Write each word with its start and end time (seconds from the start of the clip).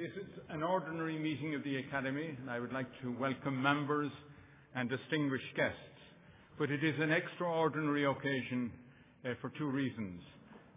This 0.00 0.16
is 0.16 0.40
an 0.48 0.62
ordinary 0.62 1.18
meeting 1.18 1.54
of 1.54 1.62
the 1.62 1.76
Academy, 1.76 2.34
and 2.40 2.48
I 2.48 2.58
would 2.58 2.72
like 2.72 2.86
to 3.02 3.12
welcome 3.20 3.60
members 3.60 4.10
and 4.74 4.88
distinguished 4.88 5.54
guests. 5.54 5.76
But 6.58 6.70
it 6.70 6.82
is 6.82 6.94
an 6.98 7.12
extraordinary 7.12 8.06
occasion 8.06 8.72
uh, 9.26 9.34
for 9.42 9.52
two 9.58 9.68
reasons. 9.68 10.22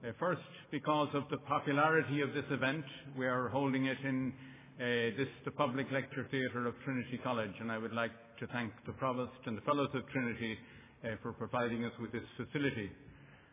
Uh, 0.06 0.12
first, 0.20 0.42
because 0.72 1.08
of 1.14 1.24
the 1.32 1.38
popularity 1.38 2.20
of 2.20 2.34
this 2.34 2.44
event. 2.52 2.84
We 3.18 3.26
are 3.26 3.48
holding 3.48 3.86
it 3.86 3.98
in 4.04 4.34
uh, 4.78 4.84
this, 5.16 5.30
the 5.46 5.52
Public 5.52 5.90
Lecture 5.90 6.28
Theatre 6.30 6.68
of 6.68 6.74
Trinity 6.84 7.18
College, 7.24 7.54
and 7.62 7.72
I 7.72 7.78
would 7.78 7.94
like 7.94 8.12
to 8.42 8.48
thank 8.48 8.74
the 8.86 8.92
Provost 8.92 9.40
and 9.46 9.58
the 9.58 9.62
Fellows 9.62 9.92
of 9.94 10.02
Trinity 10.12 10.58
uh, 11.06 11.16
for 11.22 11.32
providing 11.32 11.86
us 11.86 11.94
with 12.02 12.12
this 12.12 12.28
facility. 12.36 12.92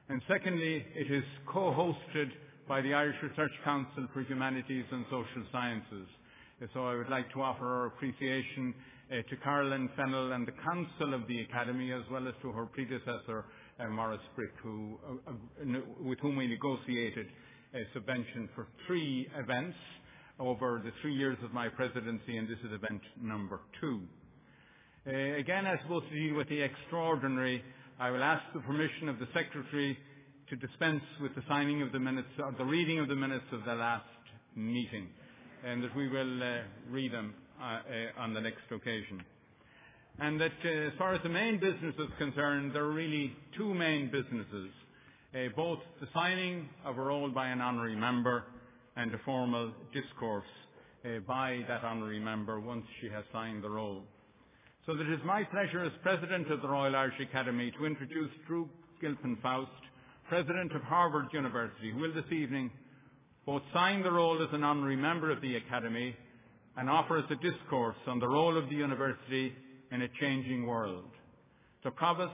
And 0.09 0.21
secondly, 0.27 0.85
it 0.97 1.13
is 1.13 1.23
co-hosted 1.47 2.31
by 2.71 2.81
the 2.81 2.95
Irish 2.95 3.17
Research 3.21 3.51
Council 3.65 4.07
for 4.15 4.21
Humanities 4.21 4.85
and 4.93 5.05
Social 5.07 5.43
Sciences. 5.51 6.07
So 6.73 6.87
I 6.87 6.95
would 6.95 7.09
like 7.09 7.29
to 7.33 7.43
offer 7.43 7.67
our 7.67 7.87
appreciation 7.87 8.73
uh, 9.11 9.29
to 9.29 9.37
Carolyn 9.43 9.91
Fennell 9.97 10.31
and 10.31 10.47
the 10.47 10.53
Council 10.53 11.15
of 11.15 11.27
the 11.27 11.41
Academy, 11.41 11.91
as 11.91 12.03
well 12.13 12.29
as 12.29 12.35
to 12.43 12.53
her 12.53 12.67
predecessor, 12.67 13.45
uh, 13.81 13.89
Maurice 13.89 14.21
Bric, 14.37 14.53
who, 14.63 15.01
uh, 15.05 15.33
uh 15.33 15.81
with 16.01 16.21
whom 16.21 16.37
we 16.37 16.47
negotiated 16.47 17.27
a 17.75 17.81
subvention 17.93 18.49
for 18.55 18.69
three 18.87 19.29
events 19.37 19.77
over 20.39 20.81
the 20.85 20.93
three 21.03 21.15
years 21.15 21.39
of 21.43 21.53
my 21.53 21.69
presidency, 21.69 22.37
and 22.37 22.49
this 22.49 22.59
is 22.65 22.73
event 22.73 23.03
number 23.21 23.63
two. 23.81 24.01
Uh, 25.09 25.11
again, 25.41 25.67
I 25.67 25.77
suppose 25.83 26.05
to 26.09 26.15
deal 26.15 26.37
with 26.37 26.49
the 26.49 26.63
extraordinary, 26.63 27.65
I 27.99 28.13
will 28.13 28.23
ask 28.23 28.45
the 28.55 28.61
permission 28.61 29.09
of 29.09 29.19
the 29.19 29.27
Secretary 29.35 29.99
to 30.51 30.57
dispense 30.57 31.03
with 31.23 31.33
the 31.37 31.43
signing 31.49 31.81
of 31.81 31.93
the 31.93 31.99
minutes, 32.01 32.29
or 32.41 32.53
the 32.59 32.65
reading 32.65 32.99
of 32.99 33.07
the 33.07 33.15
minutes 33.15 33.45
of 33.53 33.65
the 33.65 33.75
last 33.75 34.05
meeting, 34.57 35.07
and 35.65 35.81
that 35.81 35.95
we 35.95 36.09
will 36.09 36.43
uh, 36.43 36.57
read 36.91 37.13
them 37.13 37.33
uh, 37.61 37.65
uh, 37.65 38.23
on 38.23 38.35
the 38.35 38.41
next 38.41 38.63
occasion. 38.73 39.23
And 40.19 40.41
that 40.41 40.51
uh, 40.65 40.69
as 40.89 40.93
far 40.99 41.15
as 41.15 41.23
the 41.23 41.29
main 41.29 41.61
business 41.61 41.95
is 41.97 42.09
concerned, 42.19 42.73
there 42.75 42.83
are 42.83 42.93
really 42.93 43.33
two 43.57 43.73
main 43.73 44.11
businesses, 44.11 44.71
uh, 45.35 45.39
both 45.55 45.79
the 46.01 46.09
signing 46.13 46.69
of 46.85 46.99
a 46.99 47.01
roll 47.01 47.31
by 47.31 47.47
an 47.47 47.61
honorary 47.61 47.95
member 47.95 48.43
and 48.97 49.15
a 49.15 49.19
formal 49.25 49.71
discourse 49.95 50.45
uh, 51.05 51.21
by 51.29 51.61
that 51.69 51.85
honorary 51.85 52.19
member 52.19 52.59
once 52.59 52.85
she 53.01 53.09
has 53.09 53.23
signed 53.33 53.63
the 53.63 53.71
roll. 53.71 54.03
So 54.85 54.97
that 54.97 55.07
it 55.07 55.13
is 55.13 55.21
my 55.25 55.45
pleasure 55.45 55.85
as 55.85 55.93
President 56.03 56.51
of 56.51 56.61
the 56.61 56.69
Royal 56.69 56.97
Irish 56.97 57.21
Academy 57.21 57.73
to 57.79 57.87
introduce 57.87 58.31
Drew 58.49 58.69
Gilpin 59.01 59.39
Faust, 59.41 59.71
President 60.31 60.71
of 60.77 60.83
Harvard 60.83 61.27
University, 61.33 61.91
who 61.91 61.99
will 61.99 62.15
this 62.15 62.31
evening 62.31 62.71
both 63.45 63.63
sign 63.75 64.01
the 64.01 64.13
roll 64.13 64.41
as 64.41 64.49
an 64.53 64.63
honorary 64.63 64.95
member 64.95 65.29
of 65.29 65.41
the 65.41 65.57
Academy 65.57 66.15
and 66.77 66.89
offer 66.89 67.19
us 67.19 67.25
a 67.31 67.35
discourse 67.35 67.97
on 68.07 68.21
the 68.21 68.29
role 68.29 68.57
of 68.57 68.69
the 68.69 68.77
university 68.77 69.53
in 69.91 70.03
a 70.03 70.09
changing 70.21 70.69
world. 70.69 71.11
The 71.83 71.91
Provost, 71.91 72.31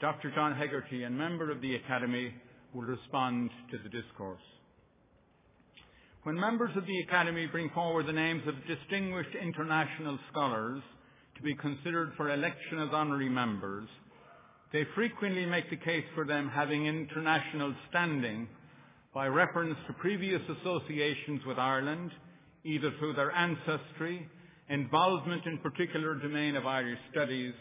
Dr. 0.00 0.30
John 0.32 0.54
Hegarty, 0.54 1.02
and 1.02 1.18
member 1.18 1.50
of 1.50 1.60
the 1.60 1.74
Academy 1.74 2.32
will 2.72 2.82
respond 2.82 3.50
to 3.72 3.78
the 3.78 3.88
discourse. 3.88 4.38
When 6.22 6.38
members 6.38 6.76
of 6.76 6.86
the 6.86 7.00
Academy 7.00 7.48
bring 7.48 7.68
forward 7.70 8.06
the 8.06 8.12
names 8.12 8.44
of 8.46 8.54
distinguished 8.68 9.34
international 9.42 10.20
scholars 10.30 10.82
to 11.34 11.42
be 11.42 11.56
considered 11.56 12.12
for 12.16 12.32
election 12.32 12.78
as 12.78 12.90
honorary 12.92 13.28
members, 13.28 13.88
they 14.74 14.84
frequently 14.96 15.46
make 15.46 15.70
the 15.70 15.76
case 15.76 16.04
for 16.16 16.26
them 16.26 16.50
having 16.52 16.86
international 16.86 17.72
standing 17.90 18.48
by 19.14 19.28
reference 19.28 19.76
to 19.86 19.92
previous 19.92 20.42
associations 20.60 21.40
with 21.46 21.58
Ireland, 21.60 22.10
either 22.64 22.92
through 22.98 23.12
their 23.12 23.30
ancestry, 23.30 24.28
involvement 24.68 25.46
in 25.46 25.58
particular 25.58 26.16
domain 26.16 26.56
of 26.56 26.66
Irish 26.66 26.98
studies, 27.12 27.54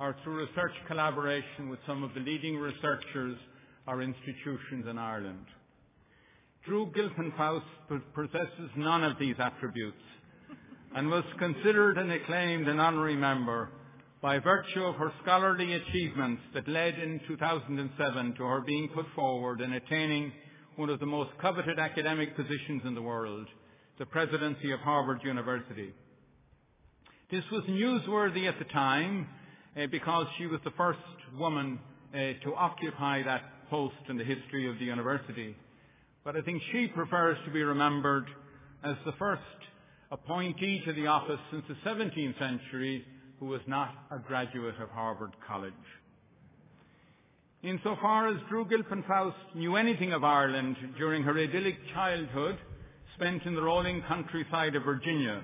or 0.00 0.16
through 0.24 0.48
research 0.48 0.72
collaboration 0.88 1.68
with 1.68 1.78
some 1.86 2.02
of 2.02 2.12
the 2.14 2.20
leading 2.20 2.56
researchers 2.56 3.38
or 3.86 4.02
institutions 4.02 4.84
in 4.90 4.98
Ireland. 4.98 5.46
Drew 6.66 6.90
Gilpin 6.92 7.32
Faust 7.36 7.66
possesses 8.16 8.70
none 8.76 9.04
of 9.04 9.16
these 9.20 9.36
attributes 9.38 10.02
and 10.96 11.08
was 11.08 11.24
considered 11.38 11.98
and 11.98 12.10
acclaimed 12.10 12.66
an 12.66 12.80
honorary 12.80 13.16
member 13.16 13.70
by 14.20 14.38
virtue 14.38 14.82
of 14.82 14.96
her 14.96 15.12
scholarly 15.22 15.74
achievements 15.74 16.42
that 16.52 16.66
led 16.66 16.98
in 16.98 17.20
2007 17.28 18.34
to 18.34 18.42
her 18.42 18.60
being 18.62 18.88
put 18.88 19.06
forward 19.14 19.60
and 19.60 19.74
attaining 19.74 20.32
one 20.76 20.90
of 20.90 20.98
the 20.98 21.06
most 21.06 21.30
coveted 21.40 21.78
academic 21.78 22.34
positions 22.34 22.82
in 22.84 22.94
the 22.94 23.02
world, 23.02 23.46
the 23.98 24.06
presidency 24.06 24.72
of 24.72 24.80
Harvard 24.80 25.20
University. 25.22 25.92
This 27.30 27.44
was 27.52 27.62
newsworthy 27.64 28.48
at 28.48 28.58
the 28.58 28.64
time 28.72 29.28
uh, 29.76 29.86
because 29.90 30.26
she 30.36 30.46
was 30.46 30.60
the 30.64 30.72
first 30.72 30.98
woman 31.38 31.78
uh, 32.12 32.16
to 32.42 32.54
occupy 32.56 33.22
that 33.22 33.42
post 33.70 33.94
in 34.08 34.16
the 34.16 34.24
history 34.24 34.68
of 34.68 34.78
the 34.78 34.84
university. 34.84 35.54
But 36.24 36.36
I 36.36 36.40
think 36.40 36.60
she 36.72 36.88
prefers 36.88 37.38
to 37.44 37.52
be 37.52 37.62
remembered 37.62 38.26
as 38.82 38.96
the 39.04 39.12
first 39.18 39.42
appointee 40.10 40.82
to 40.86 40.92
the 40.92 41.06
office 41.06 41.38
since 41.52 41.64
the 41.68 41.88
17th 41.88 42.38
century 42.38 43.04
who 43.40 43.46
was 43.46 43.60
not 43.66 43.94
a 44.10 44.18
graduate 44.18 44.80
of 44.80 44.90
Harvard 44.90 45.32
College. 45.46 45.72
Insofar 47.62 48.28
as 48.28 48.40
Drew 48.48 48.64
Gilpin 48.68 49.04
Faust 49.06 49.36
knew 49.54 49.76
anything 49.76 50.12
of 50.12 50.24
Ireland 50.24 50.76
during 50.96 51.22
her 51.22 51.36
idyllic 51.36 51.76
childhood 51.92 52.58
spent 53.14 53.42
in 53.44 53.54
the 53.54 53.62
rolling 53.62 54.02
countryside 54.06 54.76
of 54.76 54.84
Virginia, 54.84 55.42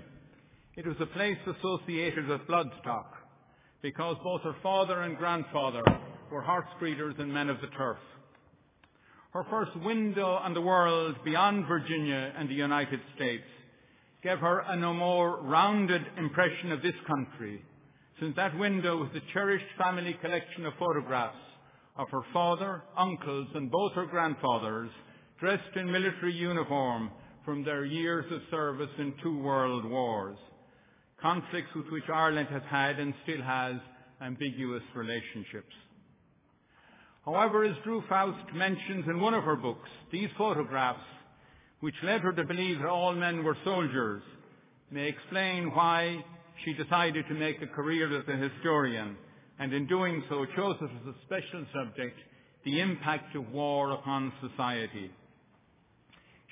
it 0.77 0.87
was 0.87 0.97
a 1.01 1.07
place 1.07 1.39
associated 1.47 2.27
with 2.27 2.41
bloodstock 2.49 3.07
because 3.83 4.17
both 4.23 4.43
her 4.43 4.57
father 4.63 5.03
and 5.03 5.17
grandfather 5.17 5.83
were 6.31 6.43
horse 6.43 6.67
breeders 6.79 7.15
and 7.19 7.33
men 7.33 7.49
of 7.49 7.61
the 7.61 7.67
turf. 7.77 7.99
Her 9.33 9.45
first 9.51 9.77
window 9.85 10.35
on 10.35 10.55
the 10.55 10.61
world 10.61 11.17
beyond 11.25 11.67
Virginia 11.67 12.33
and 12.37 12.49
the 12.49 12.55
United 12.55 13.01
States 13.17 13.45
gave 14.23 14.39
her 14.39 14.61
a 14.61 14.77
no 14.77 14.95
more 14.95 15.43
rounded 15.43 16.03
impression 16.17 16.73
of 16.73 16.83
this 16.83 16.95
country 17.07 17.63
since 18.21 18.37
that 18.37 18.59
window 18.59 18.99
was 18.99 19.11
the 19.13 19.21
cherished 19.33 19.65
family 19.77 20.17
collection 20.21 20.67
of 20.67 20.75
photographs 20.79 21.37
of 21.97 22.09
her 22.11 22.23
father, 22.33 22.83
uncles, 22.97 23.49
and 23.55 23.71
both 23.71 23.93
her 23.93 24.07
grandfathers 24.07 24.91
dressed 25.41 25.77
in 25.77 25.91
military 25.91 26.33
uniform 26.33 27.11
from 27.45 27.65
their 27.65 27.85
years 27.85 28.25
of 28.33 28.41
service 28.51 28.91
in 28.99 29.15
two 29.23 29.39
world 29.39 29.85
wars, 29.85 30.37
conflicts 31.21 31.75
with 31.75 31.87
which 31.91 32.05
Ireland 32.13 32.49
has 32.51 32.63
had 32.71 32.99
and 32.99 33.15
still 33.23 33.43
has 33.43 33.77
ambiguous 34.21 34.83
relationships. 34.95 35.75
However, 37.25 37.65
as 37.65 37.77
Drew 37.85 38.03
Faust 38.09 38.55
mentions 38.55 39.07
in 39.07 39.21
one 39.21 39.35
of 39.35 39.45
her 39.45 39.57
books, 39.57 39.89
these 40.13 40.29
photographs, 40.37 41.01
which 41.81 41.95
led 42.03 42.21
her 42.21 42.33
to 42.33 42.45
believe 42.45 42.79
that 42.79 42.89
all 42.89 43.15
men 43.15 43.45
were 43.45 43.57
soldiers, 43.65 44.23
may 44.91 45.09
explain 45.09 45.75
why 45.75 46.25
she 46.65 46.73
decided 46.75 47.27
to 47.29 47.35
make 47.35 47.61
a 47.63 47.67
career 47.67 48.07
as 48.19 48.29
a 48.29 48.37
historian, 48.37 49.17
and 49.59 49.73
in 49.73 49.87
doing 49.87 50.23
so 50.29 50.45
chose 50.57 50.77
it 50.81 50.91
as 51.01 51.15
a 51.15 51.25
special 51.25 51.65
subject, 51.73 52.19
the 52.65 52.81
impact 52.81 53.35
of 53.37 53.51
war 53.51 53.93
upon 53.93 54.33
society. 54.41 55.11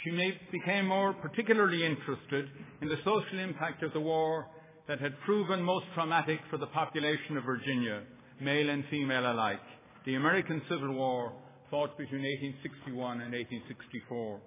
She 0.04 0.10
became 0.50 0.86
more 0.86 1.12
particularly 1.12 1.84
interested 1.84 2.48
in 2.80 2.88
the 2.88 2.98
social 3.04 3.38
impact 3.38 3.82
of 3.82 3.92
the 3.92 4.00
war 4.00 4.46
that 4.88 5.00
had 5.00 5.20
proven 5.20 5.62
most 5.62 5.86
traumatic 5.94 6.40
for 6.50 6.58
the 6.58 6.66
population 6.66 7.36
of 7.36 7.44
Virginia, 7.44 8.02
male 8.40 8.69
and 8.69 8.84
female 8.90 9.32
alike, 9.32 9.60
the 10.04 10.16
American 10.16 10.60
Civil 10.69 10.92
War 10.92 11.32
fought 11.70 11.96
between 11.96 12.22
1861 12.22 13.20
and 13.20 13.32
1864. 13.32 14.40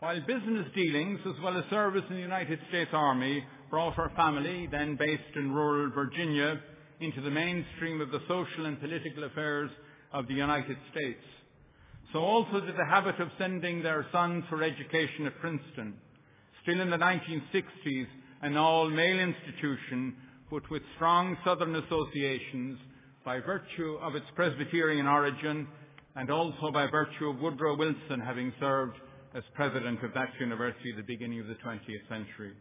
While 0.00 0.20
business 0.20 0.66
dealings 0.74 1.20
as 1.26 1.40
well 1.42 1.56
as 1.56 1.64
service 1.70 2.04
in 2.08 2.16
the 2.16 2.22
United 2.22 2.58
States 2.68 2.90
Army 2.92 3.44
brought 3.74 3.94
her 3.94 4.12
family, 4.14 4.68
then 4.70 4.94
based 4.94 5.34
in 5.34 5.50
rural 5.52 5.90
Virginia, 5.90 6.60
into 7.00 7.20
the 7.20 7.28
mainstream 7.28 8.00
of 8.00 8.12
the 8.12 8.20
social 8.28 8.66
and 8.66 8.80
political 8.80 9.24
affairs 9.24 9.68
of 10.12 10.28
the 10.28 10.32
United 10.32 10.76
States. 10.92 11.24
So 12.12 12.20
also 12.20 12.60
did 12.60 12.76
the 12.76 12.84
habit 12.88 13.18
of 13.18 13.30
sending 13.36 13.82
their 13.82 14.06
sons 14.12 14.44
for 14.48 14.62
education 14.62 15.26
at 15.26 15.40
Princeton, 15.40 15.94
still 16.62 16.80
in 16.80 16.88
the 16.88 16.96
1960s, 16.96 18.06
an 18.42 18.56
all-male 18.56 19.18
institution, 19.18 20.14
but 20.52 20.70
with 20.70 20.82
strong 20.94 21.36
Southern 21.44 21.74
associations 21.74 22.78
by 23.24 23.40
virtue 23.40 23.98
of 24.00 24.14
its 24.14 24.26
Presbyterian 24.36 25.08
origin 25.08 25.66
and 26.14 26.30
also 26.30 26.70
by 26.72 26.86
virtue 26.86 27.28
of 27.28 27.40
Woodrow 27.40 27.76
Wilson 27.76 28.20
having 28.24 28.52
served 28.60 28.98
as 29.34 29.42
president 29.54 30.04
of 30.04 30.14
that 30.14 30.28
university 30.38 30.90
at 30.90 30.96
the 30.96 31.02
beginning 31.02 31.40
of 31.40 31.48
the 31.48 31.54
20th 31.54 32.08
century. 32.08 32.52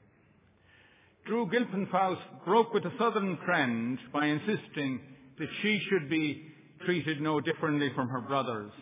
Drew 1.25 1.50
Gilpin 1.50 1.88
Faust 1.90 2.22
broke 2.46 2.74
with 2.74 2.84
the 2.84 2.92
southern 3.00 3.38
trend 3.46 3.98
by 4.12 4.25
insisting 4.25 5.00
that 5.40 5.48
she 5.62 5.80
should 5.90 6.10
be 6.10 6.42
treated 6.86 7.22
no 7.22 7.40
differently 7.40 7.90
from 7.96 8.10
her 8.10 8.20
brothers 8.20 8.74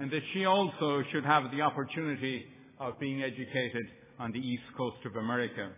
and 0.00 0.10
that 0.10 0.22
she 0.32 0.44
also 0.44 1.04
should 1.12 1.24
have 1.24 1.52
the 1.52 1.60
opportunity 1.60 2.46
of 2.80 2.98
being 2.98 3.22
educated 3.22 3.86
on 4.18 4.32
the 4.32 4.40
east 4.40 4.64
coast 4.76 4.96
of 5.04 5.14
America. 5.14 5.70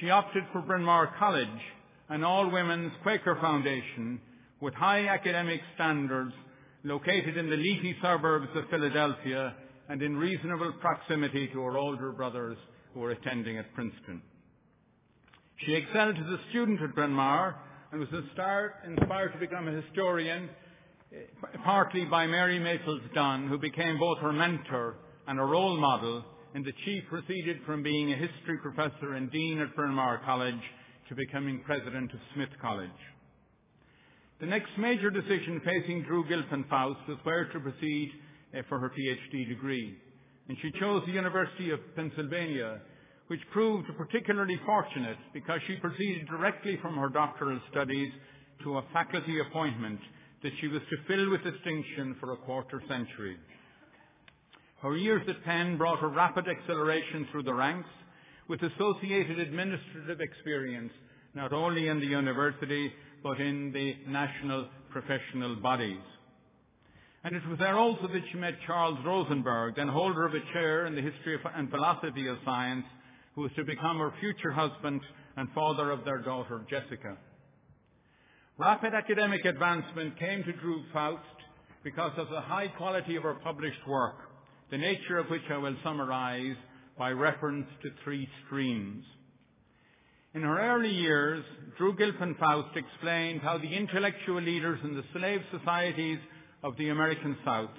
She 0.00 0.08
opted 0.08 0.44
for 0.52 0.62
Bryn 0.62 0.82
Mawr 0.82 1.12
College, 1.18 1.48
an 2.08 2.24
all-women's 2.24 2.92
Quaker 3.02 3.36
foundation 3.42 4.22
with 4.62 4.72
high 4.72 5.06
academic 5.06 5.60
standards 5.74 6.32
located 6.82 7.36
in 7.36 7.50
the 7.50 7.56
leafy 7.56 7.94
suburbs 8.00 8.48
of 8.54 8.70
Philadelphia 8.70 9.54
and 9.90 10.00
in 10.00 10.16
reasonable 10.16 10.72
proximity 10.80 11.48
to 11.48 11.60
her 11.60 11.76
older 11.76 12.10
brothers 12.10 12.56
who 12.94 13.00
were 13.00 13.10
attending 13.10 13.58
at 13.58 13.74
Princeton. 13.74 14.22
She 15.66 15.74
excelled 15.74 16.16
as 16.16 16.26
a 16.26 16.40
student 16.50 16.80
at 16.80 16.94
Bryn 16.94 17.12
Mawr 17.12 17.54
and 17.92 18.00
was 18.00 18.08
inspired 18.12 19.32
to 19.32 19.38
become 19.38 19.68
a 19.68 19.82
historian 19.82 20.48
partly 21.64 22.04
by 22.04 22.26
Mary 22.26 22.58
Maples 22.58 23.02
Dunn, 23.14 23.48
who 23.48 23.58
became 23.58 23.98
both 23.98 24.18
her 24.18 24.32
mentor 24.32 24.96
and 25.26 25.38
a 25.38 25.44
role 25.44 25.76
model, 25.76 26.24
and 26.54 26.64
the 26.64 26.72
chief 26.84 27.04
proceeded 27.08 27.58
from 27.66 27.82
being 27.82 28.12
a 28.12 28.16
history 28.16 28.58
professor 28.62 29.14
and 29.14 29.30
dean 29.30 29.60
at 29.60 29.74
Bryn 29.74 29.92
Mawr 29.92 30.20
College 30.24 30.62
to 31.08 31.14
becoming 31.14 31.62
president 31.66 32.12
of 32.12 32.20
Smith 32.34 32.50
College. 32.60 32.90
The 34.40 34.46
next 34.46 34.70
major 34.78 35.10
decision 35.10 35.60
facing 35.64 36.04
Drew 36.04 36.26
Gilpin 36.26 36.64
Faust 36.70 37.00
was 37.08 37.18
where 37.24 37.46
to 37.46 37.60
proceed 37.60 38.10
uh, 38.56 38.62
for 38.68 38.78
her 38.78 38.90
PhD 38.90 39.48
degree. 39.48 39.98
And 40.48 40.56
she 40.62 40.72
chose 40.80 41.02
the 41.06 41.12
University 41.12 41.70
of 41.70 41.80
Pennsylvania, 41.94 42.80
which 43.30 43.40
proved 43.52 43.86
particularly 43.96 44.58
fortunate 44.66 45.16
because 45.32 45.60
she 45.68 45.76
proceeded 45.76 46.26
directly 46.26 46.76
from 46.82 46.96
her 46.96 47.08
doctoral 47.08 47.60
studies 47.70 48.10
to 48.64 48.78
a 48.78 48.84
faculty 48.92 49.38
appointment 49.38 50.00
that 50.42 50.50
she 50.60 50.66
was 50.66 50.82
to 50.90 50.96
fill 51.06 51.30
with 51.30 51.40
distinction 51.44 52.16
for 52.18 52.32
a 52.32 52.36
quarter 52.38 52.82
century. 52.88 53.36
Her 54.82 54.96
years 54.96 55.22
at 55.28 55.44
Penn 55.44 55.78
brought 55.78 56.00
her 56.00 56.08
rapid 56.08 56.46
acceleration 56.48 57.28
through 57.30 57.44
the 57.44 57.54
ranks 57.54 57.88
with 58.48 58.60
associated 58.62 59.38
administrative 59.38 60.20
experience 60.20 60.92
not 61.32 61.52
only 61.52 61.86
in 61.86 62.00
the 62.00 62.06
university 62.06 62.92
but 63.22 63.40
in 63.40 63.70
the 63.70 63.94
national 64.10 64.68
professional 64.90 65.54
bodies. 65.54 66.02
And 67.22 67.36
it 67.36 67.46
was 67.48 67.60
there 67.60 67.78
also 67.78 68.08
that 68.08 68.22
she 68.32 68.38
met 68.38 68.54
Charles 68.66 68.98
Rosenberg, 69.04 69.76
then 69.76 69.86
holder 69.86 70.26
of 70.26 70.34
a 70.34 70.52
chair 70.52 70.86
in 70.86 70.96
the 70.96 71.02
history 71.02 71.38
and 71.54 71.70
philosophy 71.70 72.26
of 72.26 72.36
science, 72.44 72.84
who 73.40 73.44
was 73.44 73.52
to 73.56 73.64
become 73.64 73.96
her 73.96 74.12
future 74.20 74.50
husband 74.50 75.00
and 75.38 75.48
father 75.54 75.90
of 75.90 76.04
their 76.04 76.18
daughter, 76.18 76.60
Jessica. 76.68 77.16
Rapid 78.58 78.92
academic 78.92 79.46
advancement 79.46 80.18
came 80.18 80.44
to 80.44 80.52
Drew 80.52 80.82
Faust 80.92 81.24
because 81.82 82.12
of 82.18 82.28
the 82.28 82.42
high 82.42 82.68
quality 82.68 83.16
of 83.16 83.22
her 83.22 83.32
published 83.42 83.88
work, 83.88 84.16
the 84.70 84.76
nature 84.76 85.16
of 85.16 85.30
which 85.30 85.40
I 85.50 85.56
will 85.56 85.74
summarize 85.82 86.56
by 86.98 87.12
reference 87.12 87.66
to 87.82 87.88
three 88.04 88.28
streams. 88.44 89.04
In 90.34 90.42
her 90.42 90.60
early 90.60 90.92
years, 90.92 91.42
Drew 91.78 91.96
Gilpin 91.96 92.36
Faust 92.38 92.76
explained 92.76 93.40
how 93.40 93.56
the 93.56 93.74
intellectual 93.74 94.42
leaders 94.42 94.80
in 94.84 94.94
the 94.94 95.04
slave 95.18 95.40
societies 95.50 96.18
of 96.62 96.76
the 96.76 96.90
American 96.90 97.38
South 97.42 97.70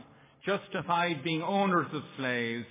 justified 0.43 1.23
being 1.23 1.43
owners 1.43 1.85
of 1.93 2.01
slaves 2.17 2.65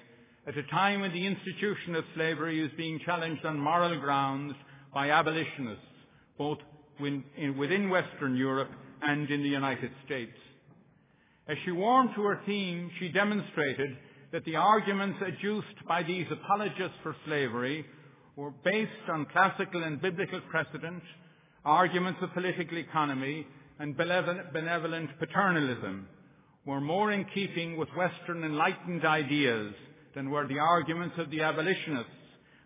at 0.46 0.56
a 0.56 0.62
time 0.64 1.00
when 1.00 1.12
the 1.12 1.26
institution 1.26 1.94
of 1.94 2.04
slavery 2.14 2.62
was 2.62 2.70
being 2.76 2.98
challenged 3.04 3.44
on 3.44 3.58
moral 3.58 3.98
grounds 4.00 4.54
by 4.92 5.10
abolitionists, 5.10 5.84
both 6.38 6.58
within 6.98 7.90
Western 7.90 8.36
Europe 8.36 8.70
and 9.02 9.30
in 9.30 9.42
the 9.42 9.48
United 9.48 9.90
States. 10.06 10.32
As 11.48 11.56
she 11.64 11.70
warmed 11.72 12.10
to 12.14 12.22
her 12.22 12.40
theme, 12.46 12.90
she 12.98 13.08
demonstrated 13.08 13.96
that 14.32 14.44
the 14.44 14.56
arguments 14.56 15.18
adduced 15.20 15.86
by 15.88 16.02
these 16.02 16.26
apologists 16.30 16.96
for 17.02 17.16
slavery 17.26 17.84
were 18.36 18.52
based 18.64 19.08
on 19.08 19.26
classical 19.26 19.82
and 19.82 20.00
biblical 20.00 20.40
precedent, 20.50 21.02
arguments 21.64 22.20
of 22.22 22.32
political 22.32 22.78
economy, 22.78 23.46
and 23.78 23.96
benevolent 23.96 25.10
paternalism, 25.18 26.06
were 26.66 26.80
more 26.80 27.12
in 27.12 27.24
keeping 27.34 27.76
with 27.76 27.88
Western 27.96 28.44
enlightened 28.44 29.04
ideas 29.04 29.74
than 30.14 30.30
were 30.30 30.46
the 30.46 30.58
arguments 30.58 31.16
of 31.18 31.30
the 31.30 31.42
abolitionists, 31.42 32.10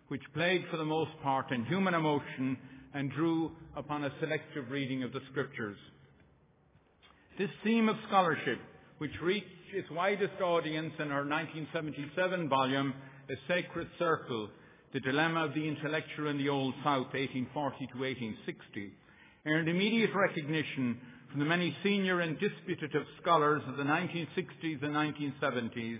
which 0.07 0.21
played 0.33 0.63
for 0.69 0.77
the 0.77 0.85
most 0.85 1.11
part 1.23 1.51
in 1.51 1.65
human 1.65 1.93
emotion 1.93 2.57
and 2.93 3.11
drew 3.11 3.51
upon 3.75 4.03
a 4.03 4.13
selective 4.19 4.69
reading 4.69 5.03
of 5.03 5.11
the 5.11 5.19
scriptures. 5.31 5.77
This 7.37 7.49
theme 7.63 7.89
of 7.89 7.97
scholarship, 8.07 8.59
which 8.99 9.11
reached 9.21 9.47
its 9.73 9.89
widest 9.91 10.41
audience 10.41 10.93
in 10.99 11.09
her 11.09 11.25
1977 11.25 12.47
volume, 12.47 12.93
A 13.29 13.33
Sacred 13.47 13.87
Circle, 13.99 14.49
The 14.93 15.01
Dilemma 15.01 15.45
of 15.45 15.53
the 15.53 15.67
Intellectual 15.67 16.29
in 16.29 16.37
the 16.37 16.49
Old 16.49 16.73
South, 16.83 17.11
1840 17.11 17.87
to 17.87 17.99
1860, 17.99 18.93
earned 19.47 19.67
immediate 19.67 20.11
recognition 20.15 20.97
from 21.29 21.41
the 21.41 21.45
many 21.45 21.75
senior 21.83 22.21
and 22.21 22.39
disputative 22.39 23.03
scholars 23.21 23.61
of 23.67 23.75
the 23.75 23.83
1960s 23.83 24.81
and 24.81 24.95
1970s 24.95 25.99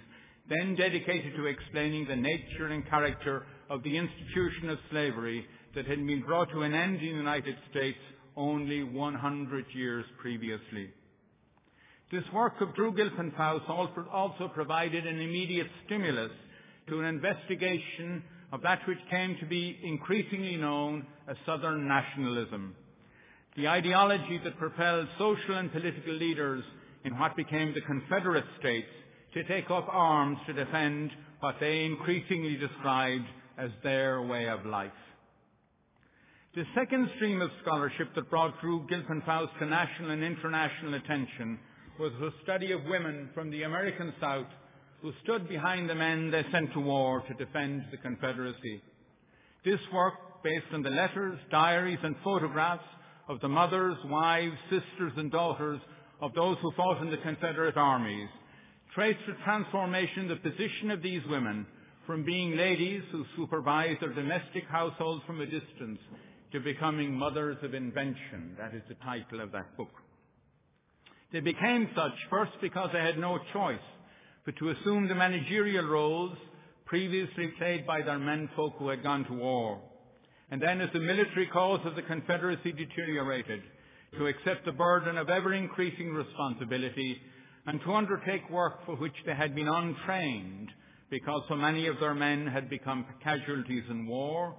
then 0.50 0.76
dedicated 0.76 1.36
to 1.36 1.48
explaining 1.48 2.06
the 2.08 2.16
nature 2.16 2.68
and 2.68 2.88
character 2.90 3.46
of 3.70 3.84
the 3.84 3.98
institution 3.98 4.70
of 4.70 4.78
slavery 4.92 5.46
that 5.74 5.88
had 5.88 6.06
been 6.06 6.22
brought 6.22 6.50
to 6.52 6.62
an 6.62 6.74
end 6.74 6.98
in 6.98 7.02
the 7.02 7.18
United 7.18 7.56
States 7.72 7.98
only 8.38 8.84
100 8.84 9.66
years 9.74 10.06
previously. 10.20 10.90
This 12.12 12.24
work 12.34 12.62
of 12.62 12.76
Drew 12.76 12.94
Gilpin 12.94 13.34
Faust 13.36 13.66
also 13.68 14.48
provided 14.54 15.08
an 15.08 15.20
immediate 15.20 15.68
stimulus 15.86 16.32
to 16.88 17.00
an 17.00 17.06
investigation 17.06 18.24
of 18.52 18.62
that 18.62 18.88
which 18.88 19.00
came 19.10 19.36
to 19.40 19.46
be 19.48 19.80
increasingly 19.84 20.56
known 20.56 21.06
as 21.28 21.36
Southern 21.46 21.88
nationalism, 21.88 22.76
the 23.58 23.68
ideology 23.68 24.40
that 24.44 24.60
propelled 24.60 25.08
social 25.18 25.56
and 25.56 25.72
political 25.72 26.14
leaders 26.14 26.64
in 27.04 27.18
what 27.18 27.36
became 27.36 27.74
the 27.74 27.82
Confederate 27.82 28.46
States 28.60 28.88
to 29.36 29.44
take 29.44 29.70
up 29.70 29.88
arms 29.92 30.40
to 30.48 30.54
defend 30.54 31.12
what 31.42 31.56
they 31.60 31.84
increasingly 31.84 32.56
described 32.56 33.26
as 33.58 33.70
their 33.84 34.22
way 34.22 34.48
of 34.48 34.66
life. 34.66 34.92
The 36.56 36.64
second 36.74 37.10
stream 37.18 37.42
of 37.42 37.52
scholarship 37.62 38.16
that 38.16 38.30
brought 38.30 38.60
Drew 38.62 38.88
Gilpin 38.88 39.22
Faust 39.26 39.52
to 39.60 39.66
national 39.66 40.12
and 40.12 40.24
international 40.24 40.94
attention 40.94 41.60
was 42.00 42.14
the 42.22 42.32
study 42.44 42.72
of 42.72 42.86
women 42.86 43.30
from 43.34 43.52
the 43.52 43.64
American 43.64 44.14
South 44.22 44.48
who 45.02 45.12
stood 45.24 45.50
behind 45.50 45.90
the 45.90 45.96
men 45.96 46.32
they 46.32 46.46
sent 46.54 46.72
to 46.72 46.80
war 46.80 47.22
to 47.28 47.34
defend 47.34 47.84
the 47.92 47.98
Confederacy. 47.98 48.82
This 49.66 49.82
work, 49.94 50.14
based 50.46 50.68
on 50.72 50.82
the 50.82 50.90
letters, 50.90 51.38
diaries 51.52 52.00
and 52.04 52.16
photographs 52.24 52.86
of 53.28 53.42
the 53.42 53.50
mothers, 53.50 53.98
wives, 54.06 54.56
sisters 54.70 55.12
and 55.18 55.30
daughters 55.30 55.82
of 56.22 56.34
those 56.36 56.56
who 56.62 56.72
fought 56.72 57.02
in 57.02 57.12
the 57.12 57.18
Confederate 57.18 57.76
armies, 57.76 58.30
traced 58.96 59.20
the 59.28 59.36
transformation 59.44 60.30
the 60.30 60.38
position 60.38 60.90
of 60.90 61.02
these 61.02 61.22
women 61.30 61.68
from 62.08 62.24
being 62.24 62.56
ladies 62.56 63.04
who 63.12 63.26
supervised 63.36 64.02
their 64.02 64.14
domestic 64.14 64.64
households 64.70 65.22
from 65.28 65.42
a 65.42 65.46
distance 65.46 66.00
to 66.54 66.60
becoming 66.62 67.14
mothers 67.14 67.58
of 67.62 67.74
invention. 67.74 68.56
That 68.58 68.74
is 68.74 68.82
the 68.88 68.96
title 69.04 69.42
of 69.42 69.52
that 69.52 69.76
book. 69.76 69.90
They 71.34 71.42
became 71.42 71.90
such 71.94 72.14
first 72.30 72.54
because 72.62 72.90
they 72.94 73.02
had 73.02 73.18
no 73.18 73.38
choice 73.52 73.78
but 74.46 74.56
to 74.58 74.70
assume 74.70 75.08
the 75.08 75.16
managerial 75.16 75.86
roles 75.86 76.38
previously 76.86 77.48
played 77.58 77.86
by 77.86 78.02
their 78.02 78.20
menfolk 78.20 78.76
who 78.78 78.90
had 78.90 79.04
gone 79.04 79.26
to 79.26 79.34
war. 79.34 79.82
And 80.52 80.62
then 80.62 80.80
as 80.80 80.90
the 80.94 81.00
military 81.00 81.48
cause 81.48 81.82
of 81.84 81.96
the 81.96 82.04
Confederacy 82.04 82.72
deteriorated, 82.72 83.62
to 84.18 84.28
accept 84.28 84.64
the 84.64 84.72
burden 84.72 85.18
of 85.18 85.30
ever 85.30 85.54
increasing 85.54 86.14
responsibility 86.14 87.20
and 87.68 87.82
to 87.82 87.94
undertake 87.94 88.50
work 88.50 88.86
for 88.86 88.96
which 88.96 89.16
they 89.26 89.34
had 89.34 89.56
been 89.56 89.68
untrained 89.68 90.70
because 91.10 91.42
so 91.48 91.56
many 91.56 91.88
of 91.88 92.00
their 92.00 92.14
men 92.14 92.48
had 92.48 92.70
become 92.70 93.06
casualties 93.24 93.84
in 93.90 94.08
war, 94.08 94.56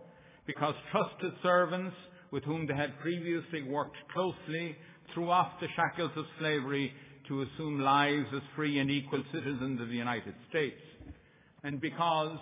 because 0.47 0.75
trusted 0.93 1.33
servants 1.43 1.97
with 2.31 2.45
whom 2.45 2.67
they 2.67 2.75
had 2.75 2.99
previously 3.01 3.63
worked 3.63 3.97
closely 4.13 4.77
threw 5.13 5.31
off 5.31 5.53
the 5.61 5.67
shackles 5.77 6.11
of 6.17 6.25
slavery 6.39 6.93
to 7.29 7.43
assume 7.43 7.81
lives 7.81 8.27
as 8.35 8.43
free 8.55 8.79
and 8.79 8.91
equal 8.91 9.23
citizens 9.33 9.81
of 9.81 9.89
the 9.89 9.95
United 9.95 10.35
States, 10.49 10.81
and 11.65 11.81
because 11.81 12.39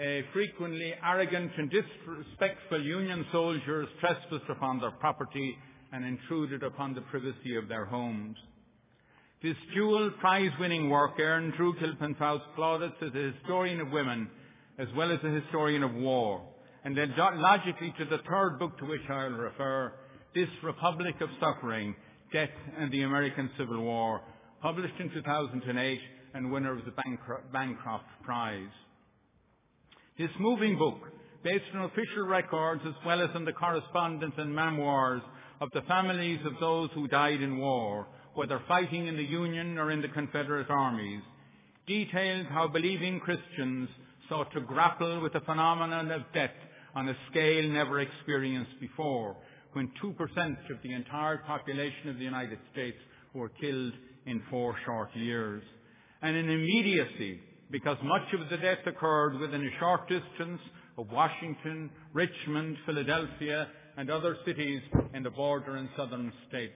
uh, 0.00 0.04
frequently 0.32 0.94
arrogant 1.04 1.50
and 1.58 1.70
disrespectful 1.70 2.82
Union 2.82 3.26
soldiers 3.32 3.88
trespassed 4.00 4.48
upon 4.48 4.80
their 4.80 4.92
property 4.92 5.56
and 5.92 6.04
intruded 6.04 6.62
upon 6.62 6.94
the 6.94 7.00
privacy 7.02 7.56
of 7.56 7.68
their 7.68 7.84
homes. 7.84 8.36
This 9.42 9.56
dual 9.74 10.10
prize-winning 10.20 10.90
work 10.90 11.18
earned 11.18 11.54
Drew 11.54 11.74
Gilpin 11.80 12.14
Faust 12.16 12.44
plaudits 12.54 12.96
as 13.00 13.08
a 13.14 13.32
historian 13.32 13.80
of 13.80 13.90
women 13.90 14.28
as 14.78 14.86
well 14.94 15.10
as 15.10 15.18
a 15.24 15.30
historian 15.30 15.82
of 15.82 15.94
war, 15.94 16.42
and 16.84 16.94
led 16.94 17.16
logically 17.16 17.94
to 17.98 18.04
the 18.04 18.18
third 18.28 18.58
book 18.58 18.76
to 18.78 18.84
which 18.84 19.00
I'll 19.08 19.30
refer, 19.30 19.94
This 20.34 20.48
Republic 20.62 21.14
of 21.22 21.30
Suffering, 21.40 21.94
Death 22.34 22.50
and 22.78 22.92
the 22.92 23.00
American 23.00 23.48
Civil 23.56 23.80
War, 23.80 24.20
published 24.60 25.00
in 25.00 25.10
2008 25.10 26.00
and 26.34 26.52
winner 26.52 26.78
of 26.78 26.84
the 26.84 26.92
Bancroft 27.50 28.04
Prize. 28.22 28.68
This 30.18 30.30
moving 30.38 30.76
book, 30.76 31.00
based 31.42 31.64
on 31.74 31.84
official 31.84 32.26
records 32.26 32.82
as 32.86 32.94
well 33.06 33.22
as 33.22 33.30
on 33.34 33.46
the 33.46 33.54
correspondence 33.54 34.34
and 34.36 34.54
memoirs 34.54 35.22
of 35.62 35.70
the 35.72 35.82
families 35.82 36.40
of 36.44 36.60
those 36.60 36.90
who 36.94 37.08
died 37.08 37.40
in 37.40 37.56
war, 37.56 38.06
whether 38.34 38.60
fighting 38.68 39.06
in 39.06 39.16
the 39.16 39.24
Union 39.24 39.78
or 39.78 39.90
in 39.90 40.02
the 40.02 40.08
Confederate 40.08 40.70
armies, 40.70 41.22
detailed 41.86 42.46
how 42.46 42.68
believing 42.68 43.20
Christians 43.20 43.88
sought 44.28 44.52
to 44.52 44.60
grapple 44.60 45.20
with 45.20 45.32
the 45.32 45.40
phenomenon 45.40 46.10
of 46.10 46.22
death 46.32 46.50
on 46.94 47.08
a 47.08 47.16
scale 47.30 47.68
never 47.68 48.00
experienced 48.00 48.78
before, 48.80 49.36
when 49.72 49.90
2% 50.02 50.16
of 50.70 50.82
the 50.82 50.92
entire 50.92 51.38
population 51.38 52.08
of 52.08 52.16
the 52.16 52.24
United 52.24 52.58
States 52.72 52.96
were 53.34 53.48
killed 53.48 53.92
in 54.26 54.42
four 54.50 54.74
short 54.84 55.14
years. 55.14 55.62
And 56.22 56.36
in 56.36 56.48
immediacy, 56.48 57.40
because 57.70 57.96
much 58.02 58.32
of 58.34 58.48
the 58.50 58.56
death 58.56 58.86
occurred 58.86 59.38
within 59.38 59.64
a 59.64 59.78
short 59.78 60.08
distance 60.08 60.60
of 60.98 61.10
Washington, 61.10 61.90
Richmond, 62.12 62.76
Philadelphia, 62.84 63.68
and 63.96 64.10
other 64.10 64.36
cities 64.44 64.80
in 65.14 65.22
the 65.22 65.30
border 65.30 65.76
and 65.76 65.88
southern 65.96 66.32
states. 66.48 66.72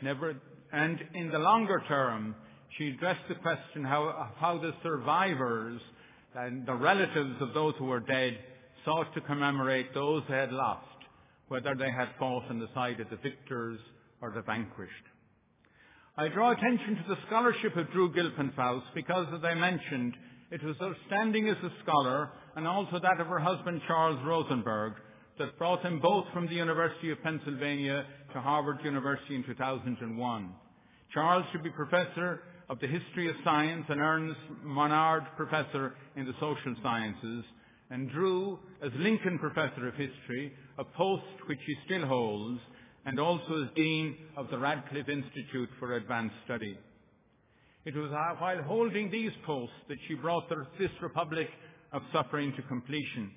Never, 0.00 0.34
and 0.72 0.98
in 1.14 1.30
the 1.30 1.38
longer 1.38 1.82
term, 1.86 2.34
she 2.78 2.88
addressed 2.88 3.28
the 3.28 3.34
question 3.36 3.84
how, 3.84 4.30
how 4.38 4.58
the 4.58 4.72
survivors 4.82 5.80
and 6.34 6.66
the 6.66 6.74
relatives 6.74 7.36
of 7.40 7.52
those 7.52 7.74
who 7.78 7.84
were 7.84 8.00
dead 8.00 8.38
sought 8.84 9.12
to 9.14 9.20
commemorate 9.20 9.92
those 9.92 10.22
they 10.28 10.36
had 10.36 10.52
lost, 10.52 10.86
whether 11.48 11.74
they 11.74 11.90
had 11.90 12.08
fought 12.18 12.44
on 12.48 12.58
the 12.58 12.68
side 12.74 13.00
of 13.00 13.10
the 13.10 13.16
victors 13.16 13.78
or 14.22 14.30
the 14.30 14.42
vanquished. 14.42 14.92
I 16.16 16.28
draw 16.28 16.52
attention 16.52 16.96
to 16.96 17.04
the 17.08 17.20
scholarship 17.26 17.76
of 17.76 17.90
Drew 17.92 18.12
Gilpin-Faust 18.12 18.86
because, 18.94 19.26
as 19.34 19.44
I 19.44 19.54
mentioned, 19.54 20.14
it 20.50 20.62
was 20.62 20.76
her 20.80 20.94
standing 21.06 21.48
as 21.48 21.56
a 21.62 21.72
scholar 21.82 22.30
and 22.56 22.66
also 22.66 22.98
that 22.98 23.20
of 23.20 23.26
her 23.26 23.38
husband 23.38 23.80
Charles 23.86 24.18
Rosenberg 24.24 24.94
that 25.38 25.58
brought 25.58 25.82
them 25.82 26.00
both 26.00 26.26
from 26.32 26.46
the 26.46 26.54
University 26.54 27.10
of 27.10 27.22
Pennsylvania 27.22 28.04
to 28.34 28.40
Harvard 28.40 28.78
University 28.84 29.34
in 29.34 29.44
2001. 29.44 30.54
Charles 31.12 31.44
should 31.52 31.62
be 31.62 31.70
professor 31.70 32.42
of 32.68 32.80
the 32.80 32.86
history 32.86 33.28
of 33.28 33.36
science 33.44 33.84
and 33.88 34.00
Ernest 34.00 34.40
Monrad 34.64 35.26
professor 35.36 35.94
in 36.16 36.24
the 36.24 36.32
social 36.40 36.74
sciences 36.82 37.44
and 37.90 38.10
Drew 38.10 38.58
as 38.82 38.90
Lincoln 38.96 39.38
Professor 39.38 39.88
of 39.88 39.94
History, 39.94 40.54
a 40.78 40.84
post 40.84 41.24
which 41.46 41.58
he 41.66 41.76
still 41.84 42.06
holds, 42.06 42.58
and 43.04 43.20
also 43.20 43.64
as 43.64 43.68
Dean 43.76 44.16
of 44.36 44.48
the 44.50 44.56
Radcliffe 44.56 45.10
Institute 45.10 45.68
for 45.78 45.96
Advanced 45.96 46.34
Study. 46.46 46.78
It 47.84 47.94
was 47.94 48.10
uh, 48.10 48.36
while 48.38 48.62
holding 48.62 49.10
these 49.10 49.32
posts 49.44 49.74
that 49.88 49.98
she 50.08 50.14
brought 50.14 50.48
this 50.78 50.90
Republic 51.02 51.48
of 51.92 52.00
Suffering 52.12 52.54
to 52.56 52.62
completion. 52.62 53.30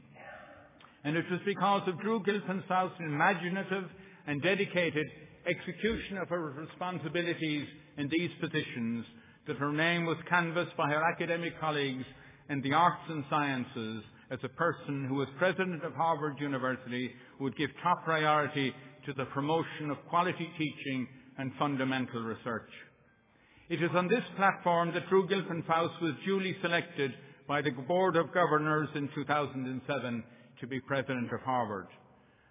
And 1.04 1.18
it 1.18 1.26
was 1.30 1.42
because 1.46 1.82
of 1.88 2.00
Drew 2.00 2.24
Gilpin-Faust's 2.24 3.00
imaginative 3.00 3.90
and 4.28 4.42
dedicated 4.42 5.08
execution 5.48 6.18
of 6.18 6.30
her 6.30 6.52
responsibilities 6.52 7.68
in 7.98 8.10
these 8.10 8.32
positions 8.40 9.06
that 9.48 9.58
her 9.58 9.72
name 9.72 10.06
was 10.06 10.18
canvassed 10.30 10.76
by 10.76 10.90
her 10.90 11.04
academic 11.04 11.60
colleagues 11.60 12.06
in 12.50 12.62
the 12.62 12.74
arts 12.74 13.04
and 13.10 13.24
sciences 13.30 14.04
as 14.32 14.40
a 14.44 14.50
person 14.50 15.06
who, 15.08 15.22
as 15.22 15.28
president 15.38 15.84
of 15.84 15.94
Harvard 15.94 16.40
University, 16.40 17.12
would 17.40 17.56
give 17.58 17.70
top 17.84 18.04
priority 18.04 18.74
to 19.06 19.14
the 19.14 19.26
promotion 19.26 19.92
of 19.92 19.98
quality 20.10 20.50
teaching 20.58 21.08
and 21.38 21.52
fundamental 21.60 22.22
research. 22.24 22.70
It 23.70 23.82
is 23.82 23.90
on 23.96 24.08
this 24.08 24.24
platform 24.36 24.94
that 24.94 25.08
Drew 25.10 25.28
Gilpin-Faust 25.28 26.02
was 26.02 26.14
duly 26.26 26.56
selected 26.62 27.14
by 27.48 27.62
the 27.62 27.72
Board 27.72 28.16
of 28.16 28.34
Governors 28.34 28.90
in 28.96 29.10
2007 29.14 30.24
to 30.60 30.68
be 30.68 30.80
president 30.80 31.32
of 31.32 31.42
Harvard. 31.42 31.88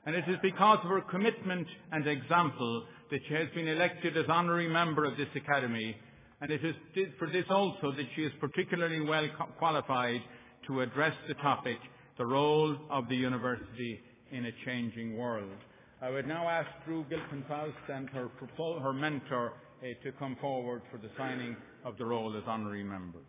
And 0.06 0.14
it 0.14 0.24
is 0.28 0.36
because 0.42 0.78
of 0.82 0.90
her 0.90 1.00
commitment 1.00 1.66
and 1.92 2.06
example 2.06 2.84
that 3.10 3.20
she 3.26 3.34
has 3.34 3.48
been 3.54 3.68
elected 3.68 4.16
as 4.16 4.26
honorary 4.28 4.68
member 4.68 5.04
of 5.04 5.16
this 5.16 5.28
academy. 5.34 5.96
And 6.40 6.50
it 6.50 6.64
is 6.64 6.74
for 7.18 7.28
this 7.28 7.46
also 7.48 7.92
that 7.92 8.06
she 8.14 8.22
is 8.22 8.32
particularly 8.40 9.00
well 9.00 9.26
qualified 9.58 10.20
to 10.66 10.80
address 10.82 11.14
the 11.28 11.34
topic, 11.34 11.78
the 12.18 12.26
role 12.26 12.76
of 12.90 13.08
the 13.08 13.16
university 13.16 14.00
in 14.30 14.46
a 14.46 14.52
changing 14.64 15.16
world. 15.16 15.56
I 16.02 16.10
would 16.10 16.26
now 16.26 16.48
ask 16.48 16.68
Drew 16.84 17.04
Gilpin-Faust 17.08 17.88
and 17.90 18.10
her, 18.10 18.28
her 18.58 18.92
mentor 18.92 19.54
uh, 19.82 19.86
to 20.02 20.12
come 20.18 20.36
forward 20.40 20.82
for 20.90 20.98
the 20.98 21.08
signing 21.16 21.56
of 21.84 21.96
the 21.96 22.04
role 22.04 22.36
as 22.36 22.42
honorary 22.46 22.84
members. 22.84 23.24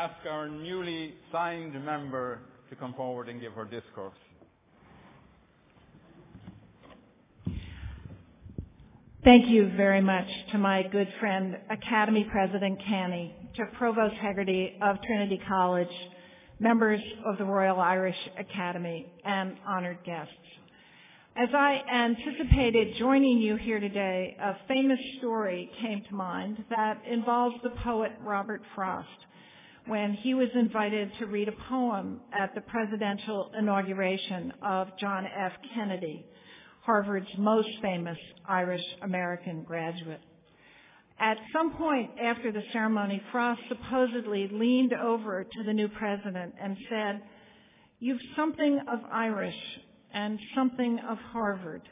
ask 0.00 0.26
our 0.26 0.48
signed 1.60 1.84
member 1.84 2.38
to 2.68 2.76
come 2.76 2.94
forward 2.94 3.28
and 3.28 3.40
give 3.40 3.52
her 3.52 3.64
discourse. 3.64 4.14
Thank 9.22 9.48
you 9.48 9.70
very 9.76 10.00
much 10.00 10.26
to 10.52 10.58
my 10.58 10.82
good 10.90 11.08
friend, 11.20 11.58
Academy 11.70 12.26
President 12.30 12.80
Canny, 12.86 13.34
to 13.56 13.66
Provost 13.76 14.14
Hegarty 14.14 14.78
of 14.80 14.96
Trinity 15.02 15.38
College, 15.46 15.88
members 16.58 17.00
of 17.26 17.36
the 17.36 17.44
Royal 17.44 17.80
Irish 17.80 18.16
Academy, 18.38 19.12
and 19.24 19.56
honored 19.66 19.98
guests. 20.06 20.32
As 21.36 21.50
I 21.54 21.82
anticipated 21.92 22.96
joining 22.98 23.38
you 23.38 23.56
here 23.56 23.78
today, 23.78 24.36
a 24.42 24.56
famous 24.66 24.98
story 25.18 25.70
came 25.82 26.02
to 26.08 26.14
mind 26.14 26.64
that 26.70 27.02
involves 27.06 27.56
the 27.62 27.70
poet 27.82 28.12
Robert 28.24 28.62
Frost 28.74 29.08
when 29.86 30.14
he 30.14 30.34
was 30.34 30.48
invited 30.54 31.10
to 31.18 31.26
read 31.26 31.48
a 31.48 31.68
poem 31.68 32.20
at 32.32 32.54
the 32.54 32.60
presidential 32.60 33.50
inauguration 33.58 34.52
of 34.62 34.88
John 34.98 35.26
F. 35.26 35.52
Kennedy, 35.74 36.26
Harvard's 36.82 37.30
most 37.38 37.68
famous 37.82 38.18
Irish 38.46 38.84
American 39.02 39.62
graduate. 39.62 40.20
At 41.18 41.36
some 41.52 41.72
point 41.72 42.10
after 42.22 42.50
the 42.50 42.62
ceremony, 42.72 43.22
Frost 43.30 43.60
supposedly 43.68 44.48
leaned 44.50 44.94
over 44.94 45.44
to 45.44 45.62
the 45.64 45.72
new 45.72 45.88
president 45.88 46.54
and 46.60 46.76
said, 46.88 47.22
You've 47.98 48.20
something 48.34 48.80
of 48.90 49.00
Irish 49.12 49.54
and 50.14 50.38
something 50.54 50.98
of 51.08 51.18
Harvard. 51.18 51.82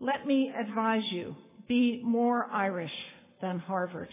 Let 0.00 0.26
me 0.26 0.52
advise 0.58 1.04
you, 1.10 1.36
be 1.68 2.02
more 2.04 2.46
Irish 2.50 2.90
than 3.40 3.60
Harvard. 3.60 4.08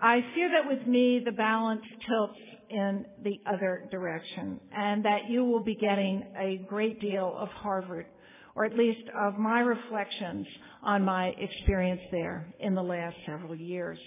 I 0.00 0.20
fear 0.34 0.50
that 0.50 0.68
with 0.68 0.86
me, 0.86 1.22
the 1.24 1.32
balance 1.32 1.82
tilts 2.06 2.38
in 2.68 3.06
the 3.22 3.40
other 3.46 3.88
direction, 3.90 4.60
and 4.76 5.04
that 5.04 5.30
you 5.30 5.44
will 5.44 5.62
be 5.62 5.74
getting 5.74 6.24
a 6.38 6.58
great 6.68 7.00
deal 7.00 7.34
of 7.38 7.48
Harvard, 7.48 8.06
or 8.54 8.64
at 8.64 8.76
least 8.76 9.08
of 9.16 9.38
my 9.38 9.60
reflections 9.60 10.46
on 10.82 11.04
my 11.04 11.28
experience 11.38 12.02
there 12.10 12.52
in 12.60 12.74
the 12.74 12.82
last 12.82 13.16
several 13.24 13.54
years. 13.54 13.98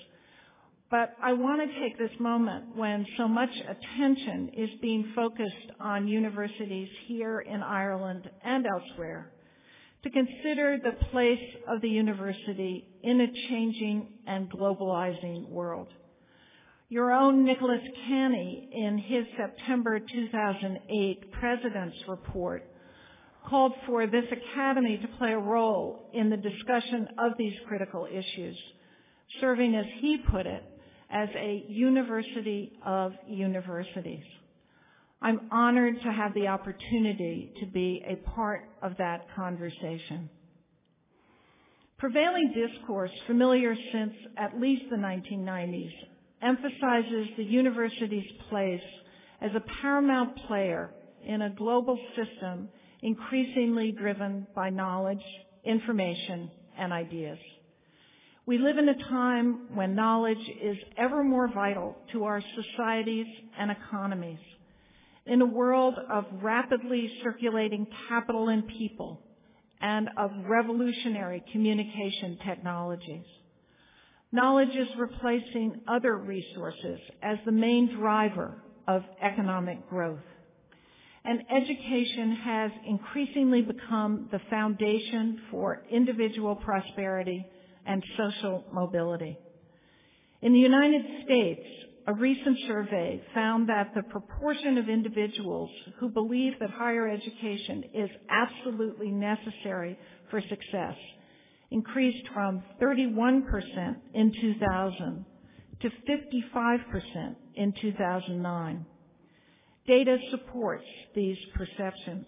But 0.92 1.16
I 1.22 1.34
want 1.34 1.62
to 1.62 1.80
take 1.80 1.98
this 1.98 2.20
moment 2.20 2.76
when 2.76 3.06
so 3.18 3.28
much 3.28 3.52
attention 3.68 4.52
is 4.58 4.70
being 4.82 5.12
focused 5.16 5.72
on 5.80 6.08
universities 6.08 6.90
here 7.08 7.42
in 7.42 7.62
Ireland 7.62 8.30
and 8.44 8.66
elsewhere 8.66 9.32
to 10.04 10.10
consider 10.10 10.78
the 10.82 11.06
place 11.08 11.56
of 11.68 11.82
the 11.82 11.90
university 11.90 12.88
in 13.04 13.22
a 13.22 13.28
changing 13.50 14.08
and 14.26 14.50
globalizing 14.50 15.50
world. 15.50 15.90
Your 16.88 17.12
own 17.12 17.44
Nicholas 17.44 17.82
Canny, 18.08 18.70
in 18.72 18.98
his 18.98 19.26
September 19.38 20.00
2008 20.00 21.32
President's 21.34 21.98
Report, 22.08 22.64
called 23.48 23.74
for 23.86 24.08
this 24.08 24.26
academy 24.32 24.98
to 24.98 25.08
play 25.18 25.34
a 25.34 25.38
role 25.38 26.10
in 26.14 26.30
the 26.30 26.38
discussion 26.38 27.08
of 27.20 27.34
these 27.38 27.54
critical 27.68 28.08
issues, 28.12 28.58
serving, 29.40 29.76
as 29.76 29.86
he 30.00 30.18
put 30.32 30.46
it, 30.46 30.64
as 31.12 31.30
a 31.36 31.66
university 31.68 32.74
of 32.86 33.14
universities. 33.28 34.24
I'm 35.22 35.42
honored 35.52 36.02
to 36.02 36.12
have 36.12 36.34
the 36.34 36.48
opportunity 36.48 37.52
to 37.60 37.66
be 37.66 38.04
a 38.08 38.16
part 38.30 38.64
of 38.82 38.96
that 38.98 39.28
conversation. 39.36 40.30
Prevailing 41.98 42.54
discourse, 42.54 43.12
familiar 43.28 43.76
since 43.92 44.14
at 44.38 44.60
least 44.60 44.84
the 44.90 44.96
1990s, 44.96 45.92
emphasizes 46.42 47.28
the 47.36 47.44
university's 47.44 48.32
place 48.50 48.82
as 49.42 49.52
a 49.56 49.82
paramount 49.82 50.38
player 50.48 50.92
in 51.26 51.42
a 51.42 51.50
global 51.50 52.00
system 52.16 52.70
increasingly 53.02 53.92
driven 53.92 54.48
by 54.56 54.70
knowledge, 54.70 55.24
information, 55.66 56.50
and 56.78 56.94
ideas. 56.94 57.38
We 58.46 58.58
live 58.58 58.78
in 58.78 58.88
a 58.88 59.10
time 59.10 59.76
when 59.76 59.96
knowledge 59.96 60.50
is 60.62 60.78
ever 60.98 61.24
more 61.24 61.50
vital 61.54 61.98
to 62.14 62.24
our 62.24 62.42
societies 62.56 63.28
and 63.58 63.72
economies. 63.72 64.40
In 65.30 65.42
a 65.42 65.46
world 65.46 65.96
of 66.12 66.26
rapidly 66.42 67.12
circulating 67.24 67.86
capital 68.10 68.50
and 68.50 68.68
people 68.68 69.22
and 69.80 70.10
of 70.18 70.32
revolutionary 70.48 71.44
communication 71.52 72.40
technologies, 72.46 73.26
knowledge 74.32 74.76
is 74.76 74.88
replacing 74.98 75.82
other 75.88 76.18
resources 76.18 77.00
as 77.22 77.38
the 77.46 77.52
main 77.52 77.96
driver 77.96 78.56
of 78.88 79.04
economic 79.22 79.88
growth 79.90 80.20
and 81.26 81.42
education 81.52 82.36
has 82.44 82.72
increasingly 82.88 83.62
become 83.62 84.30
the 84.32 84.40
foundation 84.50 85.40
for 85.52 85.84
individual 85.92 86.56
prosperity 86.56 87.46
and 87.86 88.04
social 88.18 88.64
mobility. 88.74 89.38
In 90.42 90.54
the 90.54 90.60
United 90.60 91.02
States, 91.26 91.62
a 92.10 92.14
recent 92.14 92.58
survey 92.66 93.22
found 93.36 93.70
that 93.70 93.92
the 93.94 94.02
proportion 94.02 94.80
of 94.80 94.90
individuals 94.90 95.70
who 96.00 96.10
believe 96.10 96.54
that 96.60 96.72
higher 96.72 97.08
education 97.08 97.84
is 97.94 98.10
absolutely 98.32 99.12
necessary 99.12 99.96
for 100.32 100.42
success 100.42 100.96
increased 101.70 102.28
from 102.34 102.64
31% 102.82 103.44
in 104.16 104.34
2000 104.42 105.26
to 105.82 105.90
55% 106.10 107.36
in 107.54 107.74
2009. 107.80 108.86
Data 109.86 110.18
supports 110.32 110.86
these 111.14 111.38
perceptions. 111.54 112.26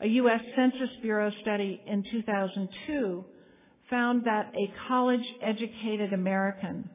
A 0.00 0.06
U.S. 0.06 0.40
Census 0.56 0.96
Bureau 1.02 1.30
study 1.42 1.78
in 1.86 2.04
2002 2.10 3.22
found 3.90 4.24
that 4.24 4.50
a 4.54 4.72
college-educated 4.88 6.14
American 6.14 6.88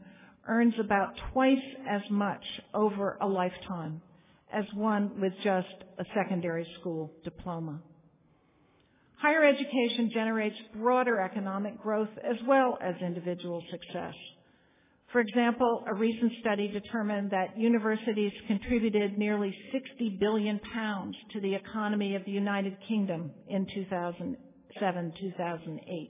earns 0.50 0.74
about 0.79 1.13
twice 1.32 1.58
as 1.88 2.01
much 2.10 2.44
over 2.74 3.18
a 3.22 3.27
lifetime 3.27 4.01
as 4.51 4.65
one 4.74 5.22
with 5.22 5.34
just 5.44 5.68
a 6.00 6.03
secondary 6.15 6.68
school 6.79 7.13
diploma. 7.24 7.79
Higher 9.18 9.44
education 9.44 10.10
generates 10.13 10.56
broader 10.75 11.20
economic 11.20 11.82
growth 11.82 12.10
as 12.24 12.38
well 12.48 12.77
as 12.82 12.96
individual 13.01 13.63
success. 13.70 14.15
For 15.12 15.22
example, 15.22 15.84
a 15.88 15.94
recent 15.94 16.32
study 16.39 16.68
determined 16.68 17.32
that 17.32 17.58
universities 17.58 18.32
contributed 18.48 19.18
nearly 19.18 19.56
60 19.72 20.18
billion 20.20 20.60
pounds 20.74 21.15
to 21.34 21.41
the 21.41 21.56
economy 21.56 22.15
of 22.15 22.24
the 22.25 22.32
United 22.32 22.77
Kingdom 22.88 23.32
in 23.48 23.65
2007, 23.74 25.13
2008. 25.20 26.10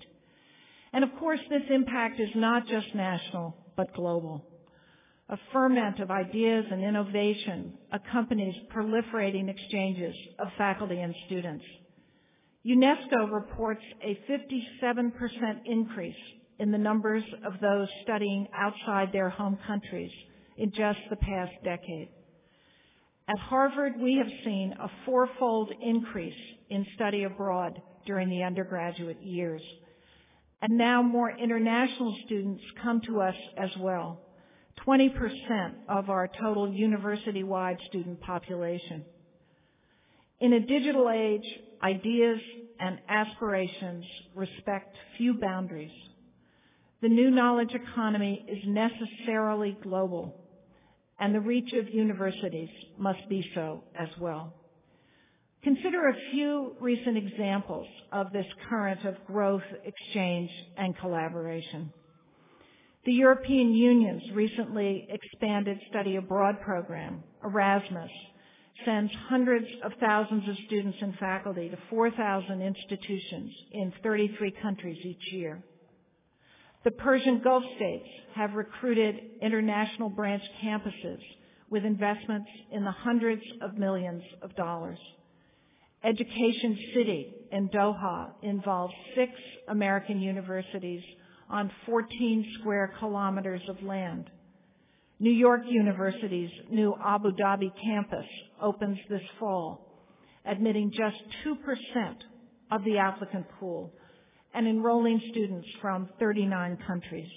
And 0.92 1.04
of 1.04 1.10
course, 1.20 1.40
this 1.50 1.64
impact 1.70 2.20
is 2.20 2.30
not 2.36 2.68
just 2.68 2.94
national, 2.94 3.56
but 3.80 3.94
global. 3.94 4.46
A 5.30 5.38
ferment 5.54 6.02
of 6.02 6.12
ideas 6.12 6.66
and 6.70 6.84
innovation 6.84 7.76
accompanies 7.94 8.54
proliferating 8.76 9.48
exchanges 9.48 10.14
of 10.38 10.50
faculty 10.58 11.00
and 11.00 11.16
students. 11.28 11.64
UNESCO 12.66 13.32
reports 13.32 13.84
a 14.04 14.20
57% 14.30 15.12
increase 15.66 16.14
in 16.60 16.72
the 16.72 16.78
numbers 16.78 17.24
of 17.46 17.54
those 17.62 17.88
studying 18.04 18.50
outside 18.54 19.14
their 19.14 19.30
home 19.30 19.58
countries 19.66 20.12
in 20.58 20.72
just 20.72 21.00
the 21.10 21.16
past 21.16 21.54
decade. 21.64 22.10
At 23.30 23.40
Harvard, 23.40 23.94
we 24.02 24.18
have 24.18 24.44
seen 24.44 24.76
a 24.78 24.92
fourfold 25.06 25.72
increase 25.82 26.42
in 26.70 26.86
study 26.96 27.24
abroad 27.24 27.82
during 28.06 28.28
the 28.28 28.44
undergraduate 28.44 29.22
years. 29.22 29.62
And 30.62 30.78
now 30.78 31.02
more 31.02 31.32
international 31.32 32.16
students 32.26 32.64
come 32.84 33.02
to 33.08 33.22
us 33.22 33.36
as 33.58 33.70
well. 33.80 34.22
20% 34.86 35.10
of 35.88 36.10
our 36.10 36.30
total 36.42 36.72
university-wide 36.72 37.78
student 37.88 38.20
population. 38.22 39.06
In 40.40 40.54
a 40.54 40.60
digital 40.60 41.10
age, 41.10 41.44
ideas 41.84 42.40
and 42.80 43.00
aspirations 43.10 44.06
respect 44.36 44.96
few 45.18 45.34
boundaries. 45.34 45.92
The 47.02 47.10
new 47.10 47.30
knowledge 47.30 47.74
economy 47.74 48.46
is 48.48 48.60
necessarily 48.66 49.78
global, 49.84 50.36
and 51.20 51.34
the 51.34 51.42
reach 51.42 51.74
of 51.74 51.94
universities 51.94 52.70
must 52.98 53.28
be 53.30 53.50
so 53.54 53.84
as 53.98 54.10
well. 54.20 54.54
Consider 55.62 56.08
a 56.08 56.32
few 56.32 56.76
recent 56.80 57.18
examples 57.18 57.88
of 58.14 58.32
this 58.32 58.46
current 58.70 59.04
of 59.04 59.16
growth, 59.26 59.64
exchange, 59.84 60.50
and 60.78 60.98
collaboration. 60.98 61.92
The 63.06 63.12
European 63.14 63.74
Union's 63.74 64.24
recently 64.34 65.08
expanded 65.10 65.78
study 65.90 66.16
abroad 66.16 66.62
program, 66.62 67.24
Erasmus, 67.44 68.12
sends 68.86 69.12
hundreds 69.28 69.66
of 69.84 69.92
thousands 70.00 70.48
of 70.48 70.56
students 70.66 70.98
and 71.02 71.14
faculty 71.18 71.68
to 71.70 71.78
4,000 71.90 72.62
institutions 72.62 73.52
in 73.74 73.92
33 74.02 74.54
countries 74.62 74.98
each 75.04 75.34
year. 75.34 75.62
The 76.86 76.92
Persian 76.92 77.42
Gulf 77.44 77.64
states 77.76 78.08
have 78.36 78.54
recruited 78.54 79.16
international 79.42 80.10
branch 80.10 80.44
campuses 80.64 81.20
with 81.70 81.84
investments 81.84 82.50
in 82.72 82.86
the 82.86 82.92
hundreds 82.92 83.44
of 83.62 83.78
millions 83.78 84.24
of 84.42 84.56
dollars. 84.56 85.00
Education 86.04 86.78
City 86.94 87.34
in 87.52 87.68
Doha 87.70 88.30
involves 88.42 88.94
six 89.16 89.32
American 89.68 90.22
universities 90.22 91.04
on 91.50 91.70
14 91.86 92.56
square 92.60 92.94
kilometers 93.00 93.62
of 93.68 93.84
land. 93.84 94.30
New 95.20 95.32
York 95.32 95.64
University's 95.68 96.52
new 96.72 96.96
Abu 97.04 97.32
Dhabi 97.32 97.70
campus 97.84 98.26
opens 98.62 98.98
this 99.10 99.22
fall, 99.40 99.86
admitting 100.46 100.92
just 100.92 101.18
2% 101.46 101.58
of 102.72 102.86
the 102.86 102.98
applicant 102.98 103.46
pool 103.60 103.92
and 104.54 104.66
enrolling 104.68 105.20
students 105.32 105.68
from 105.82 106.08
39 106.18 106.78
countries. 106.88 107.30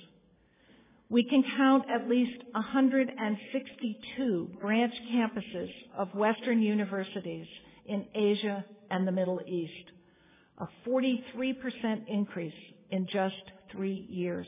We 1.08 1.24
can 1.24 1.42
count 1.56 1.86
at 1.90 2.08
least 2.08 2.44
162 2.52 4.50
branch 4.60 4.94
campuses 5.12 5.70
of 5.98 6.14
Western 6.14 6.62
universities 6.62 7.48
in 7.86 8.06
Asia 8.14 8.64
and 8.90 9.06
the 9.06 9.12
Middle 9.12 9.40
East, 9.46 9.90
a 10.58 10.66
43% 10.88 12.08
increase 12.08 12.52
in 12.90 13.06
just 13.06 13.42
three 13.70 14.06
years. 14.08 14.46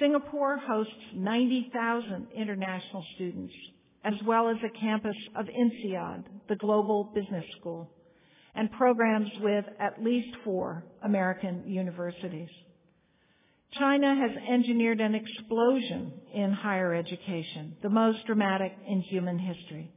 Singapore 0.00 0.58
hosts 0.58 0.92
90,000 1.14 2.28
international 2.34 3.04
students, 3.14 3.54
as 4.04 4.14
well 4.26 4.48
as 4.48 4.56
a 4.64 4.78
campus 4.78 5.16
of 5.34 5.46
INSEAD, 5.46 6.24
the 6.48 6.56
global 6.56 7.04
business 7.14 7.44
school 7.58 7.90
and 8.56 8.72
programs 8.72 9.28
with 9.40 9.64
at 9.78 10.02
least 10.02 10.34
four 10.42 10.82
American 11.02 11.62
universities. 11.66 12.48
China 13.78 14.14
has 14.14 14.30
engineered 14.48 15.00
an 15.00 15.14
explosion 15.14 16.12
in 16.32 16.52
higher 16.52 16.94
education, 16.94 17.76
the 17.82 17.90
most 17.90 18.24
dramatic 18.26 18.72
in 18.88 19.02
human 19.02 19.38
history. 19.38 19.92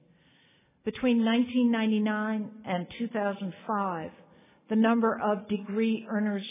Between 0.92 1.24
1999 1.24 2.50
and 2.66 2.88
2005, 2.98 4.12
the 4.72 4.76
number 4.76 5.20
of 5.20 5.48
degree 5.48 6.08
earners 6.10 6.42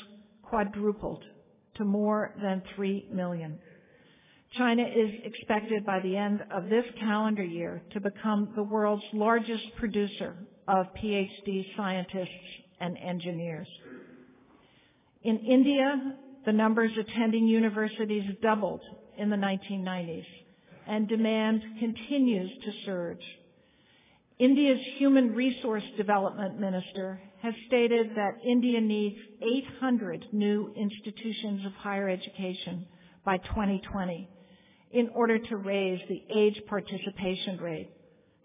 quadrupled 0.45 1.25
to 1.75 1.85
more 1.85 2.33
than 2.41 2.63
3 2.77 3.09
million. 3.13 3.59
China 4.57 4.85
is 4.85 5.11
expected 5.25 5.85
by 5.85 5.99
the 5.99 6.17
end 6.17 6.45
of 6.53 6.69
this 6.69 6.85
calendar 7.01 7.43
year 7.43 7.83
to 7.93 7.99
become 7.99 8.53
the 8.55 8.63
world's 8.63 9.03
largest 9.13 9.65
producer 9.77 10.37
of 10.69 10.87
PhD 10.95 11.67
scientists 11.77 12.29
and 12.79 12.97
engineers. 12.97 13.67
In 15.25 15.39
India, 15.39 16.15
the 16.47 16.53
numbers 16.53 16.93
attending 16.97 17.49
universities 17.49 18.23
doubled 18.41 18.83
in 19.17 19.31
the 19.31 19.37
1990s, 19.37 20.27
and 20.87 21.09
demand 21.09 21.61
continues 21.81 22.53
to 22.65 22.71
surge. 22.85 23.25
India's 24.39 24.81
Human 24.99 25.35
Resource 25.35 25.85
Development 25.97 26.61
Minister 26.61 27.21
has 27.43 27.55
stated 27.67 28.11
that 28.17 28.39
India 28.47 28.81
needs 28.81 29.17
800 29.43 30.27
new 30.33 30.73
institutions 30.77 31.67
of 31.67 31.73
higher 31.73 32.09
education 32.09 32.87
by 33.25 33.39
2020 33.39 34.29
in 34.93 35.09
order 35.15 35.39
to 35.39 35.57
raise 35.57 36.01
the 36.09 36.23
age 36.35 36.61
participation 36.69 37.59
rate 37.59 37.91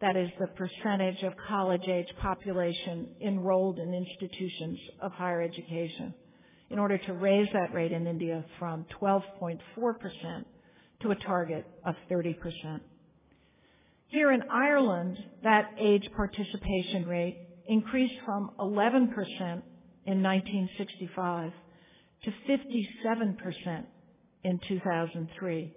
That 0.01 0.17
is 0.17 0.29
the 0.37 0.47
percentage 0.47 1.23
of 1.23 1.33
college-age 1.47 2.09
population 2.21 3.07
enrolled 3.21 3.79
in 3.79 3.93
institutions 3.93 4.77
of 5.01 5.13
higher 5.13 5.41
education 5.41 6.13
in 6.69 6.77
order 6.77 6.97
to 6.97 7.13
raise 7.13 7.47
that 7.53 7.73
rate 7.73 7.93
in 7.93 8.05
India 8.05 8.43
from 8.59 8.85
12.4% 9.01 9.59
to 11.03 11.11
a 11.11 11.15
target 11.15 11.65
of 11.85 11.95
30%. 12.11 12.81
Here 14.13 14.31
in 14.31 14.43
Ireland, 14.43 15.17
that 15.41 15.71
age 15.79 16.07
participation 16.15 17.07
rate 17.07 17.35
increased 17.67 18.13
from 18.23 18.51
11% 18.59 19.07
in 20.05 20.21
1965 20.21 21.51
to 22.23 22.31
57% 22.47 23.83
in 24.43 24.59
2003. 24.67 25.73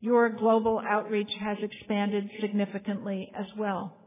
Your 0.00 0.30
global 0.30 0.80
outreach 0.88 1.30
has 1.40 1.58
expanded 1.60 2.30
significantly 2.40 3.30
as 3.38 3.46
well. 3.58 3.98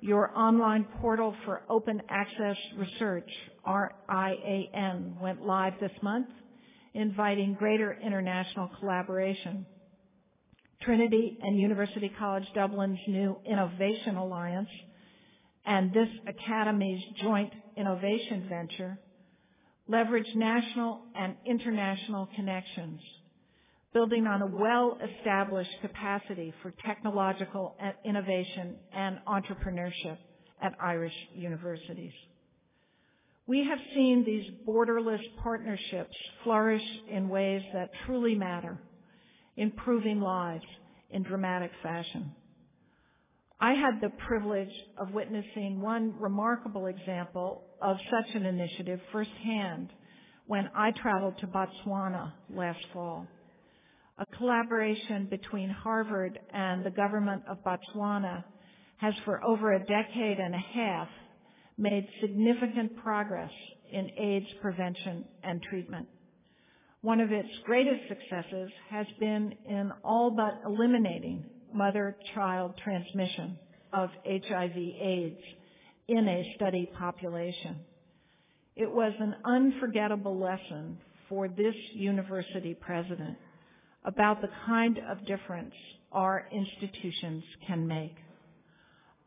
Your 0.00 0.34
online 0.34 0.86
portal 1.02 1.34
for 1.44 1.60
open 1.68 2.00
access 2.08 2.56
research, 2.78 3.28
RIAN, 3.66 5.18
went 5.20 5.44
live 5.44 5.74
this 5.78 5.92
month, 6.02 6.28
inviting 6.94 7.52
greater 7.52 7.98
international 8.02 8.70
collaboration. 8.80 9.66
Trinity 10.82 11.36
and 11.40 11.58
University 11.58 12.10
College 12.18 12.46
Dublin's 12.54 12.98
new 13.06 13.38
Innovation 13.44 14.16
Alliance 14.16 14.68
and 15.64 15.92
this 15.92 16.08
Academy's 16.26 17.02
joint 17.22 17.52
innovation 17.76 18.46
venture 18.48 18.98
leverage 19.88 20.26
national 20.34 21.02
and 21.14 21.36
international 21.44 22.28
connections, 22.34 23.00
building 23.92 24.26
on 24.26 24.42
a 24.42 24.46
well-established 24.46 25.70
capacity 25.80 26.52
for 26.62 26.72
technological 26.84 27.76
innovation 28.04 28.76
and 28.92 29.18
entrepreneurship 29.28 30.18
at 30.60 30.74
Irish 30.80 31.14
universities. 31.32 32.12
We 33.46 33.64
have 33.64 33.78
seen 33.94 34.24
these 34.24 34.44
borderless 34.66 35.20
partnerships 35.42 36.16
flourish 36.42 36.82
in 37.06 37.28
ways 37.28 37.62
that 37.72 37.90
truly 38.04 38.34
matter, 38.34 38.80
improving 39.56 40.20
lives 40.20 40.64
in 41.10 41.22
dramatic 41.22 41.70
fashion. 41.82 42.32
I 43.60 43.72
had 43.72 44.00
the 44.02 44.10
privilege 44.26 44.72
of 44.98 45.14
witnessing 45.14 45.80
one 45.80 46.14
remarkable 46.20 46.86
example 46.86 47.62
of 47.80 47.96
such 48.10 48.34
an 48.34 48.44
initiative 48.44 49.00
firsthand 49.12 49.88
when 50.46 50.68
I 50.74 50.90
traveled 50.90 51.38
to 51.38 51.46
Botswana 51.46 52.32
last 52.50 52.84
fall. 52.92 53.26
A 54.18 54.26
collaboration 54.36 55.26
between 55.30 55.70
Harvard 55.70 56.38
and 56.52 56.84
the 56.84 56.90
government 56.90 57.42
of 57.48 57.64
Botswana 57.64 58.44
has 58.98 59.14
for 59.24 59.42
over 59.44 59.72
a 59.72 59.78
decade 59.78 60.38
and 60.38 60.54
a 60.54 60.64
half 60.74 61.08
made 61.78 62.06
significant 62.20 62.96
progress 63.02 63.50
in 63.90 64.10
AIDS 64.18 64.46
prevention 64.60 65.24
and 65.42 65.62
treatment. 65.62 66.06
One 67.06 67.20
of 67.20 67.30
its 67.30 67.48
greatest 67.64 68.08
successes 68.08 68.68
has 68.90 69.06
been 69.20 69.54
in 69.68 69.92
all 70.02 70.28
but 70.28 70.60
eliminating 70.66 71.44
mother-child 71.72 72.74
transmission 72.82 73.56
of 73.92 74.10
HIV/AIDS 74.26 75.40
in 76.08 76.26
a 76.26 76.52
study 76.56 76.90
population. 76.98 77.76
It 78.74 78.90
was 78.90 79.12
an 79.20 79.36
unforgettable 79.44 80.36
lesson 80.36 80.98
for 81.28 81.46
this 81.46 81.76
university 81.94 82.74
president 82.74 83.38
about 84.04 84.40
the 84.40 84.50
kind 84.66 84.98
of 85.08 85.24
difference 85.26 85.74
our 86.10 86.48
institutions 86.50 87.44
can 87.68 87.86
make. 87.86 88.16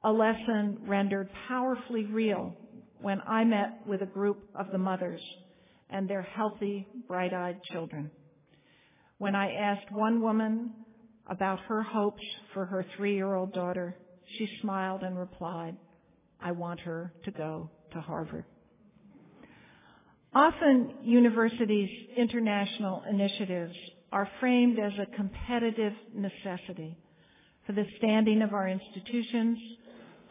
A 0.03 0.11
lesson 0.11 0.79
rendered 0.85 1.29
powerfully 1.47 2.03
real 2.07 2.57
when 2.99 3.21
I 3.21 3.45
met 3.45 3.87
with 3.87 4.01
a 4.01 4.05
group 4.05 4.43
of 4.53 4.69
the 4.73 4.77
mothers 4.77 5.21
and 5.89 6.09
their 6.09 6.21
healthy, 6.21 6.87
bright-eyed 7.07 7.61
children. 7.71 8.11
When 9.17 9.35
I 9.35 9.53
asked 9.53 9.91
one 9.91 10.21
woman 10.21 10.71
about 11.27 11.59
her 11.67 11.83
hopes 11.83 12.23
for 12.53 12.65
her 12.65 12.85
three-year-old 12.95 13.53
daughter, 13.53 13.95
she 14.37 14.47
smiled 14.61 15.03
and 15.03 15.17
replied, 15.17 15.75
I 16.39 16.51
want 16.51 16.79
her 16.81 17.13
to 17.25 17.31
go 17.31 17.69
to 17.93 18.01
Harvard. 18.01 18.45
Often 20.33 20.93
universities' 21.03 21.89
international 22.15 23.03
initiatives 23.09 23.75
are 24.11 24.29
framed 24.39 24.79
as 24.79 24.93
a 24.99 25.15
competitive 25.15 25.93
necessity 26.13 26.97
for 27.65 27.73
the 27.73 27.85
standing 27.97 28.41
of 28.41 28.53
our 28.53 28.67
institutions, 28.67 29.57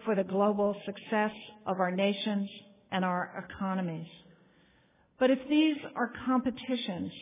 for 0.04 0.14
the 0.14 0.24
global 0.24 0.74
success 0.86 1.32
of 1.66 1.80
our 1.80 1.90
nations 1.90 2.48
and 2.90 3.04
our 3.04 3.44
economies. 3.48 4.08
But 5.18 5.30
if 5.30 5.38
these 5.48 5.76
are 5.96 6.12
competitions, 6.26 7.12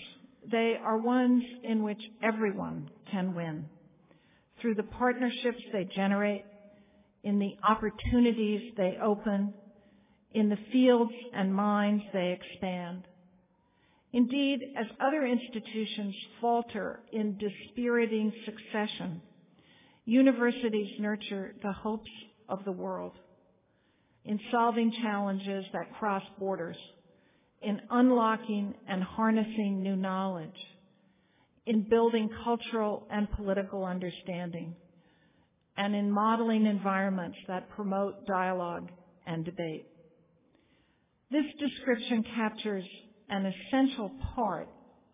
they 0.50 0.76
are 0.82 0.98
ones 0.98 1.42
in 1.64 1.82
which 1.82 2.00
everyone 2.22 2.90
can 3.10 3.34
win 3.34 3.66
through 4.60 4.74
the 4.74 4.82
partnerships 4.82 5.62
they 5.72 5.84
generate, 5.94 6.44
in 7.22 7.38
the 7.38 7.56
opportunities 7.68 8.72
they 8.76 8.96
open, 9.02 9.52
in 10.32 10.48
the 10.48 10.58
fields 10.72 11.12
and 11.34 11.54
minds 11.54 12.04
they 12.12 12.38
expand. 12.38 13.02
Indeed, 14.12 14.60
as 14.76 14.86
other 15.00 15.26
institutions 15.26 16.14
falter 16.40 17.00
in 17.12 17.38
dispiriting 17.38 18.32
succession, 18.44 19.20
universities 20.04 20.98
nurture 21.00 21.54
the 21.62 21.72
hopes 21.72 22.10
of 22.48 22.64
the 22.64 22.72
world 22.72 23.12
in 24.24 24.40
solving 24.50 24.92
challenges 25.02 25.64
that 25.72 25.92
cross 25.98 26.22
borders, 26.38 26.76
in 27.62 27.80
unlocking 27.90 28.74
and 28.88 29.02
harnessing 29.02 29.82
new 29.82 29.96
knowledge, 29.96 30.56
in 31.66 31.86
building 31.88 32.28
cultural 32.44 33.06
and 33.10 33.30
political 33.32 33.84
understanding, 33.84 34.74
and 35.76 35.94
in 35.94 36.10
modeling 36.10 36.66
environments 36.66 37.38
that 37.48 37.68
promote 37.70 38.26
dialogue 38.26 38.88
and 39.26 39.44
debate. 39.44 39.86
This 41.30 41.44
description 41.58 42.24
captures 42.34 42.84
an 43.28 43.46
essential 43.46 44.12
part 44.34 44.68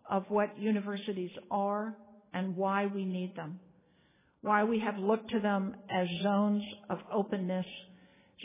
of 0.09 0.23
what 0.29 0.57
universities 0.57 1.31
are 1.49 1.95
and 2.33 2.55
why 2.55 2.85
we 2.85 3.05
need 3.05 3.35
them, 3.35 3.59
why 4.41 4.63
we 4.63 4.79
have 4.79 4.97
looked 4.97 5.31
to 5.31 5.39
them 5.39 5.75
as 5.89 6.07
zones 6.21 6.63
of 6.89 6.99
openness 7.11 7.65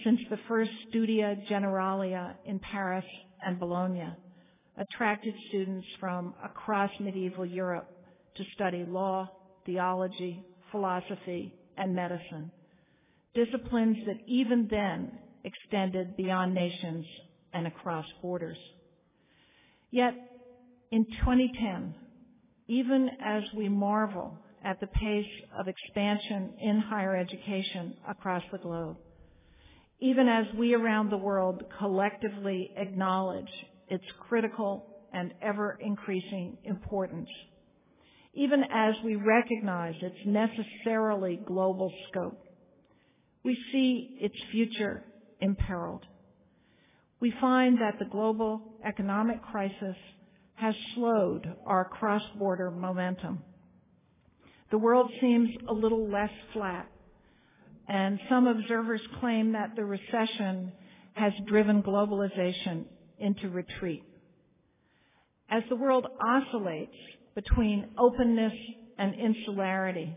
since 0.05 0.21
the 0.31 0.39
first 0.49 0.71
Studia 0.89 1.37
Generalia 1.51 2.35
in 2.45 2.59
Paris 2.59 3.05
and 3.45 3.59
Bologna 3.59 4.09
attracted 4.77 5.35
students 5.49 5.87
from 5.99 6.35
across 6.45 6.91
medieval 7.01 7.45
Europe 7.45 7.91
to 8.37 8.45
study 8.55 8.85
law, 8.89 9.29
theology, 9.67 10.43
philosophy, 10.71 11.53
and 11.77 11.95
medicine, 11.95 12.51
disciplines 13.35 13.97
that 14.07 14.19
even 14.27 14.69
then 14.71 15.11
extended 15.45 16.17
beyond 16.17 16.55
nations 16.55 17.05
and 17.53 17.67
across 17.67 18.07
borders. 18.23 18.59
Yet, 19.91 20.15
in 20.91 21.05
2010, 21.05 21.95
even 22.69 23.09
as 23.25 23.43
we 23.57 23.69
marvel 23.69 24.39
at 24.65 24.81
the 24.81 24.87
pace 24.87 25.27
of 25.59 25.69
expansion 25.69 26.55
in 26.61 26.81
higher 26.81 27.17
education 27.17 27.97
across 28.09 28.43
the 28.53 28.59
globe, 28.59 28.97
even 30.01 30.29
as 30.29 30.47
we 30.57 30.75
around 30.75 31.11
the 31.11 31.17
world 31.17 31.63
collectively 31.79 32.71
acknowledge 32.77 33.51
its 33.89 34.05
critical 34.29 34.87
and 35.13 35.33
ever-increasing 35.43 36.59
importance, 36.65 37.29
even 38.35 38.63
as 38.73 38.95
we 39.05 39.17
recognize 39.17 39.95
its 40.01 40.19
necessarily 40.25 41.41
global 41.45 41.93
scope, 42.09 42.39
we 43.43 43.57
see 43.73 44.17
its 44.21 44.37
future 44.53 45.03
imperiled. 45.41 46.05
We 47.21 47.33
find 47.41 47.79
that 47.81 47.99
the 47.99 48.05
global 48.05 48.75
economic 48.87 49.43
crisis 49.43 49.97
has 50.55 50.75
slowed 50.95 51.53
our 51.67 51.85
cross-border 51.85 52.71
momentum. 52.71 53.41
The 54.71 54.79
world 54.79 55.11
seems 55.21 55.49
a 55.69 55.73
little 55.73 56.09
less 56.09 56.31
flat, 56.53 56.89
and 57.89 58.21
some 58.29 58.47
observers 58.47 59.01
claim 59.21 59.53
that 59.53 59.75
the 59.75 59.85
recession 59.85 60.73
has 61.15 61.33
driven 61.47 61.83
globalization 61.83 62.85
into 63.19 63.49
retreat. 63.49 64.05
As 65.51 65.63
the 65.69 65.77
world 65.77 66.07
oscillates 66.21 66.95
between 67.35 67.87
openness 67.97 68.53
and 68.99 69.15
insularity, 69.15 70.15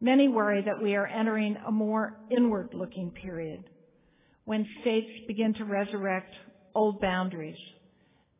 many 0.00 0.28
worry 0.28 0.62
that 0.62 0.82
we 0.82 0.94
are 0.94 1.06
entering 1.06 1.56
a 1.66 1.72
more 1.72 2.18
inward-looking 2.30 3.12
period 3.12 3.64
when 4.44 4.66
states 4.82 5.08
begin 5.26 5.54
to 5.54 5.64
resurrect 5.64 6.34
old 6.74 7.00
boundaries 7.00 7.56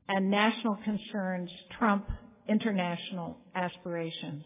and 0.09 0.31
national 0.31 0.77
concerns 0.85 1.51
trump 1.79 2.07
international 2.47 3.39
aspirations. 3.55 4.45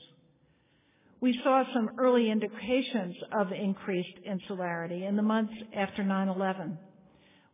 We 1.21 1.39
saw 1.43 1.65
some 1.75 1.91
early 1.99 2.31
indications 2.31 3.17
of 3.33 3.51
increased 3.53 4.19
insularity 4.25 5.05
in 5.05 5.17
the 5.17 5.23
months 5.23 5.55
after 5.75 6.05
9/11, 6.05 6.79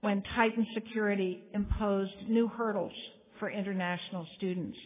when 0.03 0.22
tightened 0.35 0.66
security 0.74 1.42
imposed 1.55 2.29
new 2.29 2.46
hurdles 2.46 2.92
for 3.38 3.48
international 3.50 4.27
students. 4.37 4.79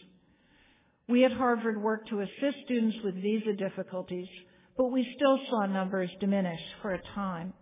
We 1.09 1.25
at 1.25 1.33
Harvard 1.33 1.81
worked 1.81 2.07
to 2.09 2.21
assist 2.21 2.63
students 2.65 2.97
with 3.03 3.15
visa 3.15 3.53
difficulties, 3.53 4.29
but 4.77 4.91
we 4.91 5.11
still 5.15 5.39
saw 5.49 5.65
numbers 5.65 6.09
diminish 6.21 6.61
for 6.81 6.93
a 6.93 7.01
time, 7.15 7.53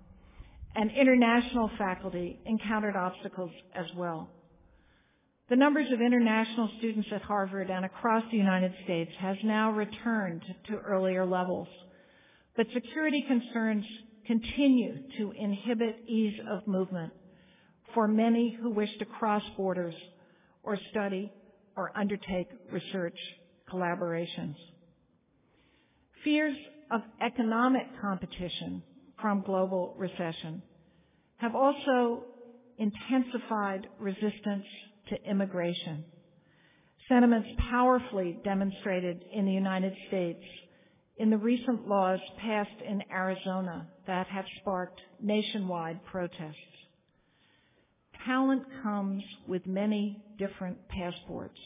and 0.76 0.92
international 0.92 1.70
faculty 1.80 2.40
encountered 2.46 2.96
obstacles 2.96 3.52
as 3.74 3.92
well. 3.96 4.30
The 5.50 5.56
numbers 5.56 5.88
of 5.94 6.02
international 6.02 6.70
students 6.78 7.08
at 7.14 7.22
Harvard 7.22 7.70
and 7.70 7.86
across 7.86 8.24
the 8.30 8.38
United 8.38 8.74
States 8.84 9.12
has 9.20 9.38
now 9.46 9.72
returned 9.72 10.42
to 10.68 10.78
earlier 10.80 11.26
levels, 11.26 11.70
but 12.58 12.68
security 12.74 13.24
concerns 13.26 13.86
continue 14.26 14.96
to 15.18 15.32
inhibit 15.32 16.04
ease 16.06 16.38
of 16.50 16.68
movement 16.68 17.14
for 17.94 18.10
many 18.10 18.58
who 18.62 18.72
wish 18.72 18.90
to 19.00 19.06
cross 19.06 19.42
borders 19.56 19.96
or 20.64 20.78
study 20.92 21.32
or 21.78 21.98
undertake 21.98 22.50
research 22.70 23.18
collaborations. 23.72 24.56
Fears 26.26 26.58
of 26.92 27.00
economic 27.22 27.86
competition 28.02 28.84
from 29.22 29.44
global 29.44 29.96
recession 29.98 30.62
have 31.38 31.56
also 31.56 32.24
intensified 32.78 33.88
resistance 33.98 34.66
to 35.10 35.30
immigration. 35.30 36.06
Sentiments 37.08 37.48
powerfully 37.70 38.38
demonstrated 38.44 39.24
in 39.34 39.46
the 39.46 39.52
United 39.52 39.94
States 40.08 40.44
in 41.18 41.30
the 41.30 41.38
recent 41.38 41.88
laws 41.88 42.20
passed 42.40 42.82
in 42.88 43.02
Arizona 43.12 43.88
that 44.06 44.28
have 44.28 44.46
sparked 44.62 45.02
nationwide 45.22 46.04
protests. 46.06 46.56
Talent 48.26 48.64
comes 48.84 49.24
with 49.48 49.66
many 49.66 50.22
different 50.38 50.78
passports, 50.90 51.60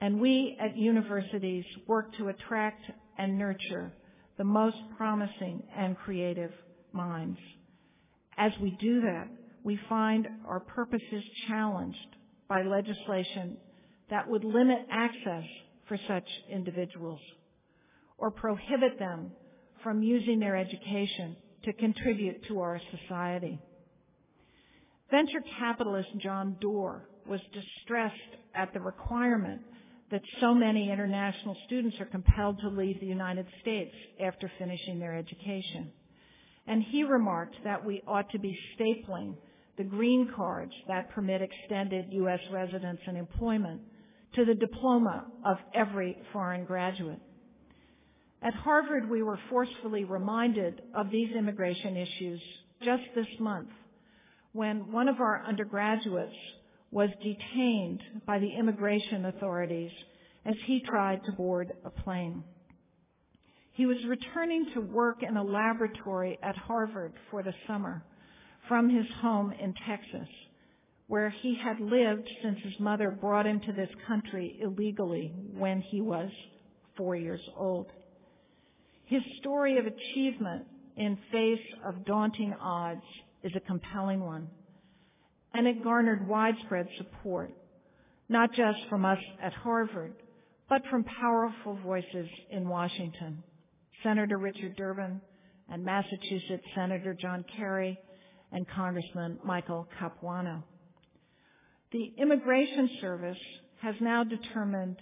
and 0.00 0.20
we 0.20 0.56
at 0.60 0.76
universities 0.76 1.64
work 1.86 2.16
to 2.16 2.28
attract 2.28 2.82
and 3.18 3.38
nurture 3.38 3.92
the 4.38 4.44
most 4.44 4.76
promising 4.96 5.62
and 5.76 5.96
creative 5.98 6.52
minds. 6.92 7.38
As 8.36 8.52
we 8.62 8.76
do 8.80 9.00
that, 9.00 9.28
we 9.64 9.78
find 9.88 10.28
our 10.46 10.60
purposes 10.60 11.24
challenged 11.48 11.98
by 12.48 12.62
legislation 12.62 13.56
that 14.10 14.28
would 14.28 14.44
limit 14.44 14.78
access 14.90 15.44
for 15.86 15.98
such 16.08 16.24
individuals 16.50 17.20
or 18.16 18.30
prohibit 18.30 18.98
them 18.98 19.30
from 19.82 20.02
using 20.02 20.40
their 20.40 20.56
education 20.56 21.36
to 21.64 21.72
contribute 21.74 22.46
to 22.48 22.60
our 22.60 22.80
society. 22.98 23.58
Venture 25.10 25.42
capitalist 25.58 26.08
John 26.18 26.56
Doerr 26.60 27.08
was 27.26 27.40
distressed 27.52 28.14
at 28.54 28.72
the 28.72 28.80
requirement 28.80 29.62
that 30.10 30.22
so 30.40 30.54
many 30.54 30.90
international 30.90 31.56
students 31.66 31.96
are 32.00 32.06
compelled 32.06 32.58
to 32.60 32.68
leave 32.68 32.98
the 33.00 33.06
United 33.06 33.46
States 33.60 33.94
after 34.22 34.50
finishing 34.58 34.98
their 34.98 35.16
education. 35.16 35.92
And 36.66 36.82
he 36.82 37.02
remarked 37.02 37.56
that 37.64 37.84
we 37.84 38.02
ought 38.06 38.30
to 38.30 38.38
be 38.38 38.58
stapling 38.78 39.34
the 39.78 39.84
green 39.84 40.28
cards 40.34 40.72
that 40.88 41.10
permit 41.10 41.40
extended 41.40 42.06
U.S. 42.10 42.40
residence 42.52 42.98
and 43.06 43.16
employment 43.16 43.80
to 44.34 44.44
the 44.44 44.54
diploma 44.54 45.24
of 45.46 45.56
every 45.72 46.18
foreign 46.32 46.64
graduate. 46.64 47.20
At 48.42 48.54
Harvard, 48.54 49.08
we 49.08 49.22
were 49.22 49.38
forcefully 49.48 50.04
reminded 50.04 50.82
of 50.94 51.10
these 51.10 51.34
immigration 51.34 51.96
issues 51.96 52.40
just 52.84 53.02
this 53.14 53.26
month 53.40 53.70
when 54.52 54.92
one 54.92 55.08
of 55.08 55.20
our 55.20 55.44
undergraduates 55.46 56.34
was 56.90 57.10
detained 57.22 58.00
by 58.26 58.38
the 58.38 58.50
immigration 58.58 59.26
authorities 59.26 59.90
as 60.44 60.54
he 60.66 60.80
tried 60.80 61.20
to 61.24 61.32
board 61.32 61.72
a 61.84 61.90
plane. 61.90 62.42
He 63.72 63.86
was 63.86 63.98
returning 64.08 64.66
to 64.74 64.80
work 64.80 65.22
in 65.22 65.36
a 65.36 65.44
laboratory 65.44 66.38
at 66.42 66.56
Harvard 66.56 67.12
for 67.30 67.42
the 67.42 67.54
summer 67.66 68.02
from 68.68 68.88
his 68.88 69.06
home 69.20 69.52
in 69.52 69.74
Texas, 69.86 70.28
where 71.06 71.30
he 71.30 71.56
had 71.62 71.80
lived 71.80 72.28
since 72.42 72.58
his 72.62 72.78
mother 72.78 73.10
brought 73.10 73.46
him 73.46 73.60
to 73.60 73.72
this 73.72 73.90
country 74.06 74.58
illegally 74.62 75.32
when 75.56 75.80
he 75.80 76.00
was 76.00 76.30
four 76.96 77.16
years 77.16 77.40
old. 77.56 77.86
His 79.06 79.22
story 79.40 79.78
of 79.78 79.86
achievement 79.86 80.66
in 80.96 81.18
face 81.32 81.64
of 81.86 82.04
daunting 82.04 82.54
odds 82.60 83.02
is 83.42 83.52
a 83.56 83.60
compelling 83.60 84.20
one 84.20 84.48
and 85.54 85.66
it 85.66 85.82
garnered 85.82 86.28
widespread 86.28 86.86
support, 86.98 87.50
not 88.28 88.50
just 88.52 88.78
from 88.88 89.04
us 89.04 89.18
at 89.42 89.52
Harvard, 89.52 90.12
but 90.68 90.82
from 90.90 91.04
powerful 91.04 91.78
voices 91.84 92.28
in 92.50 92.68
Washington. 92.68 93.42
Senator 94.02 94.38
Richard 94.38 94.76
Durbin 94.76 95.20
and 95.70 95.84
Massachusetts 95.84 96.64
Senator 96.74 97.14
John 97.14 97.44
Kerry 97.56 97.98
and 98.52 98.66
Congressman 98.68 99.38
Michael 99.44 99.88
Capuano. 99.98 100.64
The 101.92 102.12
Immigration 102.18 102.90
Service 103.00 103.38
has 103.82 103.94
now 104.00 104.24
determined 104.24 104.96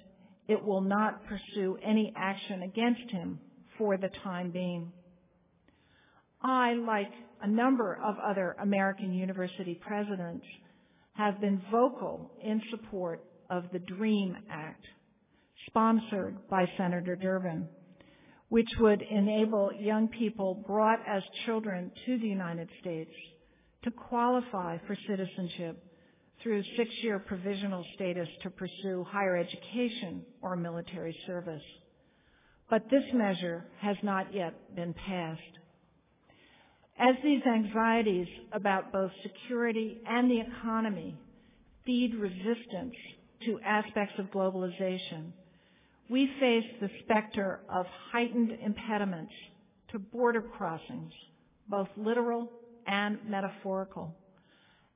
it 0.49 0.63
will 0.65 0.81
not 0.81 1.23
pursue 1.27 1.79
any 1.83 2.13
action 2.17 2.63
against 2.63 3.11
him 3.11 3.41
for 3.79 3.97
the 3.97 4.11
time 4.23 4.51
being. 4.51 4.93
I, 6.43 6.75
like 6.75 7.11
a 7.43 7.49
number 7.49 7.99
of 8.05 8.17
other 8.19 8.57
American 8.61 9.13
university 9.13 9.75
presidents, 9.75 10.45
have 11.15 11.41
been 11.41 11.61
vocal 11.71 12.31
in 12.43 12.61
support 12.71 13.25
of 13.51 13.65
the 13.73 13.79
DREAM 13.79 14.37
Act, 14.51 14.85
sponsored 15.69 16.37
by 16.49 16.67
Senator 16.77 17.17
Durbin, 17.17 17.69
which 18.49 18.69
would 18.79 19.03
enable 19.03 19.71
young 19.81 20.09
people 20.09 20.63
brought 20.67 21.01
as 21.09 21.23
children 21.47 21.91
to 22.05 22.19
the 22.19 22.29
United 22.29 22.69
States 22.81 23.11
to 23.87 23.92
qualify 23.92 24.77
for 24.85 24.96
citizenship 25.09 25.81
through 26.42 26.61
six-year 26.77 27.20
provisional 27.20 27.85
status 27.94 28.29
to 28.42 28.51
pursue 28.51 29.07
higher 29.09 29.37
education 29.37 30.22
or 30.42 30.57
military 30.57 31.16
service. 31.25 31.62
But 32.68 32.90
this 32.90 33.05
measure 33.14 33.64
has 33.81 33.96
not 34.03 34.35
yet 34.35 34.75
been 34.75 34.92
passed. 34.92 35.40
As 36.99 37.14
these 37.22 37.42
anxieties 37.46 38.27
about 38.53 38.92
both 38.92 39.12
security 39.22 40.01
and 40.05 40.29
the 40.29 40.40
economy 40.40 41.16
feed 41.85 42.12
resistance 42.16 42.94
to 43.44 43.61
aspects 43.64 44.14
of 44.18 44.27
globalization, 44.33 45.31
we 46.11 46.29
face 46.40 46.64
the 46.81 46.90
specter 47.05 47.61
of 47.72 47.87
heightened 48.11 48.51
impediments 48.64 49.33
to 49.92 50.01
border 50.01 50.42
crossings, 50.42 51.12
both 51.68 51.88
literal 51.96 52.51
and 52.87 53.18
metaphorical, 53.29 54.14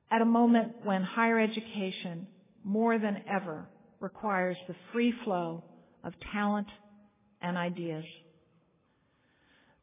at 0.09 0.21
a 0.21 0.25
moment 0.25 0.73
when 0.83 1.03
higher 1.03 1.39
education, 1.39 2.27
more 2.63 2.99
than 2.99 3.23
ever, 3.29 3.67
requires 3.99 4.57
the 4.67 4.75
free 4.91 5.13
flow 5.23 5.63
of 6.03 6.13
talent 6.33 6.67
and 7.41 7.57
ideas. 7.57 8.05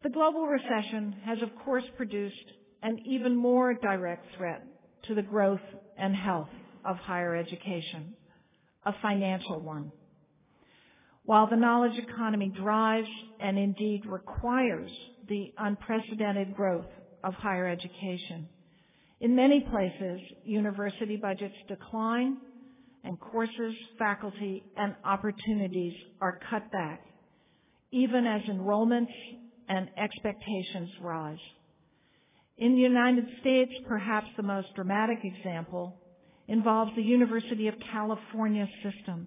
The 0.02 0.10
global 0.10 0.46
recession 0.46 1.16
has, 1.24 1.38
of 1.42 1.50
course, 1.64 1.84
produced 1.96 2.36
an 2.82 2.98
even 3.04 3.34
more 3.34 3.74
direct 3.74 4.26
threat 4.36 4.62
to 5.04 5.14
the 5.14 5.22
growth 5.22 5.60
and 5.96 6.14
health 6.14 6.48
of 6.84 6.96
higher 6.96 7.34
education, 7.34 8.14
a 8.84 8.92
financial 9.02 9.60
one. 9.60 9.90
While 11.24 11.48
the 11.48 11.56
knowledge 11.56 11.98
economy 11.98 12.48
drives 12.48 13.08
and 13.40 13.58
indeed 13.58 14.06
requires 14.06 14.90
the 15.28 15.52
unprecedented 15.58 16.54
growth 16.54 16.86
of 17.24 17.34
higher 17.34 17.66
education, 17.66 18.48
in 19.20 19.34
many 19.34 19.60
places, 19.60 20.20
university 20.44 21.16
budgets 21.16 21.54
decline 21.66 22.38
and 23.04 23.18
courses, 23.18 23.74
faculty, 23.98 24.62
and 24.76 24.94
opportunities 25.04 25.94
are 26.20 26.38
cut 26.50 26.70
back, 26.70 27.02
even 27.90 28.26
as 28.26 28.42
enrollments 28.42 29.14
and 29.68 29.88
expectations 29.96 30.90
rise. 31.00 31.38
In 32.58 32.74
the 32.74 32.80
United 32.80 33.24
States, 33.40 33.72
perhaps 33.88 34.26
the 34.36 34.42
most 34.42 34.68
dramatic 34.74 35.18
example 35.24 35.96
involves 36.46 36.92
the 36.96 37.02
University 37.02 37.68
of 37.68 37.74
California 37.92 38.68
system, 38.82 39.26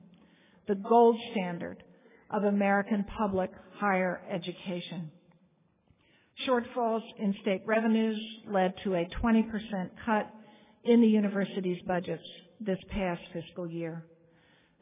the 0.68 0.76
gold 0.76 1.18
standard 1.32 1.84
of 2.30 2.44
American 2.44 3.06
public 3.18 3.52
higher 3.78 4.22
education. 4.30 5.12
Shortfalls 6.48 7.04
in 7.20 7.36
state 7.42 7.62
revenues 7.66 8.20
led 8.48 8.74
to 8.84 8.96
a 8.96 9.08
20% 9.22 9.90
cut 10.06 10.30
in 10.84 11.02
the 11.02 11.08
university's 11.08 11.82
budgets 11.88 12.24
this 12.60 12.80
past 12.90 13.22
fiscal 13.34 13.68
year. 13.68 14.04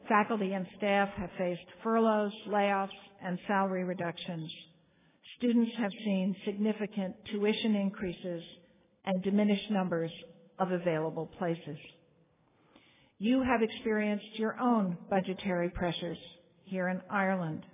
Faculty 0.08 0.52
and 0.52 0.66
staff 0.78 1.08
have 1.16 1.30
faced 1.36 1.60
furloughs, 1.82 2.32
layoffs, 2.48 2.88
and 3.22 3.38
salary 3.46 3.84
reductions. 3.84 4.50
Students 5.36 5.72
have 5.78 5.92
seen 6.04 6.34
significant 6.44 7.14
tuition 7.30 7.74
increases 7.76 8.42
and 9.04 9.22
diminished 9.22 9.70
numbers 9.70 10.10
of 10.58 10.72
available 10.72 11.26
places. 11.38 11.78
You 13.18 13.42
have 13.42 13.62
experienced 13.62 14.38
your 14.38 14.58
own 14.58 14.96
budgetary 15.10 15.68
pressures 15.70 16.18
here 16.64 16.88
in 16.88 17.00
Ireland. 17.10 17.64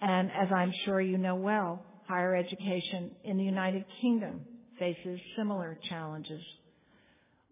And 0.00 0.30
as 0.30 0.48
I'm 0.54 0.72
sure 0.84 1.00
you 1.00 1.18
know 1.18 1.34
well, 1.34 1.84
higher 2.12 2.36
education 2.36 3.10
in 3.24 3.38
the 3.38 3.42
United 3.42 3.86
Kingdom 4.02 4.42
faces 4.78 5.18
similar 5.34 5.78
challenges. 5.88 6.42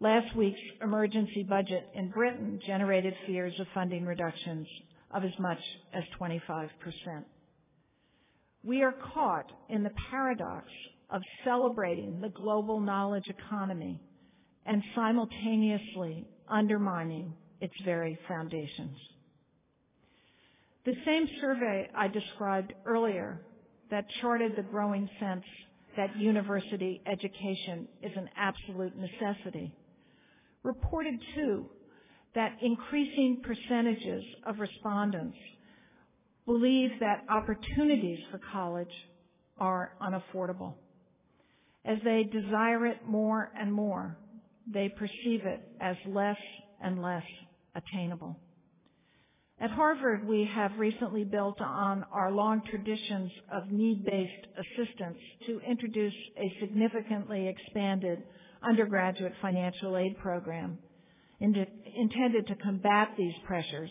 Last 0.00 0.36
week's 0.36 0.60
emergency 0.82 1.46
budget 1.48 1.88
in 1.94 2.10
Britain 2.10 2.60
generated 2.66 3.14
fears 3.26 3.54
of 3.58 3.66
funding 3.72 4.04
reductions 4.04 4.66
of 5.12 5.24
as 5.24 5.30
much 5.38 5.60
as 5.94 6.02
25%. 6.20 6.68
We 8.62 8.82
are 8.82 8.94
caught 9.14 9.50
in 9.70 9.82
the 9.82 9.92
paradox 10.10 10.66
of 11.08 11.22
celebrating 11.42 12.20
the 12.20 12.28
global 12.28 12.80
knowledge 12.80 13.28
economy 13.28 13.98
and 14.66 14.82
simultaneously 14.94 16.26
undermining 16.50 17.32
its 17.62 17.74
very 17.82 18.18
foundations. 18.28 18.98
The 20.84 20.96
same 21.06 21.26
survey 21.40 21.88
I 21.96 22.08
described 22.08 22.74
earlier 22.84 23.40
that 23.90 24.04
charted 24.20 24.56
the 24.56 24.62
growing 24.62 25.08
sense 25.18 25.44
that 25.96 26.16
university 26.16 27.02
education 27.06 27.88
is 28.02 28.12
an 28.16 28.28
absolute 28.36 28.94
necessity 28.96 29.74
reported 30.62 31.14
too 31.34 31.66
that 32.34 32.56
increasing 32.62 33.42
percentages 33.42 34.24
of 34.46 34.58
respondents 34.58 35.36
believe 36.46 36.90
that 37.00 37.24
opportunities 37.28 38.18
for 38.30 38.40
college 38.52 38.92
are 39.58 39.92
unaffordable. 40.00 40.74
As 41.84 41.98
they 42.04 42.24
desire 42.24 42.86
it 42.86 42.98
more 43.06 43.50
and 43.58 43.72
more, 43.72 44.16
they 44.72 44.88
perceive 44.88 45.44
it 45.44 45.60
as 45.80 45.96
less 46.06 46.36
and 46.82 47.02
less 47.02 47.24
attainable. 47.74 48.36
At 49.62 49.70
Harvard, 49.72 50.26
we 50.26 50.48
have 50.54 50.78
recently 50.78 51.22
built 51.22 51.60
on 51.60 52.06
our 52.12 52.32
long 52.32 52.62
traditions 52.70 53.30
of 53.52 53.70
need-based 53.70 54.46
assistance 54.56 55.18
to 55.46 55.60
introduce 55.60 56.14
a 56.38 56.56
significantly 56.60 57.46
expanded 57.46 58.22
undergraduate 58.62 59.34
financial 59.42 59.98
aid 59.98 60.16
program 60.18 60.78
intended 61.40 62.46
to 62.46 62.54
combat 62.56 63.10
these 63.18 63.34
pressures 63.46 63.90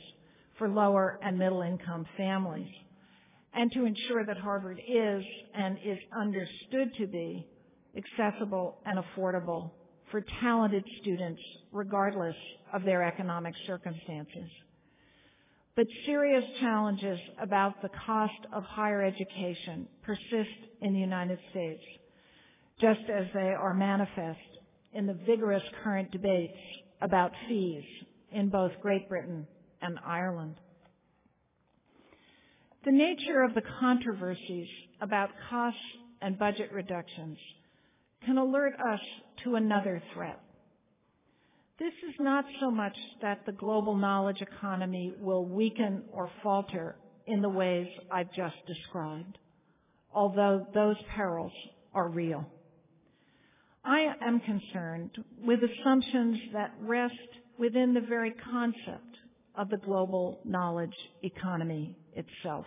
for 0.58 0.67
lower 0.69 1.19
and 1.21 1.38
middle 1.38 1.62
income 1.62 2.05
families 2.17 2.69
and 3.53 3.71
to 3.71 3.86
ensure 3.86 4.25
that 4.25 4.38
Harvard 4.38 4.79
is 4.79 5.23
and 5.53 5.77
is 5.86 5.99
understood 6.19 6.95
to 6.97 7.05
be 7.05 7.47
accessible 7.95 8.79
and 8.86 8.97
affordable 8.97 9.69
for 10.10 10.25
talented 10.41 10.84
students 11.01 11.41
regardless 11.71 12.36
of 12.73 12.84
their 12.84 13.03
economic 13.03 13.53
circumstances. 13.67 14.49
But 15.79 15.87
serious 16.05 16.43
challenges 16.59 17.17
about 17.41 17.81
the 17.81 17.87
cost 18.05 18.45
of 18.51 18.65
higher 18.65 19.01
education 19.01 19.87
persist 20.03 20.59
in 20.81 20.91
the 20.91 20.99
United 20.99 21.39
States, 21.51 21.81
just 22.81 22.99
as 23.09 23.27
they 23.33 23.53
are 23.57 23.73
manifest 23.73 24.41
in 24.91 25.07
the 25.07 25.13
vigorous 25.25 25.63
current 25.81 26.11
debates 26.11 26.57
about 27.01 27.31
fees 27.47 27.85
in 28.33 28.49
both 28.49 28.73
Great 28.81 29.07
Britain 29.07 29.47
and 29.81 29.97
Ireland. 30.05 30.55
The 32.83 32.91
nature 32.91 33.41
of 33.43 33.55
the 33.55 33.63
controversies 33.79 34.67
about 34.99 35.29
costs 35.49 35.79
and 36.21 36.37
budget 36.37 36.73
reductions 36.73 37.37
can 38.25 38.37
alert 38.37 38.73
us 38.73 38.99
to 39.45 39.55
another 39.55 40.03
threat. 40.13 40.41
This 41.79 41.93
is 42.09 42.15
not 42.19 42.43
so 42.59 42.69
much 42.69 42.97
that 43.21 43.45
the 43.45 43.53
global 43.53 43.95
knowledge 43.95 44.41
economy 44.41 45.13
will 45.17 45.45
weaken 45.45 46.03
or 46.11 46.29
falter 46.43 46.97
in 47.25 47.41
the 47.41 47.47
ways 47.47 47.87
I've 48.11 48.33
just 48.33 48.57
described, 48.67 49.37
although 50.13 50.67
those 50.73 50.97
perils 51.15 51.53
are 51.93 52.09
real. 52.09 52.45
I 53.85 54.13
am 54.21 54.41
concerned 54.41 55.11
with 55.41 55.61
assumptions 55.63 56.37
that 56.51 56.73
rest 56.81 57.13
within 57.57 57.93
the 57.93 58.01
very 58.01 58.31
concept 58.51 59.17
of 59.55 59.69
the 59.69 59.77
global 59.77 60.41
knowledge 60.43 60.95
economy 61.23 61.95
itself. 62.13 62.65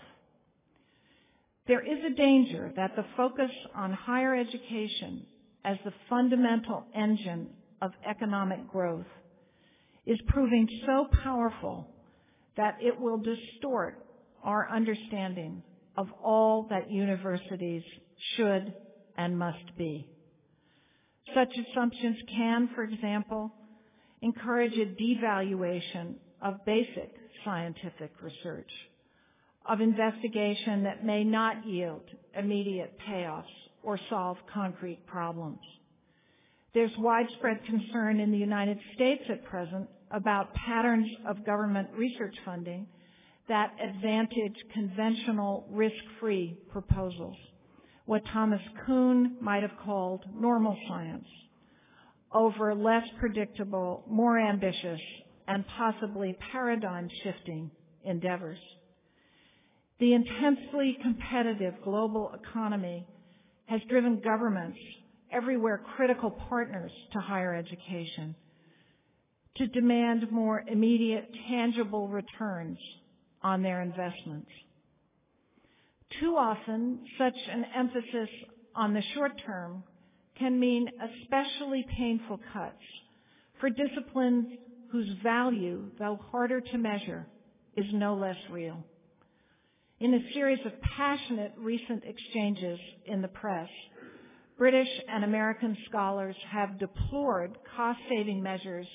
There 1.66 1.82
is 1.82 2.02
a 2.02 2.14
danger 2.14 2.72
that 2.76 2.96
the 2.96 3.04
focus 3.14 3.50
on 3.74 3.92
higher 3.92 4.34
education 4.34 5.26
as 5.66 5.76
the 5.84 5.92
fundamental 6.08 6.86
engine 6.94 7.50
of 7.82 7.90
economic 8.08 8.70
growth 8.70 9.04
is 10.06 10.18
proving 10.28 10.68
so 10.86 11.06
powerful 11.22 11.86
that 12.56 12.76
it 12.80 12.98
will 12.98 13.18
distort 13.18 14.06
our 14.44 14.70
understanding 14.70 15.62
of 15.96 16.06
all 16.22 16.66
that 16.70 16.90
universities 16.90 17.82
should 18.36 18.72
and 19.18 19.38
must 19.38 19.76
be. 19.76 20.08
Such 21.34 21.50
assumptions 21.70 22.16
can, 22.36 22.70
for 22.74 22.84
example, 22.84 23.52
encourage 24.22 24.74
a 24.74 24.86
devaluation 24.86 26.14
of 26.40 26.64
basic 26.64 27.12
scientific 27.44 28.12
research, 28.22 28.70
of 29.66 29.80
investigation 29.80 30.84
that 30.84 31.04
may 31.04 31.24
not 31.24 31.66
yield 31.66 32.02
immediate 32.36 32.96
payoffs 33.08 33.44
or 33.82 33.98
solve 34.08 34.36
concrete 34.52 35.04
problems. 35.06 35.60
There's 36.74 36.92
widespread 36.98 37.64
concern 37.66 38.20
in 38.20 38.30
the 38.30 38.38
United 38.38 38.78
States 38.94 39.22
at 39.28 39.44
present 39.44 39.88
about 40.10 40.54
patterns 40.54 41.08
of 41.26 41.44
government 41.44 41.88
research 41.96 42.34
funding 42.44 42.86
that 43.48 43.72
advantage 43.82 44.56
conventional 44.72 45.66
risk-free 45.70 46.58
proposals 46.70 47.36
what 48.06 48.22
Thomas 48.32 48.60
Kuhn 48.84 49.36
might 49.40 49.62
have 49.62 49.76
called 49.84 50.24
normal 50.34 50.76
science 50.88 51.26
over 52.32 52.74
less 52.74 53.06
predictable, 53.20 54.04
more 54.08 54.38
ambitious, 54.38 55.00
and 55.46 55.64
possibly 55.76 56.36
paradigm 56.50 57.08
shifting 57.22 57.70
endeavors. 58.04 58.58
The 60.00 60.14
intensely 60.14 60.96
competitive 61.02 61.74
global 61.84 62.32
economy 62.34 63.06
has 63.66 63.80
driven 63.88 64.20
governments 64.20 64.78
everywhere 65.32 65.80
critical 65.96 66.30
partners 66.30 66.92
to 67.12 67.20
higher 67.20 67.54
education 67.54 68.34
to 69.56 69.66
demand 69.68 70.30
more 70.30 70.64
immediate 70.66 71.28
tangible 71.48 72.08
returns 72.08 72.78
on 73.42 73.62
their 73.62 73.82
investments. 73.82 74.50
Too 76.20 76.36
often, 76.36 77.00
such 77.18 77.36
an 77.50 77.64
emphasis 77.74 78.28
on 78.74 78.94
the 78.94 79.02
short 79.14 79.32
term 79.44 79.82
can 80.38 80.58
mean 80.58 80.88
especially 81.22 81.86
painful 81.96 82.40
cuts 82.52 82.82
for 83.60 83.70
disciplines 83.70 84.46
whose 84.90 85.08
value, 85.22 85.84
though 85.98 86.18
harder 86.30 86.60
to 86.60 86.78
measure, 86.78 87.26
is 87.76 87.86
no 87.92 88.14
less 88.14 88.36
real. 88.50 88.84
In 90.00 90.14
a 90.14 90.32
series 90.34 90.58
of 90.66 90.72
passionate 90.96 91.52
recent 91.56 92.02
exchanges 92.04 92.78
in 93.06 93.22
the 93.22 93.28
press, 93.28 93.68
British 94.62 95.00
and 95.08 95.24
American 95.24 95.76
scholars 95.88 96.36
have 96.48 96.78
deplored 96.78 97.50
cost-saving 97.76 98.40
measures 98.40 98.86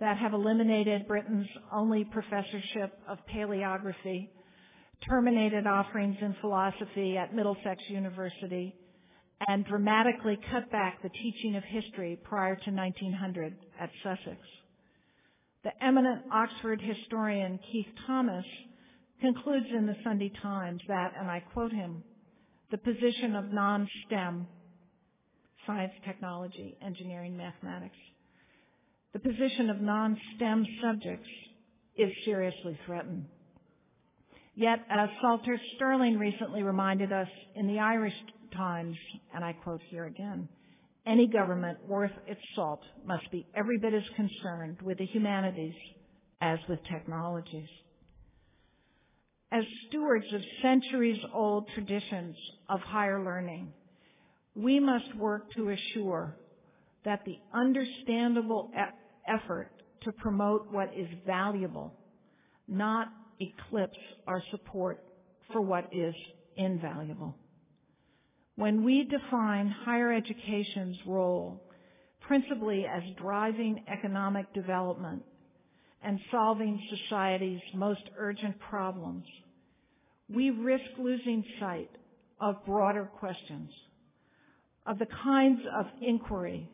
that 0.00 0.16
have 0.16 0.32
eliminated 0.32 1.06
Britain's 1.06 1.46
only 1.70 2.04
professorship 2.04 2.98
of 3.06 3.18
paleography 3.30 4.30
terminated 5.06 5.66
offerings 5.66 6.16
in 6.22 6.34
philosophy 6.40 7.18
at 7.18 7.34
Middlesex 7.34 7.82
University, 7.90 8.74
and 9.46 9.66
dramatically 9.66 10.38
cut 10.50 10.72
back 10.72 11.02
the 11.02 11.10
teaching 11.10 11.54
of 11.54 11.64
history 11.64 12.18
prior 12.24 12.56
to 12.56 12.70
1900 12.70 13.54
at 13.78 13.90
Sussex. 14.02 14.40
The 15.64 15.84
eminent 15.84 16.22
Oxford 16.32 16.80
historian 16.80 17.60
Keith 17.70 17.92
Thomas 18.06 18.46
concludes 19.20 19.66
in 19.70 19.84
the 19.84 19.96
Sunday 20.02 20.32
Times 20.42 20.80
that, 20.88 21.12
and 21.20 21.30
I 21.30 21.40
quote 21.52 21.72
him, 21.72 22.04
the 22.70 22.78
position 22.78 23.36
of 23.36 23.52
non-STEM, 23.52 24.46
science, 25.70 25.92
technology, 26.04 26.76
engineering, 26.84 27.36
mathematics, 27.36 27.96
the 29.12 29.18
position 29.18 29.70
of 29.70 29.80
non-STEM 29.80 30.66
subjects 30.82 31.28
is 31.96 32.10
seriously 32.24 32.78
threatened. 32.86 33.26
Yet, 34.54 34.80
as 34.90 35.08
Salter 35.20 35.58
Sterling 35.76 36.18
recently 36.18 36.62
reminded 36.62 37.12
us 37.12 37.28
in 37.54 37.66
the 37.66 37.78
Irish 37.78 38.14
Times, 38.56 38.96
and 39.34 39.44
I 39.44 39.52
quote 39.52 39.80
here 39.90 40.06
again, 40.06 40.48
any 41.06 41.26
government 41.28 41.78
worth 41.88 42.12
its 42.26 42.40
salt 42.54 42.80
must 43.06 43.30
be 43.30 43.46
every 43.54 43.78
bit 43.78 43.94
as 43.94 44.02
concerned 44.16 44.78
with 44.82 44.98
the 44.98 45.06
humanities 45.06 45.74
as 46.40 46.58
with 46.68 46.80
technologies. 46.90 47.68
As 49.52 49.64
stewards 49.88 50.26
of 50.32 50.40
centuries-old 50.62 51.68
traditions 51.74 52.36
of 52.68 52.80
higher 52.80 53.24
learning, 53.24 53.72
we 54.62 54.80
must 54.80 55.14
work 55.16 55.52
to 55.54 55.70
assure 55.70 56.36
that 57.04 57.24
the 57.24 57.38
understandable 57.54 58.70
effort 59.26 59.70
to 60.02 60.12
promote 60.12 60.70
what 60.70 60.90
is 60.96 61.08
valuable 61.26 61.94
not 62.68 63.08
eclipse 63.40 63.98
our 64.26 64.42
support 64.50 65.02
for 65.52 65.60
what 65.60 65.88
is 65.92 66.14
invaluable. 66.56 67.34
When 68.56 68.84
we 68.84 69.04
define 69.04 69.68
higher 69.84 70.12
education's 70.12 70.96
role 71.06 71.62
principally 72.20 72.86
as 72.86 73.02
driving 73.16 73.82
economic 73.88 74.52
development 74.54 75.22
and 76.02 76.20
solving 76.30 76.80
society's 76.90 77.60
most 77.74 78.02
urgent 78.16 78.58
problems, 78.60 79.24
we 80.28 80.50
risk 80.50 80.84
losing 80.98 81.44
sight 81.58 81.90
of 82.40 82.64
broader 82.64 83.10
questions, 83.18 83.70
of 84.90 84.98
the 84.98 85.06
kinds 85.22 85.60
of 85.78 85.86
inquiry 86.02 86.68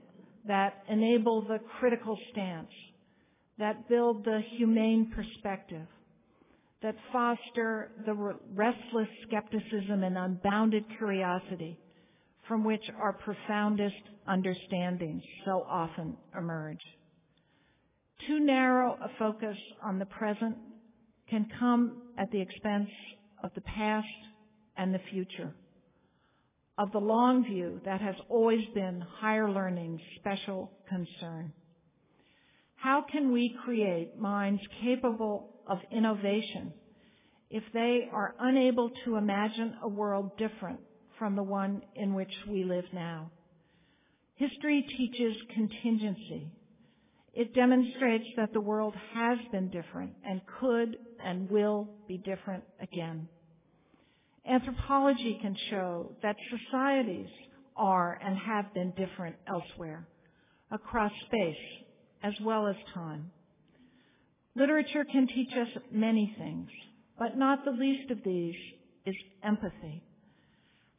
that 0.48 0.82
enable 0.88 1.42
the 1.42 1.58
critical 1.78 2.18
stance, 2.32 2.70
that 3.58 3.86
build 3.90 4.24
the 4.24 4.40
humane 4.56 5.12
perspective, 5.14 5.86
that 6.82 6.94
foster 7.12 7.90
the 8.06 8.14
restless 8.54 9.08
skepticism 9.26 10.02
and 10.02 10.16
unbounded 10.16 10.84
curiosity 10.96 11.78
from 12.48 12.64
which 12.64 12.82
our 12.98 13.12
profoundest 13.12 13.94
understandings 14.26 15.22
so 15.44 15.66
often 15.68 16.16
emerge. 16.38 16.80
Too 18.26 18.40
narrow 18.40 18.92
a 18.94 19.10
focus 19.18 19.56
on 19.84 19.98
the 19.98 20.06
present 20.06 20.56
can 21.28 21.46
come 21.60 22.00
at 22.16 22.30
the 22.30 22.40
expense 22.40 22.88
of 23.44 23.50
the 23.54 23.60
past 23.60 24.06
and 24.78 24.94
the 24.94 25.00
future, 25.10 25.52
of 26.78 26.92
the 26.92 26.98
long 26.98 27.44
view 27.44 27.80
that 27.84 28.00
has 28.00 28.14
always 28.28 28.64
been 28.74 29.00
higher 29.00 29.50
learning's 29.50 30.00
special 30.18 30.70
concern. 30.88 31.52
How 32.76 33.02
can 33.10 33.32
we 33.32 33.56
create 33.64 34.18
minds 34.18 34.60
capable 34.82 35.48
of 35.66 35.78
innovation 35.90 36.72
if 37.50 37.62
they 37.72 38.08
are 38.12 38.34
unable 38.38 38.90
to 39.04 39.16
imagine 39.16 39.74
a 39.82 39.88
world 39.88 40.36
different 40.36 40.80
from 41.18 41.34
the 41.34 41.42
one 41.42 41.82
in 41.94 42.14
which 42.14 42.32
we 42.48 42.64
live 42.64 42.84
now? 42.92 43.30
History 44.34 44.84
teaches 44.98 45.34
contingency. 45.54 46.52
It 47.32 47.54
demonstrates 47.54 48.26
that 48.36 48.52
the 48.52 48.60
world 48.60 48.94
has 49.14 49.38
been 49.50 49.70
different 49.70 50.12
and 50.24 50.42
could 50.60 50.98
and 51.24 51.50
will 51.50 51.88
be 52.06 52.18
different 52.18 52.64
again. 52.80 53.28
Anthropology 54.48 55.38
can 55.42 55.56
show 55.70 56.12
that 56.22 56.36
societies 56.50 57.28
are 57.76 58.18
and 58.24 58.38
have 58.38 58.72
been 58.74 58.92
different 58.92 59.34
elsewhere, 59.48 60.06
across 60.70 61.10
space 61.26 61.56
as 62.22 62.32
well 62.44 62.66
as 62.68 62.76
time. 62.94 63.30
Literature 64.54 65.04
can 65.04 65.26
teach 65.26 65.52
us 65.52 65.82
many 65.90 66.34
things, 66.38 66.68
but 67.18 67.36
not 67.36 67.64
the 67.64 67.72
least 67.72 68.10
of 68.10 68.22
these 68.24 68.54
is 69.04 69.16
empathy. 69.42 70.02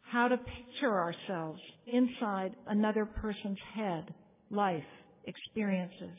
How 0.02 0.28
to 0.28 0.38
picture 0.38 1.00
ourselves 1.00 1.60
inside 1.86 2.54
another 2.68 3.06
person's 3.06 3.58
head, 3.74 4.14
life, 4.50 4.84
experiences, 5.26 6.18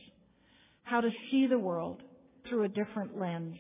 how 0.83 1.01
to 1.01 1.11
see 1.31 1.47
the 1.47 1.59
world 1.59 2.03
through 2.49 2.65
a 2.65 2.69
different 2.69 3.19
lens, 3.19 3.57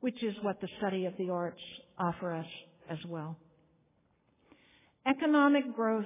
which 0.00 0.22
is 0.22 0.34
what 0.42 0.60
the 0.60 0.68
study 0.78 1.06
of 1.06 1.16
the 1.18 1.30
arts 1.30 1.62
offer 1.98 2.34
us 2.34 2.46
as 2.90 2.98
well. 3.08 3.36
Economic 5.06 5.74
growth 5.74 6.04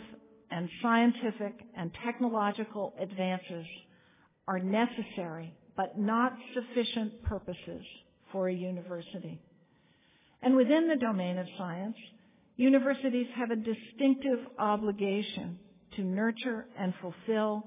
and 0.50 0.68
scientific 0.82 1.54
and 1.76 1.90
technological 2.04 2.94
advances 3.00 3.66
are 4.46 4.58
necessary 4.58 5.52
but 5.76 5.98
not 5.98 6.36
sufficient 6.54 7.22
purposes 7.24 7.84
for 8.30 8.48
a 8.48 8.54
university. 8.54 9.40
And 10.42 10.54
within 10.54 10.88
the 10.88 10.96
domain 10.96 11.38
of 11.38 11.46
science, 11.58 11.96
universities 12.56 13.26
have 13.34 13.50
a 13.50 13.56
distinctive 13.56 14.38
obligation 14.58 15.58
to 15.96 16.02
nurture 16.02 16.66
and 16.78 16.94
fulfill 17.00 17.64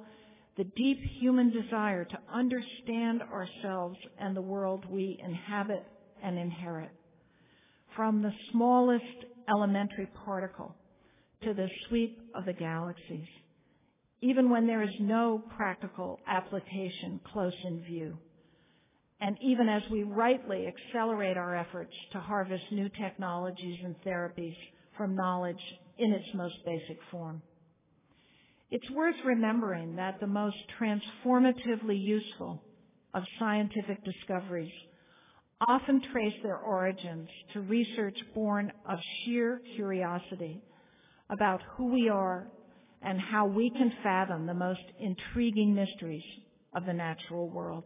the 0.57 0.63
deep 0.63 0.99
human 1.19 1.51
desire 1.51 2.05
to 2.05 2.19
understand 2.31 3.21
ourselves 3.21 3.97
and 4.19 4.35
the 4.35 4.41
world 4.41 4.85
we 4.89 5.19
inhabit 5.23 5.85
and 6.23 6.37
inherit. 6.37 6.91
From 7.97 8.23
the 8.23 8.33
smallest 8.51 9.25
elementary 9.49 10.07
particle 10.25 10.77
to 11.43 11.53
the 11.55 11.67
sweep 11.89 12.21
of 12.35 12.45
the 12.45 12.53
galaxies, 12.53 13.27
even 14.21 14.51
when 14.51 14.67
there 14.67 14.83
is 14.83 14.95
no 15.01 15.43
practical 15.57 16.19
application 16.27 17.19
close 17.33 17.55
in 17.65 17.81
view. 17.83 18.17
And 19.21 19.37
even 19.41 19.69
as 19.69 19.83
we 19.91 20.03
rightly 20.03 20.67
accelerate 20.67 21.37
our 21.37 21.55
efforts 21.55 21.93
to 22.13 22.19
harvest 22.19 22.65
new 22.71 22.89
technologies 23.01 23.79
and 23.83 23.95
therapies 24.05 24.55
from 24.97 25.15
knowledge 25.15 25.61
in 25.97 26.13
its 26.13 26.27
most 26.35 26.55
basic 26.65 26.99
form. 27.11 27.41
It's 28.71 28.89
worth 28.91 29.15
remembering 29.25 29.97
that 29.97 30.19
the 30.21 30.27
most 30.27 30.57
transformatively 30.79 31.99
useful 31.99 32.63
of 33.15 33.23
scientific 33.39 34.03
discoveries 34.05 34.71
often 35.61 36.01
trace 36.11 36.35
their 36.43 36.57
origins 36.57 37.27
to 37.53 37.61
research 37.61 38.17
born 38.35 38.71
of 38.87 38.99
sheer 39.23 39.61
curiosity 39.75 40.61
about 41.29 41.61
who 41.75 41.91
we 41.91 42.09
are 42.09 42.47
and 43.01 43.19
how 43.19 43.45
we 43.45 43.69
can 43.71 43.91
fathom 44.03 44.45
the 44.45 44.53
most 44.53 44.81
intriguing 44.99 45.73
mysteries 45.73 46.23
of 46.75 46.85
the 46.85 46.93
natural 46.93 47.49
world. 47.49 47.85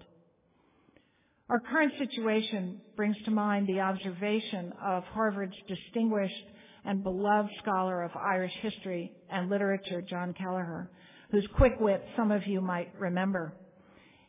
Our 1.50 1.60
current 1.60 1.94
situation 1.98 2.80
brings 2.96 3.18
to 3.26 3.32
mind 3.32 3.68
the 3.68 3.82
observation 3.82 4.74
of 4.82 5.04
Harvard's 5.06 5.56
distinguished 5.68 6.46
and 6.86 7.04
beloved 7.04 7.50
scholar 7.62 8.04
of 8.04 8.12
Irish 8.16 8.54
history 8.62 9.12
and 9.30 9.50
literature, 9.50 10.02
John 10.02 10.34
Kelleher, 10.34 10.90
whose 11.30 11.48
quick 11.58 11.74
wit 11.80 12.04
some 12.16 12.32
of 12.32 12.48
you 12.48 12.62
might 12.62 12.94
remember. 12.98 13.54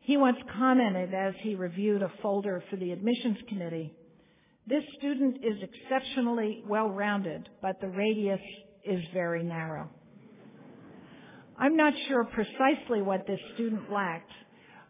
He 0.02 0.16
once 0.16 0.38
commented 0.58 1.14
as 1.14 1.34
he 1.42 1.54
reviewed 1.54 2.02
a 2.02 2.12
folder 2.20 2.62
for 2.68 2.76
the 2.76 2.90
admissions 2.90 3.38
committee, 3.48 3.94
this 4.66 4.82
student 4.98 5.38
is 5.44 5.62
exceptionally 5.62 6.62
well-rounded, 6.68 7.48
but 7.60 7.80
the 7.80 7.88
radius 7.88 8.40
is 8.84 9.00
very 9.12 9.44
narrow. 9.44 9.88
I'm 11.56 11.76
not 11.76 11.92
sure 12.08 12.24
precisely 12.24 13.00
what 13.02 13.26
this 13.28 13.38
student 13.54 13.92
lacked, 13.92 14.30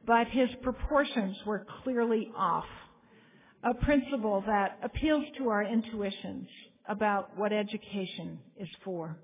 but 0.06 0.28
his 0.28 0.48
proportions 0.62 1.36
were 1.46 1.66
clearly 1.82 2.30
off. 2.36 2.64
A 3.64 3.74
principle 3.74 4.42
that 4.46 4.78
appeals 4.82 5.24
to 5.38 5.48
our 5.48 5.62
intuitions 5.62 6.48
about 6.88 7.36
what 7.38 7.52
education 7.52 8.38
is 8.58 8.68
for. 8.82 9.16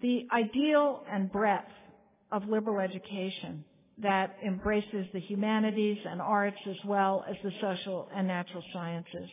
The 0.00 0.26
ideal 0.32 1.04
and 1.10 1.30
breadth 1.30 1.70
of 2.32 2.48
liberal 2.48 2.80
education 2.80 3.64
that 3.98 4.36
embraces 4.44 5.06
the 5.12 5.20
humanities 5.20 5.98
and 6.04 6.20
arts 6.20 6.56
as 6.68 6.76
well 6.84 7.24
as 7.28 7.36
the 7.44 7.52
social 7.60 8.08
and 8.14 8.26
natural 8.26 8.62
sciences 8.72 9.28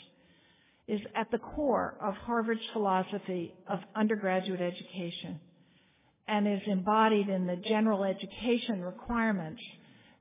is 0.87 0.99
at 1.15 1.31
the 1.31 1.37
core 1.37 1.95
of 2.01 2.13
Harvard's 2.15 2.61
philosophy 2.73 3.53
of 3.67 3.79
undergraduate 3.95 4.61
education 4.61 5.39
and 6.27 6.47
is 6.47 6.61
embodied 6.67 7.29
in 7.29 7.47
the 7.47 7.55
general 7.67 8.03
education 8.03 8.81
requirements 8.81 9.61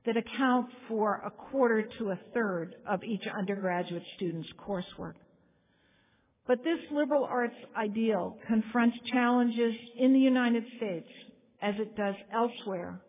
that 0.05 0.17
account 0.17 0.67
for 0.87 1.21
a 1.25 1.29
quarter 1.29 1.87
to 1.99 2.09
a 2.09 2.19
third 2.33 2.75
of 2.87 3.03
each 3.03 3.23
undergraduate 3.37 4.03
student's 4.15 4.49
coursework. 4.57 5.13
But 6.47 6.63
this 6.63 6.79
liberal 6.91 7.23
arts 7.23 7.55
ideal 7.77 8.37
confronts 8.47 8.97
challenges 9.11 9.73
in 9.97 10.13
the 10.13 10.19
United 10.19 10.63
States 10.77 11.07
as 11.61 11.75
it 11.77 11.95
does 11.95 12.15
elsewhere 12.33 12.99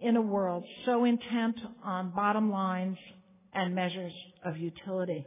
in 0.00 0.16
a 0.16 0.22
world 0.22 0.64
so 0.84 1.04
intent 1.04 1.56
on 1.84 2.10
bottom 2.10 2.50
lines 2.50 2.96
and 3.52 3.74
measures 3.74 4.12
of 4.44 4.56
utility. 4.56 5.26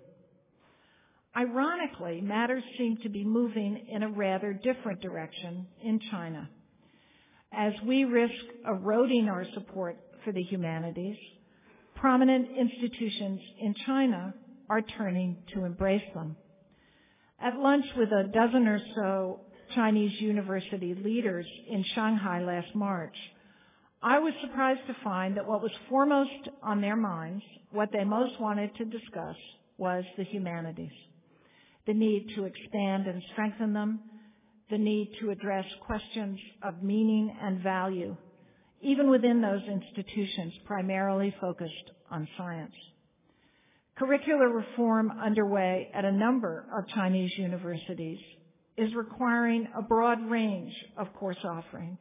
Ironically, 1.36 2.22
matters 2.22 2.64
seem 2.78 2.98
to 3.04 3.10
be 3.10 3.24
moving 3.24 3.86
in 3.90 4.04
a 4.04 4.10
rather 4.10 4.54
different 4.54 5.02
direction 5.02 5.66
in 5.82 6.00
China. 6.12 6.50
As 7.54 7.74
we 7.86 8.04
risk 8.04 8.34
eroding 8.66 9.30
our 9.30 9.46
support 9.54 9.98
for 10.24 10.32
the 10.32 10.44
humanities, 10.44 11.18
prominent 11.96 12.48
institutions 12.58 13.40
in 13.60 13.76
China 13.86 14.34
are 14.70 14.82
turning 14.82 15.38
to 15.54 15.66
embrace 15.66 16.04
them. 16.14 16.36
At 17.40 17.58
lunch 17.58 17.86
with 17.98 18.10
a 18.10 18.30
dozen 18.34 18.68
or 18.68 18.80
so 18.96 19.40
Chinese 19.74 20.20
university 20.20 20.94
leaders 20.94 21.46
in 21.70 21.84
Shanghai 21.96 22.44
last 22.44 22.76
March, 22.76 23.16
I 24.04 24.18
was 24.18 24.34
surprised 24.42 24.88
to 24.88 24.96
find 25.04 25.38
that 25.38 25.46
what 25.48 25.62
was 25.62 25.72
foremost 25.88 26.50
on 26.64 26.82
their 26.82 26.96
minds, 26.96 27.44
what 27.72 27.92
they 27.92 28.04
most 28.04 28.40
wanted 28.40 28.76
to 28.78 28.86
discuss, 28.86 29.36
was 29.78 30.04
the 30.18 30.24
humanities. 30.24 30.92
The 31.86 31.94
need 31.94 32.30
to 32.36 32.46
expand 32.46 33.06
and 33.06 33.22
strengthen 33.32 33.74
them, 33.74 34.00
the 34.72 34.78
need 34.78 35.12
to 35.20 35.30
address 35.30 35.66
questions 35.86 36.40
of 36.64 36.82
meaning 36.82 37.36
and 37.42 37.62
value, 37.62 38.16
even 38.82 39.10
within 39.12 39.40
those 39.40 39.62
institutions 39.68 40.54
primarily 40.66 41.36
focused 41.40 41.92
on 42.10 42.28
science. 42.38 42.74
Curricular 44.00 44.52
reform 44.52 45.12
underway 45.12 45.92
at 45.94 46.06
a 46.06 46.12
number 46.12 46.66
of 46.76 46.88
Chinese 46.96 47.32
universities 47.38 48.20
is 48.78 48.96
requiring 48.96 49.68
a 49.78 49.82
broad 49.84 50.28
range 50.28 50.74
of 50.98 51.14
course 51.14 51.38
offerings, 51.44 52.00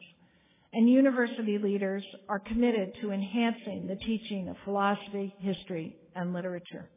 and 0.72 0.88
university 0.88 1.58
leaders 1.58 2.04
are 2.28 2.38
committed 2.38 2.92
to 3.00 3.10
enhancing 3.10 3.86
the 3.88 3.96
teaching 3.96 4.48
of 4.48 4.56
philosophy, 4.64 5.34
history, 5.40 5.96
and 6.14 6.32
literature. 6.32 6.88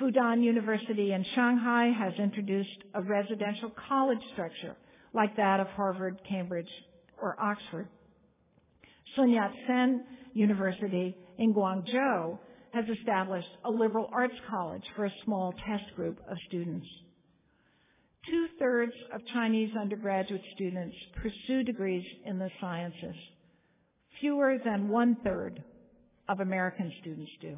Fudan 0.00 0.42
University 0.42 1.12
in 1.12 1.24
Shanghai 1.34 1.90
has 1.98 2.12
introduced 2.18 2.84
a 2.94 3.02
residential 3.02 3.72
college 3.88 4.20
structure 4.34 4.76
like 5.14 5.34
that 5.36 5.60
of 5.60 5.68
Harvard, 5.68 6.20
Cambridge, 6.28 6.68
or 7.20 7.34
Oxford. 7.40 7.88
Sun 9.14 9.30
Yat-sen 9.30 10.04
University 10.34 11.16
in 11.38 11.54
Guangzhou 11.54 12.38
has 12.74 12.84
established 12.98 13.48
a 13.64 13.70
liberal 13.70 14.10
arts 14.12 14.34
college 14.50 14.84
for 14.94 15.06
a 15.06 15.12
small 15.24 15.54
test 15.66 15.84
group 15.96 16.18
of 16.30 16.36
students. 16.48 16.86
Two-thirds 18.30 18.92
of 19.14 19.20
Chinese 19.32 19.70
undergraduate 19.80 20.42
students 20.54 20.96
pursue 21.22 21.62
degrees 21.62 22.04
in 22.24 22.38
the 22.38 22.50
sciences. 22.60 23.14
Fewer 24.20 24.58
than 24.64 24.88
one-third 24.88 25.62
of 26.28 26.40
American 26.40 26.92
students 27.00 27.30
do. 27.40 27.56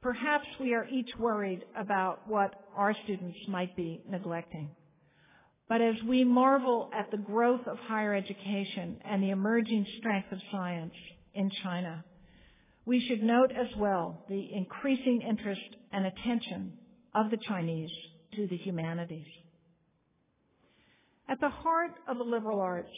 Perhaps 0.00 0.46
we 0.60 0.74
are 0.74 0.86
each 0.88 1.10
worried 1.18 1.64
about 1.76 2.28
what 2.28 2.54
our 2.76 2.94
students 3.04 3.38
might 3.48 3.74
be 3.74 4.00
neglecting. 4.08 4.70
But 5.68 5.80
as 5.80 5.96
we 6.06 6.22
marvel 6.22 6.88
at 6.94 7.10
the 7.10 7.16
growth 7.16 7.66
of 7.66 7.78
higher 7.78 8.14
education 8.14 8.98
and 9.04 9.22
the 9.22 9.30
emerging 9.30 9.86
strength 9.98 10.30
of 10.30 10.38
science 10.52 10.94
in 11.34 11.50
China, 11.64 12.04
we 12.86 13.04
should 13.06 13.22
note 13.22 13.50
as 13.50 13.66
well 13.76 14.24
the 14.28 14.48
increasing 14.54 15.20
interest 15.28 15.60
and 15.92 16.06
attention 16.06 16.74
of 17.14 17.30
the 17.30 17.38
Chinese 17.48 17.90
to 18.36 18.46
the 18.46 18.56
humanities. 18.56 19.26
At 21.40 21.52
the 21.52 21.56
heart 21.62 21.92
of 22.08 22.18
the 22.18 22.24
liberal 22.24 22.60
arts 22.60 22.90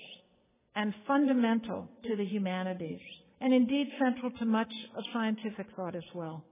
and 0.75 0.95
fundamental 1.07 1.87
to 2.05 2.17
the 2.17 2.25
humanities, 2.25 3.01
and 3.39 3.53
indeed 3.53 3.89
central 3.99 4.31
to 4.39 4.47
much 4.47 4.73
of 4.97 5.05
scientific 5.13 5.67
thought 5.77 5.95
as 5.95 6.05
well, 6.15 6.43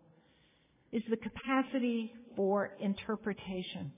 is 0.93 1.03
the 1.09 1.16
capacity 1.16 2.12
for 2.36 2.72
interpretation, 2.78 3.91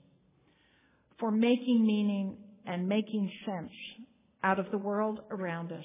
for 1.19 1.31
making 1.31 1.85
meaning 1.85 2.37
and 2.65 2.87
making 2.87 3.29
sense 3.45 3.73
out 4.41 4.57
of 4.57 4.71
the 4.71 4.77
world 4.77 5.19
around 5.29 5.73
us. 5.73 5.83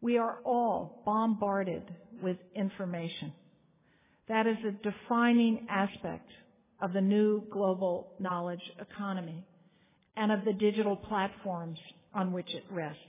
We 0.00 0.16
are 0.16 0.38
all 0.42 1.02
bombarded 1.04 1.82
with 2.22 2.38
information. 2.56 3.34
That 4.28 4.46
is 4.46 4.56
a 4.66 4.90
defining 4.90 5.66
aspect 5.68 6.30
of 6.80 6.94
the 6.94 7.02
new 7.02 7.42
global 7.50 8.14
knowledge 8.18 8.62
economy 8.80 9.44
and 10.16 10.32
of 10.32 10.44
the 10.44 10.52
digital 10.52 10.96
platforms 10.96 11.78
on 12.14 12.32
which 12.32 12.48
it 12.54 12.64
rests. 12.70 13.00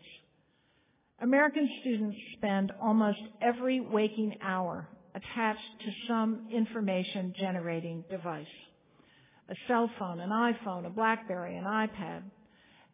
American 1.21 1.69
students 1.81 2.17
spend 2.37 2.71
almost 2.81 3.19
every 3.41 3.79
waking 3.79 4.35
hour 4.43 4.87
attached 5.13 5.79
to 5.79 5.91
some 6.07 6.47
information 6.51 7.33
generating 7.39 8.03
device. 8.09 8.45
A 9.49 9.55
cell 9.67 9.89
phone, 9.97 10.19
an 10.19 10.29
iPhone, 10.29 10.85
a 10.85 10.89
Blackberry, 10.89 11.55
an 11.55 11.63
iPad. 11.63 12.23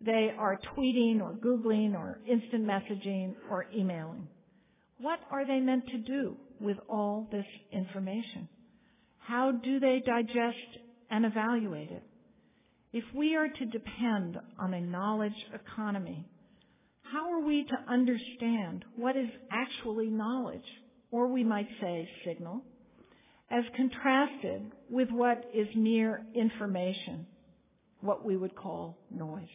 They 0.01 0.31
are 0.37 0.59
tweeting 0.75 1.21
or 1.21 1.33
Googling 1.33 1.95
or 1.95 2.19
instant 2.29 2.65
messaging 2.65 3.35
or 3.49 3.65
emailing. 3.75 4.27
What 4.99 5.19
are 5.31 5.47
they 5.47 5.59
meant 5.59 5.87
to 5.87 5.97
do 5.97 6.35
with 6.59 6.77
all 6.87 7.27
this 7.31 7.45
information? 7.71 8.47
How 9.17 9.51
do 9.51 9.79
they 9.79 10.01
digest 10.05 10.77
and 11.09 11.25
evaluate 11.25 11.89
it? 11.89 12.03
If 12.93 13.05
we 13.15 13.35
are 13.35 13.47
to 13.47 13.65
depend 13.65 14.37
on 14.59 14.73
a 14.73 14.81
knowledge 14.81 15.35
economy, 15.53 16.25
how 17.03 17.31
are 17.31 17.39
we 17.39 17.63
to 17.63 17.91
understand 17.91 18.83
what 18.97 19.15
is 19.15 19.29
actually 19.49 20.07
knowledge, 20.07 20.65
or 21.09 21.27
we 21.27 21.43
might 21.43 21.69
say 21.79 22.09
signal, 22.25 22.61
as 23.49 23.63
contrasted 23.75 24.71
with 24.89 25.09
what 25.09 25.43
is 25.53 25.67
mere 25.75 26.25
information, 26.35 27.27
what 28.01 28.25
we 28.25 28.35
would 28.35 28.55
call 28.55 28.97
noise? 29.09 29.47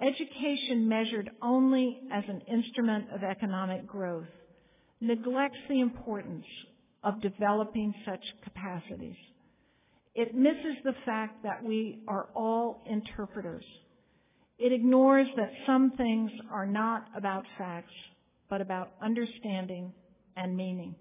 Education 0.00 0.88
measured 0.88 1.30
only 1.42 2.00
as 2.12 2.24
an 2.28 2.42
instrument 2.42 3.06
of 3.14 3.22
economic 3.22 3.86
growth 3.86 4.28
neglects 5.00 5.58
the 5.68 5.80
importance 5.80 6.46
of 7.02 7.20
developing 7.22 7.94
such 8.04 8.22
capacities. 8.44 9.16
It 10.18 10.34
misses 10.34 10.74
the 10.82 10.96
fact 11.04 11.44
that 11.44 11.62
we 11.62 12.00
are 12.08 12.26
all 12.34 12.82
interpreters. 12.90 13.64
It 14.58 14.72
ignores 14.72 15.28
that 15.36 15.52
some 15.64 15.92
things 15.96 16.32
are 16.50 16.66
not 16.66 17.04
about 17.16 17.44
facts, 17.56 17.92
but 18.50 18.60
about 18.60 18.94
understanding 19.00 19.92
and 20.36 20.56
meaning. 20.56 20.96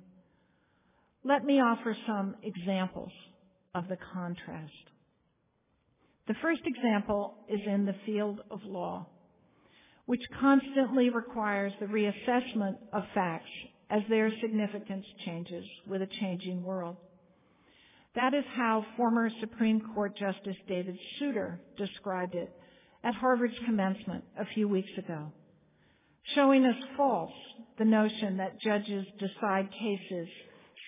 Let 1.23 1.43
me 1.43 1.59
offer 1.59 1.97
some 2.05 2.35
examples 2.43 3.11
of 3.73 3.87
the 3.87 3.97
contrast. 4.13 4.71
The 6.27 6.35
first 6.39 6.61
example 6.65 7.33
is 7.49 7.61
in 7.65 7.87
the 7.87 7.95
field 8.05 8.41
of 8.51 8.59
law, 8.65 9.07
which 10.05 10.21
constantly 10.39 11.09
requires 11.09 11.73
the 11.79 11.87
reassessment 11.87 12.75
of 12.93 13.01
facts 13.15 13.49
as 13.89 14.03
their 14.09 14.31
significance 14.41 15.05
changes 15.25 15.65
with 15.87 16.03
a 16.03 16.07
changing 16.19 16.61
world. 16.61 16.97
That 18.17 18.33
is 18.33 18.45
how 18.55 18.83
former 18.97 19.29
Supreme 19.39 19.79
Court 19.93 20.17
Justice 20.17 20.57
David 20.67 20.97
Souter 21.19 21.61
described 21.77 22.33
it 22.33 22.51
at 23.03 23.13
Harvard's 23.13 23.53
commencement 23.63 24.23
a 24.39 24.45
few 24.55 24.67
weeks 24.67 24.89
ago, 24.97 25.31
showing 26.33 26.65
as 26.65 26.73
false 26.97 27.31
the 27.77 27.85
notion 27.85 28.37
that 28.37 28.59
judges 28.59 29.05
decide 29.19 29.69
cases 29.71 30.27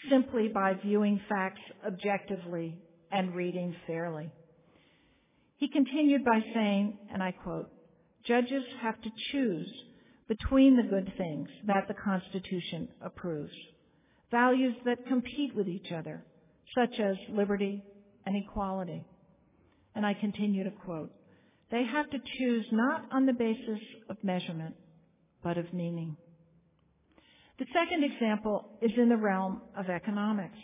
simply 0.09 0.47
by 0.47 0.73
viewing 0.83 1.21
facts 1.29 1.61
objectively 1.85 2.75
and 3.11 3.35
reading 3.35 3.75
fairly. 3.85 4.31
He 5.57 5.67
continued 5.67 6.25
by 6.25 6.43
saying, 6.55 6.97
and 7.13 7.21
I 7.21 7.31
quote, 7.31 7.69
judges 8.25 8.63
have 8.81 8.99
to 9.01 9.09
choose 9.31 9.71
between 10.27 10.77
the 10.77 10.89
good 10.89 11.13
things 11.15 11.49
that 11.67 11.87
the 11.87 11.93
Constitution 11.93 12.87
approves, 13.03 13.53
values 14.31 14.73
that 14.85 15.05
compete 15.05 15.55
with 15.55 15.67
each 15.67 15.91
other, 15.91 16.23
such 16.75 16.99
as 16.99 17.15
liberty 17.29 17.83
and 18.25 18.35
equality. 18.35 19.03
And 19.95 20.05
I 20.05 20.13
continue 20.13 20.63
to 20.63 20.71
quote, 20.71 21.11
they 21.71 21.83
have 21.83 22.09
to 22.09 22.17
choose 22.37 22.65
not 22.71 23.05
on 23.11 23.25
the 23.25 23.33
basis 23.33 23.79
of 24.09 24.17
measurement, 24.23 24.75
but 25.43 25.57
of 25.57 25.71
meaning. 25.73 26.17
The 27.59 27.65
second 27.73 28.03
example 28.03 28.65
is 28.81 28.91
in 28.97 29.09
the 29.09 29.17
realm 29.17 29.61
of 29.77 29.89
economics. 29.89 30.57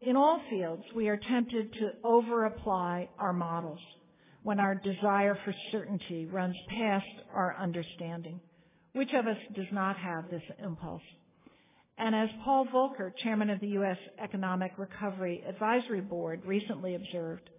In 0.00 0.16
all 0.16 0.40
fields, 0.48 0.82
we 0.94 1.08
are 1.08 1.18
tempted 1.18 1.72
to 1.74 1.90
over-apply 2.02 3.10
our 3.18 3.34
models 3.34 3.80
when 4.42 4.58
our 4.58 4.74
desire 4.74 5.36
for 5.44 5.54
certainty 5.70 6.24
runs 6.24 6.56
past 6.70 7.04
our 7.34 7.54
understanding. 7.60 8.40
Which 8.94 9.12
of 9.12 9.26
us 9.26 9.36
does 9.54 9.66
not 9.70 9.96
have 9.98 10.30
this 10.30 10.42
impulse? 10.64 11.02
And 12.00 12.14
as 12.14 12.30
Paul 12.44 12.66
Volcker, 12.72 13.12
chairman 13.22 13.50
of 13.50 13.60
the 13.60 13.68
U.S. 13.68 13.98
Economic 14.18 14.72
Recovery 14.78 15.44
Advisory 15.46 16.00
Board, 16.00 16.40
recently 16.46 16.94
observed, 16.94 17.50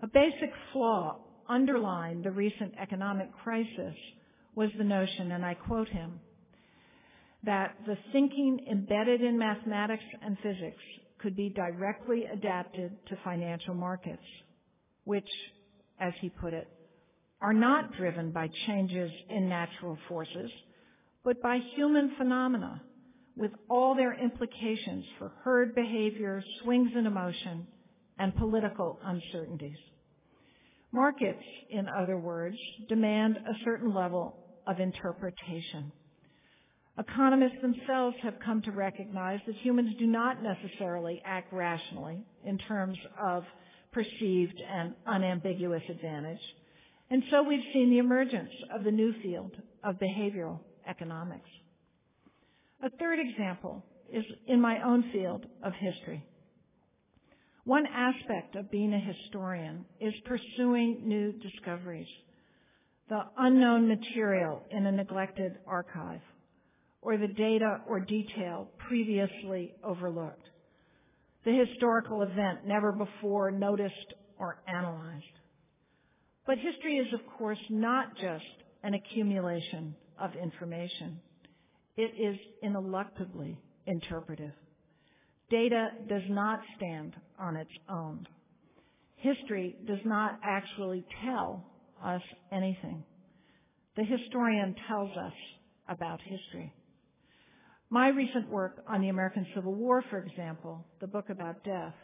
a 0.00 0.06
basic 0.06 0.50
flaw 0.72 1.18
underlying 1.50 2.22
the 2.22 2.30
recent 2.30 2.72
economic 2.80 3.28
crisis 3.44 3.94
was 4.54 4.70
the 4.78 4.84
notion, 4.84 5.32
and 5.32 5.44
I 5.44 5.52
quote 5.52 5.88
him, 5.88 6.18
that 7.44 7.76
the 7.86 7.98
thinking 8.10 8.66
embedded 8.70 9.20
in 9.20 9.36
mathematics 9.36 10.02
and 10.22 10.38
physics 10.42 10.82
could 11.18 11.36
be 11.36 11.50
directly 11.50 12.24
adapted 12.24 12.96
to 13.08 13.18
financial 13.22 13.74
markets, 13.74 14.22
which, 15.04 15.28
as 16.00 16.14
he 16.22 16.30
put 16.30 16.54
it, 16.54 16.68
are 17.42 17.52
not 17.52 17.94
driven 17.98 18.30
by 18.30 18.48
changes 18.66 19.10
in 19.28 19.46
natural 19.46 19.98
forces, 20.08 20.50
but 21.22 21.42
by 21.42 21.58
human 21.76 22.12
phenomena 22.16 22.80
with 23.38 23.52
all 23.70 23.94
their 23.94 24.14
implications 24.14 25.04
for 25.18 25.32
herd 25.44 25.74
behavior, 25.74 26.42
swings 26.62 26.90
in 26.94 27.06
emotion, 27.06 27.66
and 28.18 28.34
political 28.36 28.98
uncertainties. 29.04 29.78
Markets, 30.92 31.44
in 31.70 31.88
other 31.88 32.18
words, 32.18 32.56
demand 32.88 33.36
a 33.36 33.64
certain 33.64 33.94
level 33.94 34.36
of 34.66 34.80
interpretation 34.80 35.92
Economists 36.98 37.62
themselves 37.62 38.16
have 38.22 38.34
come 38.44 38.60
to 38.62 38.72
recognize 38.72 39.38
that 39.46 39.54
humans 39.62 39.94
do 40.00 40.06
not 40.06 40.42
necessarily 40.42 41.22
act 41.24 41.52
rationally 41.52 42.18
in 42.44 42.58
terms 42.58 42.98
of 43.20 43.44
perceived 43.92 44.60
and 44.68 44.94
unambiguous 45.06 45.82
advantage. 45.88 46.40
And 47.10 47.22
so 47.30 47.44
we've 47.44 47.62
seen 47.72 47.90
the 47.90 47.98
emergence 47.98 48.50
of 48.74 48.82
the 48.82 48.90
new 48.90 49.14
field 49.22 49.52
of 49.84 50.00
behavioral 50.00 50.58
economics. 50.88 51.48
A 52.82 52.90
third 52.90 53.18
example 53.18 53.84
is 54.12 54.24
in 54.46 54.60
my 54.60 54.82
own 54.82 55.10
field 55.12 55.46
of 55.64 55.72
history. 55.74 56.24
One 57.64 57.86
aspect 57.86 58.54
of 58.54 58.70
being 58.70 58.94
a 58.94 59.00
historian 59.00 59.84
is 60.00 60.14
pursuing 60.24 61.02
new 61.04 61.32
discoveries, 61.32 62.06
the 63.08 63.24
unknown 63.36 63.88
material 63.88 64.62
in 64.70 64.86
a 64.86 64.92
neglected 64.92 65.58
archive, 65.66 66.20
or 67.02 67.18
the 67.18 67.26
data 67.26 67.80
or 67.88 68.00
detail 68.00 68.70
previously 68.86 69.74
overlooked, 69.82 70.48
the 71.44 71.52
historical 71.52 72.22
event 72.22 72.64
never 72.64 72.92
before 72.92 73.50
noticed 73.50 74.14
or 74.38 74.62
analyzed. 74.68 75.24
But 76.46 76.58
history 76.58 76.96
is, 76.98 77.12
of 77.12 77.20
course, 77.38 77.58
not 77.70 78.14
just 78.14 78.44
an 78.84 78.94
accumulation 78.94 79.94
of 80.18 80.30
information. 80.36 81.20
It 81.98 82.12
is 82.16 82.38
ineluctably 82.62 83.56
interpretive. 83.86 84.52
Data 85.50 85.88
does 86.08 86.22
not 86.28 86.60
stand 86.76 87.14
on 87.40 87.56
its 87.56 87.72
own. 87.90 88.24
History 89.16 89.74
does 89.84 89.98
not 90.04 90.38
actually 90.44 91.04
tell 91.24 91.66
us 92.04 92.22
anything. 92.52 93.02
The 93.96 94.04
historian 94.04 94.76
tells 94.86 95.10
us 95.16 95.32
about 95.88 96.20
history. 96.22 96.72
My 97.90 98.10
recent 98.10 98.48
work 98.48 98.76
on 98.86 99.00
the 99.00 99.08
American 99.08 99.44
Civil 99.52 99.74
War, 99.74 100.04
for 100.08 100.20
example, 100.20 100.86
the 101.00 101.08
book 101.08 101.30
about 101.30 101.64
death, 101.64 101.94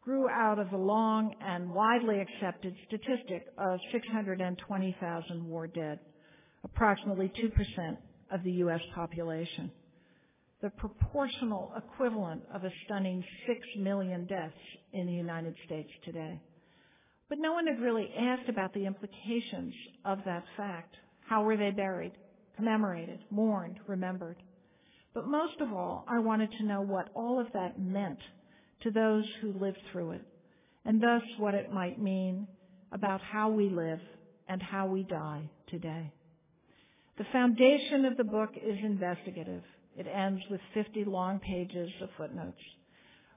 grew 0.00 0.26
out 0.30 0.58
of 0.58 0.70
the 0.70 0.78
long 0.78 1.34
and 1.42 1.70
widely 1.70 2.18
accepted 2.20 2.74
statistic 2.86 3.44
of 3.58 3.78
620,000 3.92 5.46
war 5.46 5.66
dead, 5.66 5.98
approximately 6.64 7.30
2% 7.38 7.98
of 8.30 8.42
the 8.44 8.52
U.S. 8.52 8.80
population, 8.94 9.70
the 10.60 10.70
proportional 10.70 11.72
equivalent 11.76 12.42
of 12.52 12.64
a 12.64 12.70
stunning 12.84 13.24
6 13.46 13.58
million 13.78 14.26
deaths 14.26 14.54
in 14.92 15.06
the 15.06 15.12
United 15.12 15.54
States 15.66 15.90
today. 16.04 16.40
But 17.28 17.38
no 17.38 17.52
one 17.52 17.66
had 17.66 17.80
really 17.80 18.08
asked 18.18 18.48
about 18.48 18.72
the 18.72 18.86
implications 18.86 19.74
of 20.04 20.18
that 20.24 20.44
fact. 20.56 20.94
How 21.28 21.42
were 21.42 21.56
they 21.56 21.70
buried, 21.70 22.12
commemorated, 22.56 23.20
mourned, 23.30 23.78
remembered? 23.86 24.36
But 25.14 25.28
most 25.28 25.60
of 25.60 25.72
all, 25.72 26.04
I 26.08 26.18
wanted 26.20 26.50
to 26.52 26.64
know 26.64 26.80
what 26.80 27.10
all 27.14 27.40
of 27.40 27.52
that 27.52 27.78
meant 27.78 28.18
to 28.82 28.90
those 28.90 29.24
who 29.40 29.52
lived 29.52 29.78
through 29.92 30.12
it, 30.12 30.22
and 30.84 31.02
thus 31.02 31.22
what 31.38 31.54
it 31.54 31.72
might 31.72 32.00
mean 32.00 32.46
about 32.92 33.20
how 33.20 33.50
we 33.50 33.68
live 33.68 34.00
and 34.48 34.62
how 34.62 34.86
we 34.86 35.02
die 35.02 35.50
today. 35.68 36.12
The 37.18 37.24
foundation 37.32 38.04
of 38.04 38.16
the 38.16 38.24
book 38.24 38.50
is 38.56 38.78
investigative. 38.82 39.62
It 39.96 40.06
ends 40.06 40.40
with 40.48 40.60
50 40.72 41.04
long 41.04 41.40
pages 41.40 41.90
of 42.00 42.10
footnotes. 42.16 42.60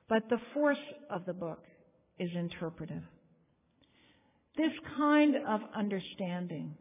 But 0.07 0.29
the 0.29 0.38
force 0.53 0.77
of 1.09 1.25
the 1.25 1.34
book 1.34 1.63
is 2.19 2.29
interpretive. 2.36 3.01
This 4.55 4.71
kind 4.97 5.36
of 5.47 5.61
understanding 5.75 6.75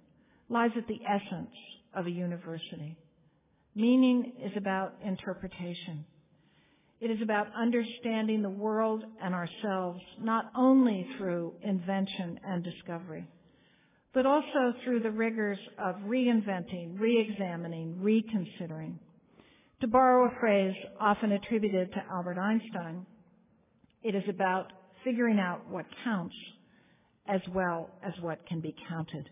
lies 0.50 0.72
at 0.76 0.86
the 0.88 1.00
essence 1.08 1.54
of 1.94 2.06
a 2.06 2.10
university. 2.10 2.98
Meaning 3.74 4.32
is 4.44 4.52
about 4.56 4.94
interpretation. 5.02 6.04
It 7.00 7.10
is 7.10 7.22
about 7.22 7.46
understanding 7.56 8.42
the 8.42 8.50
world 8.50 9.04
and 9.22 9.34
ourselves 9.34 10.00
not 10.20 10.50
only 10.54 11.06
through 11.16 11.54
invention 11.62 12.38
and 12.44 12.62
discovery, 12.62 13.26
but 14.12 14.26
also 14.26 14.74
through 14.84 15.00
the 15.00 15.10
rigors 15.10 15.58
of 15.78 15.96
reinventing, 16.06 16.98
re-examining, 16.98 18.00
reconsidering. 18.00 18.98
To 19.80 19.86
borrow 19.86 20.26
a 20.26 20.40
phrase 20.40 20.74
often 21.00 21.32
attributed 21.32 21.92
to 21.92 22.04
Albert 22.10 22.38
Einstein, 22.38 23.06
it 24.02 24.14
is 24.14 24.24
about 24.28 24.72
figuring 25.04 25.38
out 25.38 25.68
what 25.68 25.86
counts 26.04 26.34
as 27.26 27.40
well 27.54 27.90
as 28.02 28.12
what 28.20 28.44
can 28.46 28.60
be 28.60 28.74
counted. 28.88 29.28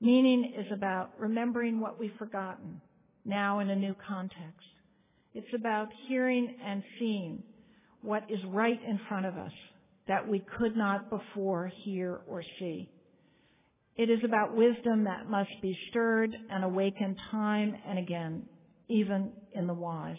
Meaning 0.00 0.52
is 0.56 0.66
about 0.72 1.12
remembering 1.18 1.80
what 1.80 1.98
we've 1.98 2.14
forgotten, 2.18 2.80
now 3.24 3.60
in 3.60 3.70
a 3.70 3.76
new 3.76 3.94
context. 4.06 4.68
It's 5.32 5.54
about 5.54 5.88
hearing 6.06 6.54
and 6.64 6.82
seeing 6.98 7.42
what 8.02 8.24
is 8.28 8.38
right 8.48 8.78
in 8.86 9.00
front 9.08 9.24
of 9.26 9.36
us 9.38 9.52
that 10.06 10.28
we 10.28 10.44
could 10.58 10.76
not 10.76 11.08
before 11.08 11.72
hear 11.84 12.20
or 12.28 12.44
see. 12.58 12.90
It 13.96 14.10
is 14.10 14.20
about 14.24 14.56
wisdom 14.56 15.04
that 15.04 15.30
must 15.30 15.50
be 15.62 15.76
stirred 15.90 16.34
and 16.50 16.64
awakened 16.64 17.16
time 17.30 17.76
and 17.86 17.98
again, 17.98 18.42
even 18.88 19.32
in 19.52 19.66
the 19.66 19.74
wise. 19.74 20.16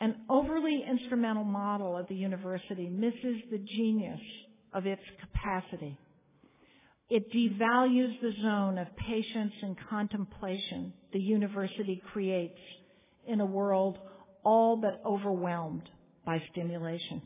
An 0.00 0.16
overly 0.28 0.84
instrumental 0.88 1.44
model 1.44 1.96
of 1.96 2.08
the 2.08 2.14
university 2.14 2.88
misses 2.88 3.42
the 3.50 3.58
genius 3.58 4.20
of 4.74 4.86
its 4.86 5.02
capacity 5.20 5.98
it 7.08 7.32
devalues 7.32 8.20
the 8.20 8.32
zone 8.42 8.78
of 8.78 8.88
patience 8.96 9.52
and 9.62 9.76
contemplation 9.88 10.92
the 11.12 11.20
university 11.20 12.02
creates 12.12 12.58
in 13.28 13.40
a 13.40 13.46
world 13.46 13.98
all 14.42 14.76
but 14.76 15.00
overwhelmed 15.06 15.88
by 16.24 16.42
stimulation. 16.50 17.22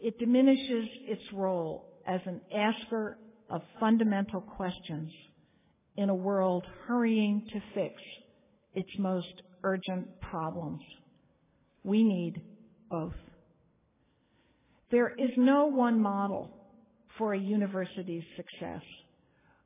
It 0.00 0.18
diminishes 0.18 0.88
its 1.08 1.22
role 1.32 1.86
as 2.06 2.20
an 2.26 2.40
asker 2.56 3.18
of 3.52 3.60
fundamental 3.78 4.40
questions 4.40 5.12
in 5.96 6.08
a 6.08 6.14
world 6.14 6.64
hurrying 6.86 7.46
to 7.52 7.60
fix 7.74 7.94
its 8.74 8.88
most 8.98 9.42
urgent 9.62 10.08
problems. 10.22 10.80
We 11.84 12.02
need 12.02 12.40
both. 12.90 13.12
There 14.90 15.10
is 15.10 15.30
no 15.36 15.66
one 15.66 16.00
model 16.00 16.50
for 17.18 17.34
a 17.34 17.38
university's 17.38 18.24
success. 18.36 18.82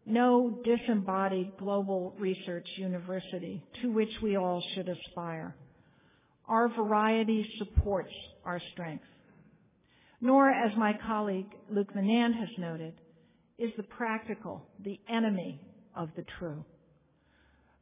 No 0.04 0.60
disembodied 0.64 1.52
global 1.58 2.14
research 2.18 2.66
university 2.76 3.62
to 3.82 3.92
which 3.92 4.10
we 4.20 4.36
all 4.36 4.62
should 4.74 4.88
aspire. 4.88 5.54
Our 6.48 6.68
variety 6.68 7.48
supports 7.58 8.12
our 8.44 8.60
strength. 8.72 9.04
Nor, 10.20 10.50
as 10.50 10.76
my 10.76 10.92
colleague 11.06 11.52
Louis 11.70 11.86
Menand 11.94 12.34
has 12.38 12.48
noted, 12.58 12.94
is 13.58 13.70
the 13.76 13.82
practical 13.82 14.66
the 14.84 15.00
enemy 15.08 15.60
of 15.94 16.10
the 16.16 16.24
true. 16.38 16.64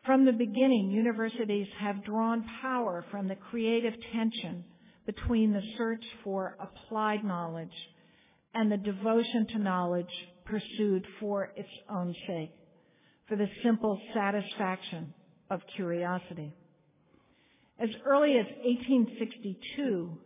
From 0.06 0.24
the 0.24 0.32
beginning, 0.32 0.90
universities 0.90 1.66
have 1.80 2.04
drawn 2.04 2.44
power 2.60 3.04
from 3.10 3.26
the 3.26 3.36
creative 3.36 3.94
tension 4.12 4.64
between 5.06 5.52
the 5.52 5.62
search 5.76 6.04
for 6.22 6.56
applied 6.60 7.24
knowledge 7.24 7.72
and 8.54 8.70
the 8.70 8.76
devotion 8.76 9.46
to 9.52 9.58
knowledge 9.58 10.06
pursued 10.44 11.04
for 11.18 11.50
its 11.56 11.68
own 11.90 12.14
sake, 12.26 12.52
for 13.28 13.36
the 13.36 13.48
simple 13.62 14.00
satisfaction 14.14 15.12
of 15.50 15.60
curiosity. 15.74 16.52
As 17.80 17.88
early 18.04 18.38
as 18.38 18.46
1862, 18.64 20.18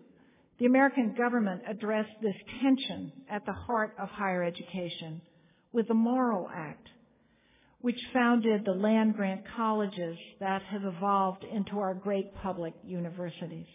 the 0.59 0.67
American 0.67 1.15
government 1.17 1.63
addressed 1.69 2.11
this 2.21 2.35
tension 2.61 3.13
at 3.31 3.47
the 3.47 3.53
heart 3.53 3.95
of 3.99 4.09
higher 4.09 4.43
education 4.43 5.23
with 5.73 5.89
the 5.89 5.95
Morrill 5.95 6.49
Act, 6.55 6.89
which 7.81 8.01
founded 8.12 8.64
the 8.64 8.73
land 8.73 9.14
grant 9.14 9.43
colleges 9.57 10.16
that 10.41 10.62
have 10.62 10.85
evolved 10.85 11.45
into 11.45 11.79
our 11.79 11.95
great 11.95 12.35
public 12.37 12.75
universities. 12.85 13.66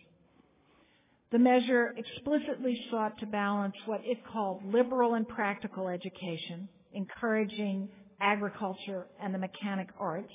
The 1.32 1.40
measure 1.40 1.96
explicitly 1.98 2.80
sought 2.92 3.18
to 3.20 3.26
balance 3.26 3.76
what 3.86 4.02
it 4.04 4.20
called 4.32 4.64
liberal 4.66 5.16
and 5.16 5.28
practical 5.28 5.88
education, 5.88 6.68
encouraging 6.94 7.90
agriculture 8.22 9.08
and 9.22 9.34
the 9.34 9.40
mechanic 9.40 9.90
arts, 10.00 10.32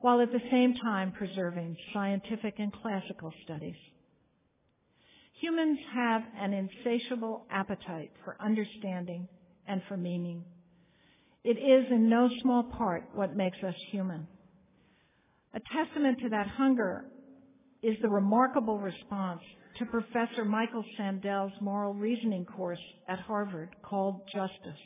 while 0.00 0.20
at 0.20 0.30
the 0.30 0.42
same 0.50 0.74
time 0.74 1.12
preserving 1.12 1.76
scientific 1.92 2.54
and 2.58 2.72
classical 2.72 3.32
studies. 3.44 3.76
Humans 5.40 5.78
have 5.92 6.22
an 6.38 6.52
insatiable 6.52 7.44
appetite 7.50 8.12
for 8.24 8.36
understanding 8.40 9.26
and 9.66 9.82
for 9.88 9.96
meaning. 9.96 10.44
It 11.44 11.58
is 11.58 11.90
in 11.90 12.08
no 12.08 12.28
small 12.40 12.62
part 12.62 13.08
what 13.14 13.36
makes 13.36 13.58
us 13.62 13.74
human. 13.90 14.28
A 15.54 15.60
testament 15.74 16.18
to 16.20 16.28
that 16.30 16.46
hunger 16.46 17.04
is 17.82 17.96
the 18.00 18.08
remarkable 18.08 18.78
response 18.78 19.40
to 19.78 19.86
Professor 19.86 20.44
Michael 20.44 20.84
Sandel's 20.96 21.52
moral 21.60 21.94
reasoning 21.94 22.44
course 22.44 22.78
at 23.08 23.18
Harvard 23.18 23.70
called 23.82 24.20
Justice. 24.32 24.80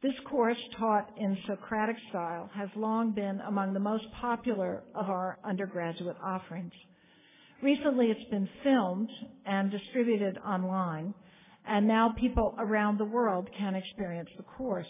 This 0.00 0.14
course, 0.30 0.58
taught 0.78 1.10
in 1.16 1.36
Socratic 1.48 1.96
style, 2.10 2.48
has 2.54 2.68
long 2.76 3.10
been 3.10 3.40
among 3.40 3.72
the 3.72 3.80
most 3.80 4.04
popular 4.20 4.84
of 4.94 5.10
our 5.10 5.38
undergraduate 5.44 6.16
offerings. 6.22 6.72
Recently, 7.62 8.06
it's 8.06 8.30
been 8.30 8.48
filmed 8.62 9.10
and 9.44 9.72
distributed 9.72 10.38
online, 10.46 11.14
and 11.66 11.88
now 11.88 12.14
people 12.16 12.54
around 12.58 12.98
the 12.98 13.04
world 13.04 13.48
can 13.58 13.74
experience 13.74 14.30
the 14.36 14.44
course. 14.44 14.86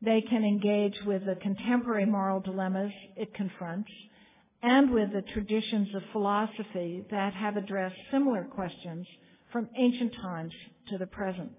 They 0.00 0.20
can 0.20 0.44
engage 0.44 0.96
with 1.06 1.26
the 1.26 1.34
contemporary 1.36 2.06
moral 2.06 2.40
dilemmas 2.40 2.92
it 3.16 3.34
confronts 3.34 3.90
and 4.62 4.90
with 4.92 5.12
the 5.12 5.22
traditions 5.32 5.94
of 5.94 6.02
philosophy 6.12 7.04
that 7.10 7.32
have 7.34 7.56
addressed 7.56 7.96
similar 8.10 8.44
questions 8.44 9.06
from 9.52 9.68
ancient 9.76 10.14
times 10.16 10.52
to 10.88 10.98
the 10.98 11.06
present. 11.06 11.50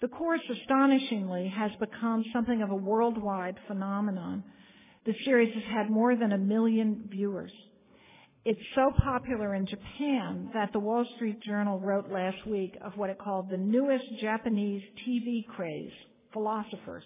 The 0.00 0.08
course, 0.08 0.40
astonishingly, 0.50 1.48
has 1.56 1.70
become 1.78 2.24
something 2.32 2.62
of 2.62 2.70
a 2.70 2.76
worldwide 2.76 3.56
phenomenon. 3.68 4.44
The 5.06 5.14
series 5.24 5.54
has 5.54 5.64
had 5.72 5.90
more 5.90 6.16
than 6.16 6.32
a 6.32 6.38
million 6.38 7.08
viewers. 7.10 7.52
It's 8.44 8.60
so 8.74 8.92
popular 8.98 9.54
in 9.54 9.66
Japan 9.66 10.50
that 10.52 10.72
the 10.72 10.78
Wall 10.78 11.06
Street 11.16 11.40
Journal 11.40 11.78
wrote 11.78 12.10
last 12.10 12.46
week 12.46 12.76
of 12.84 12.96
what 12.96 13.10
it 13.10 13.18
called 13.18 13.48
the 13.48 13.56
newest 13.56 14.04
Japanese 14.20 14.82
TV 15.06 15.46
craze, 15.46 15.92
philosophers. 16.32 17.04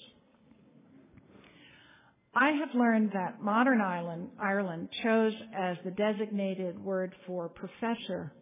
I 2.35 2.51
have 2.53 2.75
learned 2.75 3.11
that 3.15 3.43
modern 3.43 3.81
Ireland, 3.81 4.29
Ireland 4.39 4.89
chose 5.03 5.33
as 5.57 5.77
the 5.85 5.91
designated 5.91 6.79
word 6.79 7.15
for 7.27 7.49
professor 7.49 8.33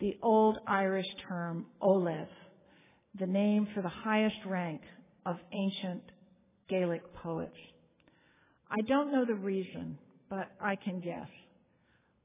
the 0.00 0.16
old 0.22 0.58
Irish 0.66 1.06
term 1.28 1.66
Ollamh, 1.82 2.26
the 3.18 3.26
name 3.26 3.68
for 3.74 3.82
the 3.82 3.88
highest 3.88 4.36
rank 4.46 4.80
of 5.26 5.36
ancient 5.52 6.02
Gaelic 6.68 7.02
poets. 7.14 7.56
I 8.70 8.80
don't 8.88 9.12
know 9.12 9.24
the 9.26 9.34
reason, 9.34 9.98
but 10.30 10.50
I 10.60 10.76
can 10.76 11.00
guess. 11.00 11.28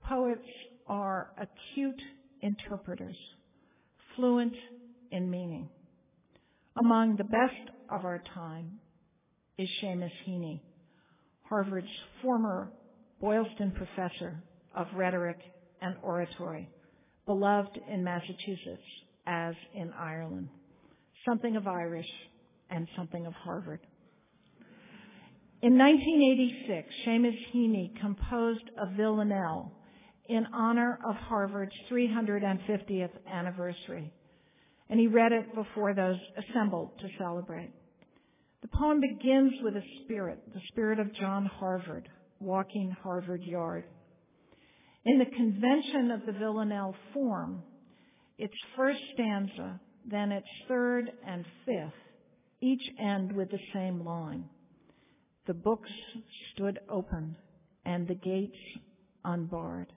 Poets 0.08 0.48
are 0.88 1.32
acute 1.38 2.02
interpreters, 2.42 3.18
fluent 4.16 4.54
in 5.12 5.30
meaning. 5.30 5.70
Among 6.80 7.16
the 7.16 7.24
best 7.24 7.72
of 7.90 8.06
our 8.06 8.22
time 8.34 8.80
is 9.58 9.68
Seamus 9.82 10.12
Heaney, 10.28 10.62
Harvard's 11.50 11.88
former 12.22 12.72
Boylston 13.22 13.72
professor 13.72 14.44
of 14.76 14.88
rhetoric 14.96 15.38
and 15.82 15.96
oratory, 16.04 16.70
beloved 17.26 17.80
in 17.90 18.04
Massachusetts 18.04 18.84
as 19.28 19.56
in 19.74 19.92
Ireland 19.94 20.50
something 21.26 21.56
of 21.56 21.68
Irish, 21.68 22.10
and 22.70 22.88
something 22.96 23.26
of 23.26 23.34
Harvard. 23.34 23.80
In 25.62 25.78
1986, 25.78 26.94
Seamus 27.06 27.36
Heaney 27.54 28.00
composed 28.00 28.70
a 28.78 28.96
villanelle 28.96 29.72
in 30.28 30.46
honor 30.54 31.00
of 31.08 31.16
Harvard's 31.16 31.76
350th 31.92 33.10
anniversary, 33.32 34.14
and 34.90 35.00
he 35.00 35.08
read 35.08 35.32
it 35.32 35.54
before 35.56 35.94
those 35.94 36.18
assembled 36.38 36.92
to 37.00 37.08
celebrate. 37.18 37.72
The 38.66 38.78
poem 38.80 39.00
begins 39.00 39.54
with 39.62 39.76
a 39.76 39.84
spirit, 40.02 40.40
the 40.52 40.62
spirit 40.70 40.98
of 40.98 41.14
John 41.14 41.46
Harvard, 41.46 42.10
walking 42.40 42.90
Harvard 43.04 43.44
Yard. 43.44 43.84
In 45.06 45.20
the 45.20 45.26
convention 45.26 46.10
of 46.10 46.26
the 46.26 46.32
villanelle 46.32 46.96
form, 47.14 47.62
its 48.40 48.56
first 48.76 48.98
stanza 49.14 49.80
then 50.10 50.32
its 50.32 50.48
third 50.68 51.12
and 51.28 51.46
fifth 51.64 51.94
each 52.60 52.82
end 53.00 53.34
with 53.34 53.52
the 53.52 53.60
same 53.72 54.04
line. 54.04 54.46
The 55.46 55.54
books 55.54 55.92
stood 56.54 56.80
open 56.90 57.36
and 57.86 58.08
the 58.08 58.16
gates 58.16 58.58
unbarred. 59.24 59.94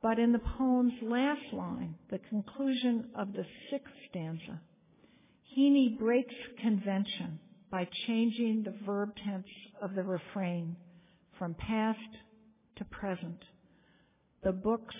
But 0.00 0.20
in 0.20 0.30
the 0.30 0.42
poem's 0.56 1.02
last 1.02 1.52
line, 1.52 1.96
the 2.10 2.20
conclusion 2.30 3.10
of 3.16 3.32
the 3.32 3.44
sixth 3.72 3.92
stanza, 4.08 4.60
Heaney 5.56 5.96
breaks 5.98 6.34
convention 6.60 7.38
by 7.70 7.88
changing 8.06 8.64
the 8.64 8.74
verb 8.84 9.10
tense 9.24 9.46
of 9.80 9.94
the 9.94 10.02
refrain 10.02 10.76
from 11.38 11.54
past 11.54 11.98
to 12.76 12.84
present. 12.86 13.38
The 14.42 14.52
books 14.52 14.94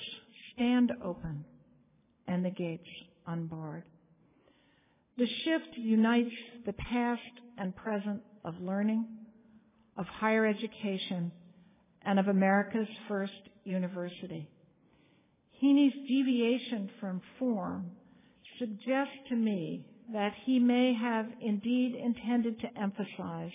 stand 0.53 0.93
open 1.03 1.45
and 2.29 2.45
the 2.45 2.51
gates 2.51 2.89
unbarred. 3.27 3.85
The 5.19 5.27
shift 5.27 5.77
unites 5.77 6.35
the 6.67 6.73
past 6.73 7.21
and 7.59 7.75
present 7.75 8.23
of 8.45 8.61
learning, 8.61 9.07
of 9.97 10.07
higher 10.07 10.47
education, 10.47 11.33
and 12.03 12.19
of 12.19 12.29
America's 12.29 12.89
first 13.09 13.33
university. 13.65 14.49
Heaney's 15.63 15.95
deviation 16.09 16.91
from 17.01 17.23
form 17.39 17.91
suggests 18.59 19.15
to 19.29 19.37
me 19.37 19.87
that 20.13 20.33
he 20.45 20.59
may 20.59 20.95
have 20.95 21.27
indeed 21.41 21.95
intended 21.95 22.61
to 22.61 22.81
emphasize 22.81 23.53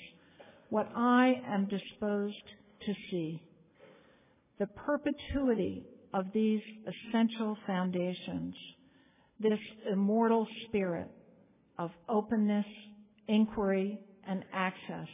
what 0.70 0.90
I 0.96 1.42
am 1.48 1.68
disposed 1.68 2.44
to 2.86 2.94
see. 3.10 3.42
The 4.60 4.68
perpetuity 4.68 5.86
of 6.14 6.26
these 6.34 6.62
essential 6.88 7.58
foundations 7.66 8.56
this 9.40 9.60
immortal 9.92 10.48
spirit 10.68 11.10
of 11.78 11.92
openness, 12.10 12.66
inquiry, 13.28 14.00
and 14.28 14.44
access 14.54 15.08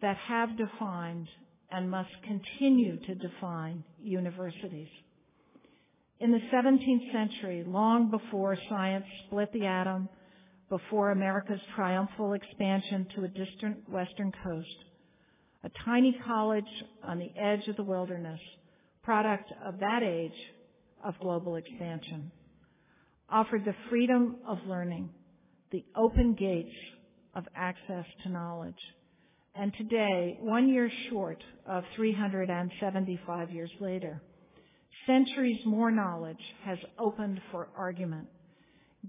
that 0.00 0.16
have 0.16 0.58
defined 0.58 1.28
and 1.70 1.90
must 1.90 2.10
continue 2.24 2.98
to 3.06 3.14
define 3.14 3.84
universities. 4.02 4.88
In 6.18 6.32
the 6.32 6.40
17th 6.52 7.12
century, 7.12 7.64
long 7.66 8.10
before 8.10 8.56
science 8.68 9.04
split 9.26 9.52
the 9.52 9.66
atom, 9.66 10.08
before 10.72 11.10
America's 11.10 11.60
triumphal 11.76 12.32
expansion 12.32 13.06
to 13.14 13.24
a 13.24 13.28
distant 13.28 13.86
western 13.90 14.32
coast, 14.42 14.74
a 15.64 15.70
tiny 15.84 16.18
college 16.24 16.64
on 17.04 17.18
the 17.18 17.30
edge 17.38 17.68
of 17.68 17.76
the 17.76 17.82
wilderness, 17.82 18.40
product 19.02 19.52
of 19.66 19.78
that 19.80 20.02
age 20.02 20.32
of 21.04 21.12
global 21.20 21.56
expansion 21.56 22.32
offered 23.28 23.66
the 23.66 23.74
freedom 23.90 24.36
of 24.48 24.56
learning, 24.66 25.10
the 25.72 25.84
open 25.94 26.32
gates 26.32 26.74
of 27.34 27.44
access 27.54 28.06
to 28.22 28.30
knowledge. 28.30 28.74
And 29.54 29.74
today, 29.76 30.38
one 30.40 30.70
year 30.70 30.90
short 31.10 31.44
of 31.66 31.84
375 31.96 33.50
years 33.50 33.70
later, 33.78 34.22
centuries 35.06 35.60
more 35.66 35.90
knowledge 35.90 36.42
has 36.64 36.78
opened 36.98 37.42
for 37.50 37.68
argument. 37.76 38.28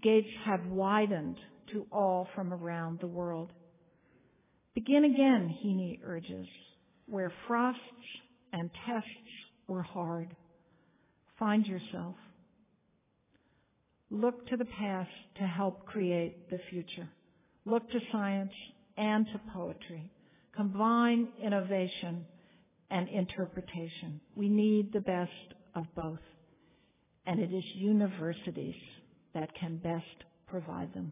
Gates 0.01 0.27
have 0.45 0.65
widened 0.67 1.37
to 1.71 1.85
all 1.91 2.27
from 2.35 2.53
around 2.53 2.99
the 2.99 3.07
world. 3.07 3.51
Begin 4.75 5.05
again, 5.05 5.55
Heaney 5.63 5.99
urges, 6.03 6.47
where 7.05 7.31
frosts 7.47 7.79
and 8.51 8.69
tests 8.85 9.09
were 9.67 9.83
hard. 9.83 10.35
Find 11.37 11.65
yourself. 11.65 12.15
Look 14.09 14.47
to 14.47 14.57
the 14.57 14.65
past 14.65 15.09
to 15.37 15.43
help 15.43 15.85
create 15.85 16.49
the 16.49 16.59
future. 16.69 17.09
Look 17.65 17.89
to 17.91 17.99
science 18.11 18.51
and 18.97 19.25
to 19.27 19.41
poetry. 19.53 20.11
Combine 20.55 21.29
innovation 21.43 22.25
and 22.91 23.09
interpretation. 23.09 24.21
We 24.35 24.49
need 24.49 24.93
the 24.93 25.01
best 25.01 25.31
of 25.75 25.85
both. 25.95 26.19
And 27.25 27.39
it 27.39 27.53
is 27.53 27.63
universities 27.75 28.75
that 29.33 29.49
can 29.59 29.77
best 29.77 30.05
provide 30.47 30.93
them. 30.93 31.11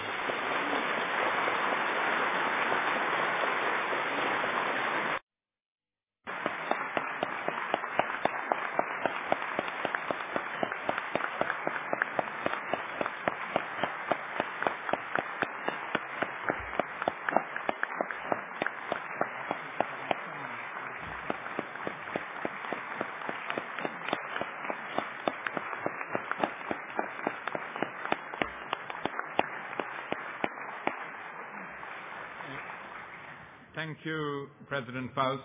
Thank 33.91 34.05
you, 34.05 34.47
President 34.69 35.13
Faust. 35.13 35.43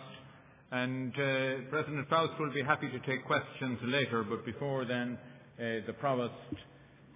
And 0.70 1.12
uh, 1.14 1.68
President 1.68 2.08
Faust 2.08 2.30
will 2.38 2.52
be 2.54 2.62
happy 2.62 2.88
to 2.88 3.00
take 3.00 3.24
questions 3.24 3.76
later, 3.82 4.22
but 4.22 4.46
before 4.46 4.84
then, 4.84 5.18
uh, 5.58 5.84
the 5.84 5.92
Provost 5.98 6.32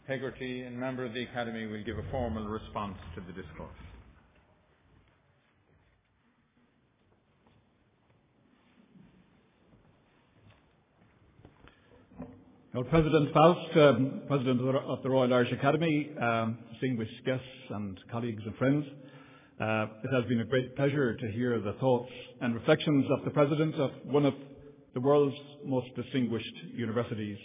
Hegarty, 0.08 0.62
and 0.62 0.76
member 0.76 1.04
of 1.04 1.14
the 1.14 1.22
Academy, 1.22 1.68
will 1.68 1.84
give 1.84 1.98
a 1.98 2.10
formal 2.10 2.48
response 2.48 2.96
to 3.14 3.20
the 3.20 3.32
discourse. 3.32 3.70
Well, 12.74 12.84
President 12.90 13.32
Faust, 13.32 13.76
um, 13.76 14.22
President 14.26 14.60
of 14.60 15.02
the 15.04 15.10
Royal 15.10 15.32
Irish 15.32 15.52
Academy, 15.52 16.10
um, 16.20 16.58
distinguished 16.72 17.24
guests 17.24 17.46
and 17.70 17.96
colleagues 18.10 18.42
and 18.44 18.56
friends, 18.56 18.84
uh, 19.60 19.86
it 20.02 20.10
has 20.10 20.24
been 20.26 20.40
a 20.40 20.44
great 20.44 20.74
pleasure 20.74 21.14
to 21.14 21.30
hear 21.32 21.60
the 21.60 21.74
thoughts 21.74 22.10
and 22.40 22.54
reflections 22.54 23.04
of 23.10 23.22
the 23.26 23.30
President 23.30 23.74
of 23.74 23.90
one 24.04 24.24
of 24.24 24.32
the 24.94 25.00
world's 25.00 25.36
most 25.66 25.86
distinguished 25.94 26.54
universities 26.74 27.36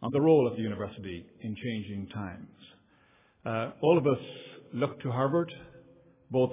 on 0.00 0.10
the 0.12 0.20
role 0.20 0.46
of 0.46 0.56
the 0.56 0.62
university 0.62 1.26
in 1.40 1.56
changing 1.56 2.06
times. 2.14 2.48
Uh, 3.44 3.70
all 3.82 3.98
of 3.98 4.06
us 4.06 4.22
look 4.72 5.00
to 5.02 5.10
Harvard 5.10 5.52
both 6.30 6.52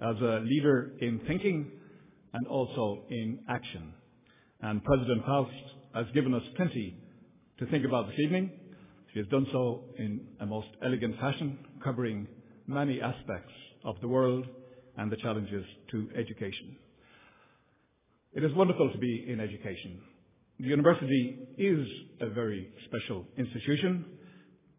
as 0.00 0.14
a 0.20 0.40
leader 0.44 0.92
in 1.00 1.20
thinking 1.26 1.72
and 2.32 2.46
also 2.46 3.02
in 3.10 3.40
action. 3.48 3.92
And 4.60 4.84
President 4.84 5.24
Faust 5.26 5.50
has 5.96 6.06
given 6.14 6.32
us 6.32 6.42
plenty 6.54 6.96
to 7.58 7.66
think 7.66 7.84
about 7.84 8.06
this 8.06 8.18
evening. 8.20 8.52
She 9.12 9.18
has 9.18 9.26
done 9.28 9.48
so 9.50 9.82
in 9.98 10.20
a 10.38 10.46
most 10.46 10.68
elegant 10.84 11.18
fashion, 11.18 11.58
covering 11.82 12.28
many 12.68 13.00
aspects 13.00 13.52
of 13.84 14.00
the 14.00 14.08
world 14.08 14.46
and 14.96 15.10
the 15.10 15.16
challenges 15.16 15.64
to 15.90 16.08
education. 16.16 16.76
It 18.32 18.44
is 18.44 18.52
wonderful 18.54 18.90
to 18.92 18.98
be 18.98 19.26
in 19.28 19.40
education. 19.40 20.00
The 20.60 20.66
university 20.66 21.38
is 21.56 21.86
a 22.20 22.30
very 22.30 22.70
special 22.86 23.24
institution. 23.36 24.04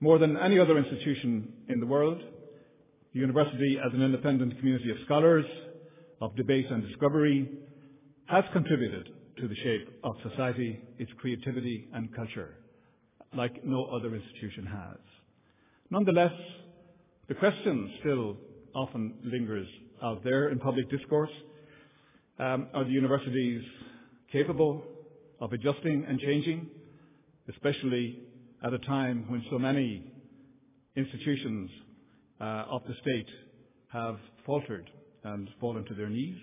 More 0.02 0.20
than 0.20 0.38
any 0.38 0.60
other 0.60 0.78
institution 0.78 1.54
in 1.68 1.80
the 1.80 1.86
world, 1.86 2.22
the 3.14 3.20
university 3.20 3.78
as 3.86 3.94
an 3.94 4.02
independent 4.02 4.58
community 4.60 4.92
of 4.92 4.98
scholars, 5.06 5.46
of 6.22 6.36
debate 6.36 6.68
and 6.70 6.86
discovery, 6.88 7.50
has 8.26 8.44
contributed 8.54 9.10
to 9.40 9.48
the 9.48 9.56
shape 9.56 10.00
of 10.04 10.16
society, 10.30 10.80
its 10.98 11.12
creativity 11.20 11.88
and 11.94 12.14
culture 12.16 12.56
like 13.36 13.64
no 13.64 13.86
other 13.86 14.16
institution 14.16 14.66
has. 14.66 14.98
Nonetheless, 15.90 16.34
the 17.28 17.36
question 17.36 17.92
still 18.00 18.38
often 18.76 19.14
lingers 19.24 19.68
out 20.04 20.24
there 20.24 20.50
in 20.50 20.60
public 20.60 20.90
discourse. 20.90 21.32
Um, 22.40 22.68
are 22.74 22.84
the 22.86 22.92
universities 22.92 23.64
capable 24.32 24.84
of 25.42 25.54
adjusting 25.54 26.06
and 26.08 26.20
changing, 26.20 26.68
especially 27.50 28.20
at 28.64 28.74
a 28.74 28.80
time 28.80 29.26
when 29.30 29.44
so 29.50 29.60
many 29.60 30.12
institutions 30.96 31.70
uh, 32.40 32.66
of 32.70 32.82
the 32.88 32.94
state 33.02 33.28
have 33.92 34.18
faltered 34.46 34.90
and 35.24 35.50
fallen 35.60 35.86
to 35.86 35.94
their 35.94 36.10
knees? 36.10 36.38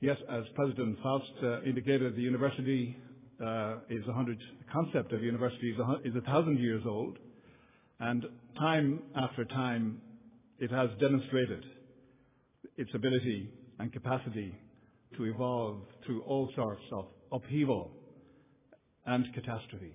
Yes, 0.00 0.18
as 0.30 0.44
President 0.54 0.98
Faust 1.02 1.32
uh, 1.42 1.62
indicated, 1.62 2.16
the 2.16 2.22
university 2.22 2.96
uh, 3.44 3.76
is 3.88 4.06
100, 4.06 4.38
the 4.38 4.72
concept 4.72 5.12
of 5.12 5.22
university 5.22 5.70
is 5.70 5.78
a, 5.78 6.08
is 6.08 6.14
a 6.16 6.20
thousand 6.20 6.58
years 6.58 6.82
old, 6.86 7.18
and 7.98 8.26
time 8.58 9.00
after 9.16 9.44
time 9.44 10.00
it 10.58 10.70
has 10.70 10.88
demonstrated 11.00 11.64
its 12.76 12.90
ability 12.94 13.50
and 13.78 13.92
capacity 13.92 14.54
to 15.16 15.24
evolve 15.24 15.78
through 16.04 16.22
all 16.22 16.50
sorts 16.54 16.82
of 16.92 17.06
upheaval 17.32 17.90
and 19.04 19.26
catastrophe. 19.34 19.92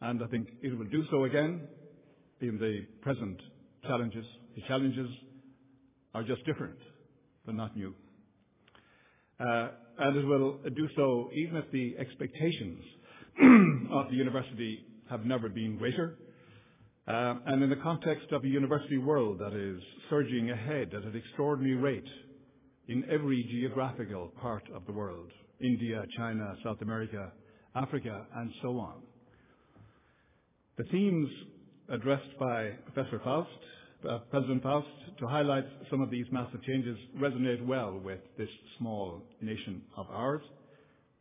And 0.00 0.22
I 0.22 0.26
think 0.26 0.48
it 0.62 0.76
will 0.76 0.86
do 0.86 1.04
so 1.10 1.24
again 1.24 1.62
in 2.40 2.58
the 2.58 2.86
present 3.02 3.40
challenges. 3.84 4.24
The 4.54 4.62
challenges 4.68 5.08
are 6.14 6.22
just 6.22 6.44
different, 6.44 6.78
but 7.46 7.54
not 7.54 7.76
new. 7.76 7.94
Uh, 9.40 9.68
and 9.98 10.16
it 10.16 10.24
will 10.24 10.58
do 10.74 10.88
so 10.96 11.30
even 11.34 11.56
if 11.56 11.70
the 11.72 11.96
expectations 11.98 12.82
of 13.92 14.08
the 14.10 14.16
university 14.16 14.84
have 15.10 15.24
never 15.24 15.48
been 15.48 15.76
greater. 15.78 16.16
Uh, 17.08 17.34
and 17.46 17.62
in 17.62 17.70
the 17.70 17.76
context 17.76 18.30
of 18.32 18.44
a 18.44 18.48
university 18.48 18.98
world 18.98 19.38
that 19.38 19.54
is 19.54 19.80
surging 20.10 20.50
ahead 20.50 20.92
at 20.94 21.04
an 21.04 21.16
extraordinary 21.16 21.76
rate 21.76 22.08
in 22.88 23.02
every 23.10 23.42
geographical 23.50 24.32
part 24.40 24.62
of 24.74 24.84
the 24.86 24.92
world, 24.92 25.30
India, 25.60 26.04
China, 26.16 26.54
South 26.62 26.82
America, 26.82 27.32
Africa, 27.74 28.26
and 28.36 28.52
so 28.62 28.78
on. 28.78 29.00
The 30.76 30.84
themes 30.84 31.28
addressed 31.88 32.38
by 32.38 32.72
Professor 32.92 33.20
Faust 33.24 33.48
uh, 34.06 34.18
President 34.30 34.62
Faust, 34.62 34.86
to 35.18 35.26
highlight 35.26 35.64
some 35.90 36.00
of 36.00 36.10
these 36.10 36.26
massive 36.30 36.62
changes 36.62 36.96
resonate 37.16 37.64
well 37.66 37.98
with 37.98 38.20
this 38.36 38.48
small 38.78 39.22
nation 39.40 39.82
of 39.96 40.06
ours. 40.10 40.42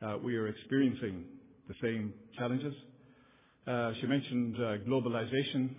Uh, 0.01 0.17
we 0.23 0.35
are 0.35 0.47
experiencing 0.47 1.23
the 1.67 1.73
same 1.81 2.13
challenges. 2.37 2.73
Uh, 3.67 3.91
she 3.99 4.07
mentioned 4.07 4.55
uh, 4.55 4.77
globalization. 4.87 5.71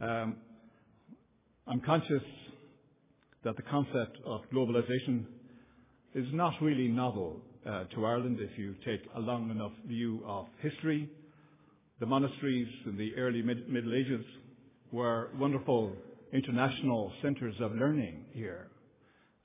Um, 0.00 0.36
I'm 1.68 1.80
conscious 1.80 2.24
that 3.44 3.54
the 3.56 3.62
concept 3.62 4.18
of 4.26 4.40
globalization 4.52 5.24
is 6.16 6.26
not 6.32 6.54
really 6.60 6.88
novel 6.88 7.40
uh, 7.64 7.84
to 7.94 8.04
Ireland 8.04 8.38
if 8.40 8.58
you 8.58 8.74
take 8.84 9.00
a 9.14 9.20
long 9.20 9.48
enough 9.48 9.70
view 9.86 10.24
of 10.26 10.46
history. 10.60 11.08
The 12.00 12.06
monasteries 12.06 12.66
in 12.84 12.96
the 12.96 13.14
early 13.14 13.42
mid- 13.42 13.68
Middle 13.68 13.94
Ages 13.94 14.24
were 14.90 15.30
wonderful 15.38 15.92
international 16.32 17.12
centers 17.22 17.54
of 17.60 17.76
learning 17.76 18.24
here. 18.32 18.70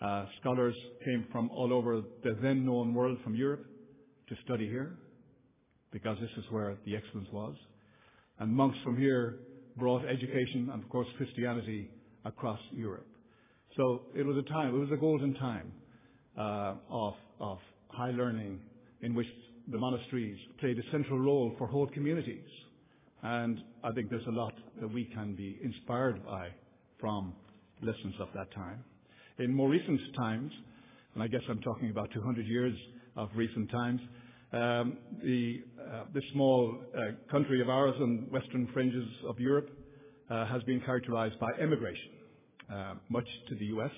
Uh, 0.02 0.26
scholars 0.42 0.76
came 1.06 1.28
from 1.32 1.52
all 1.52 1.72
over 1.72 2.02
the 2.24 2.36
then 2.42 2.66
known 2.66 2.96
world 2.96 3.20
from 3.24 3.36
Europe 3.36 3.64
to 4.30 4.36
study 4.44 4.68
here 4.68 4.98
because 5.94 6.18
this 6.20 6.30
is 6.38 6.44
where 6.50 6.76
the 6.86 6.96
excellence 6.96 7.28
was. 7.32 7.56
And 8.40 8.52
monks 8.52 8.78
from 8.84 8.98
here 8.98 9.38
brought 9.78 10.04
education 10.06 10.70
and, 10.74 10.84
of 10.84 10.90
course, 10.90 11.08
Christianity 11.18 11.90
across 12.26 12.60
Europe. 12.72 13.08
So 13.78 14.02
it 14.16 14.26
was 14.26 14.38
a 14.38 14.50
time, 14.50 14.76
it 14.76 14.78
was 14.78 14.90
a 14.92 14.98
golden 14.98 15.34
time 15.36 15.72
uh, 16.38 16.76
of, 16.90 17.14
of 17.40 17.58
high 17.90 18.12
learning 18.12 18.60
in 19.02 19.14
which 19.14 19.28
the 19.72 19.78
monasteries 19.78 20.38
played 20.60 20.78
a 20.78 20.92
central 20.92 21.20
role 21.20 21.54
for 21.58 21.68
whole 21.68 21.88
communities. 21.88 22.44
And 23.22 23.60
I 23.84 23.92
think 23.92 24.10
there's 24.10 24.28
a 24.28 24.32
lot 24.32 24.54
that 24.82 24.92
we 24.92 25.06
can 25.14 25.36
be 25.36 25.58
inspired 25.64 26.26
by 26.26 26.50
from 27.00 27.34
lessons 27.82 28.16
of 28.20 28.28
that 28.36 28.54
time. 28.54 28.84
In 29.40 29.54
more 29.54 29.70
recent 29.70 30.00
times, 30.18 30.52
and 31.14 31.24
I 31.24 31.28
guess 31.28 31.42
I'm 31.50 31.62
talking 31.62 31.90
about 31.90 32.10
200 32.14 32.46
years 32.46 32.76
of 33.16 33.30
recent 33.36 33.72
times, 33.72 34.02
um, 34.54 34.98
the, 35.24 35.64
uh, 35.80 36.04
small 36.32 36.76
uh, 36.96 37.32
country 37.32 37.62
of 37.62 37.70
ours 37.70 37.96
on 38.00 38.28
western 38.32 38.68
fringes 38.74 39.08
of 39.28 39.40
Europe 39.40 39.70
uh, 40.30 40.46
has 40.46 40.64
been 40.64 40.80
characterized 40.82 41.40
by 41.40 41.52
emigration, 41.60 42.12
uh, 42.72 42.94
much 43.10 43.28
to 43.50 43.56
the 43.56 43.66
US. 43.66 43.92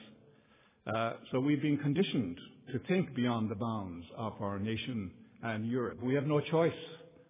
Uh, 0.88 1.14
so 1.32 1.40
we've 1.40 1.62
been 1.62 1.78
conditioned 1.78 2.40
to 2.72 2.80
think 2.88 3.14
beyond 3.16 3.50
the 3.50 3.56
bounds 3.56 4.06
of 4.18 4.34
our 4.40 4.60
nation 4.60 5.12
and 5.44 5.68
Europe. 5.68 6.02
We 6.02 6.16
have 6.16 6.26
no 6.26 6.40
choice. 6.40 6.74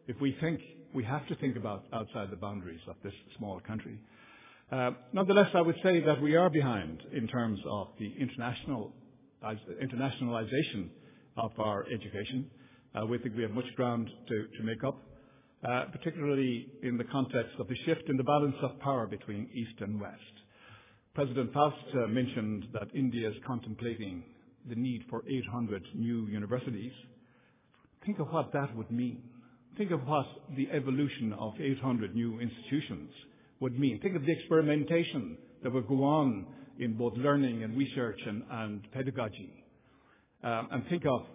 If 0.08 0.20
we 0.22 0.36
think 0.40 0.60
we 0.94 1.04
have 1.04 1.28
to 1.28 1.36
think 1.36 1.58
about 1.58 1.84
outside 1.94 2.32
the 2.32 2.38
boundaries 2.38 2.80
of 2.88 2.96
this 3.04 3.14
small 3.38 3.60
country. 3.60 4.00
Uh, 4.72 4.92
nonetheless, 5.14 5.50
I 5.54 5.62
would 5.62 5.76
say 5.84 6.00
that 6.00 6.22
we 6.22 6.36
are 6.36 6.50
behind 6.50 7.02
in 7.12 7.28
terms 7.28 7.60
of 7.70 7.90
the 8.00 8.14
international, 8.18 8.94
internationalization 9.44 10.90
of 11.38 11.52
our 11.60 11.86
education. 11.94 12.50
Uh, 12.96 13.06
we 13.06 13.18
think 13.18 13.36
we 13.36 13.42
have 13.42 13.52
much 13.52 13.66
ground 13.76 14.10
to, 14.30 14.64
make 14.64 14.82
up, 14.84 14.98
uh, 15.68 15.86
particularly 15.92 16.68
in 16.82 16.98
the 16.98 17.04
context 17.04 17.52
of 17.60 17.68
the 17.68 17.76
shift 17.86 18.04
in 18.08 18.16
the 18.16 18.24
balance 18.24 18.56
of 18.62 18.80
power 18.80 19.06
between 19.06 19.50
East 19.54 19.74
and 19.82 20.00
West. 20.00 20.16
President 21.14 21.52
Faust 21.52 21.76
uh, 21.94 22.08
mentioned 22.08 22.68
that 22.72 22.88
India 22.94 23.28
is 23.28 23.36
contemplating 23.46 24.24
the 24.70 24.76
need 24.76 25.04
for 25.10 25.24
800 25.28 25.84
new 25.94 26.28
universities. 26.28 26.94
Think 28.06 28.20
of 28.20 28.28
what 28.30 28.54
that 28.54 28.74
would 28.78 28.90
mean. 28.90 29.24
Think 29.78 29.92
of 29.92 30.08
what 30.08 30.28
the 30.56 30.70
evolution 30.72 31.34
of 31.34 31.54
800 31.60 32.16
new 32.16 32.40
institutions 32.40 33.10
would 33.60 33.78
mean. 33.78 34.00
Think 34.00 34.16
of 34.16 34.26
the 34.26 34.32
experimentation 34.32 35.38
that 35.64 35.74
would 35.74 35.88
go 35.88 36.02
on 36.06 36.46
in 36.80 36.94
both 36.94 37.18
learning 37.18 37.64
and 37.64 37.78
research 37.78 38.20
and, 38.26 38.90
pedagogy. 38.94 39.66
And 40.44 40.88
think 40.88 41.04
of 41.06 41.26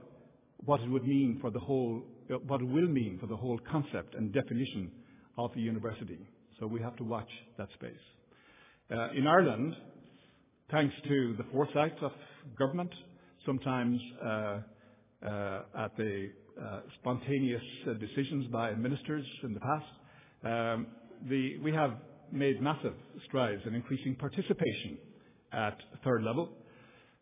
what 0.64 0.80
it 0.80 0.88
would 0.88 1.06
mean 1.06 1.38
for 1.40 1.50
the 1.50 1.58
whole, 1.58 2.02
what 2.46 2.60
it 2.60 2.68
will 2.68 2.88
mean 2.88 3.18
for 3.20 3.26
the 3.26 3.36
whole 3.36 3.58
concept 3.70 4.14
and 4.14 4.32
definition 4.32 4.90
of 5.38 5.50
a 5.56 5.60
university. 5.60 6.18
So 6.58 6.66
we 6.66 6.80
have 6.80 6.96
to 6.96 7.04
watch 7.04 7.28
that 7.58 7.68
space. 7.74 7.92
Uh, 8.90 9.08
in 9.16 9.26
Ireland, 9.26 9.74
thanks 10.70 10.94
to 11.08 11.34
the 11.38 11.44
foresight 11.52 11.94
of 12.02 12.12
government, 12.58 12.90
sometimes 13.46 13.98
uh, 14.22 14.28
uh, 14.28 15.62
at 15.78 15.96
the 15.96 16.30
uh, 16.60 16.80
spontaneous 17.00 17.62
decisions 17.98 18.46
by 18.48 18.72
ministers 18.74 19.24
in 19.44 19.54
the 19.54 19.60
past. 19.60 19.86
Um, 20.44 20.86
we 21.28 21.72
have 21.74 21.92
made 22.32 22.60
massive 22.60 22.94
strides 23.26 23.62
in 23.66 23.74
increasing 23.74 24.14
participation 24.14 24.98
at 25.52 25.76
third 26.04 26.22
level. 26.22 26.50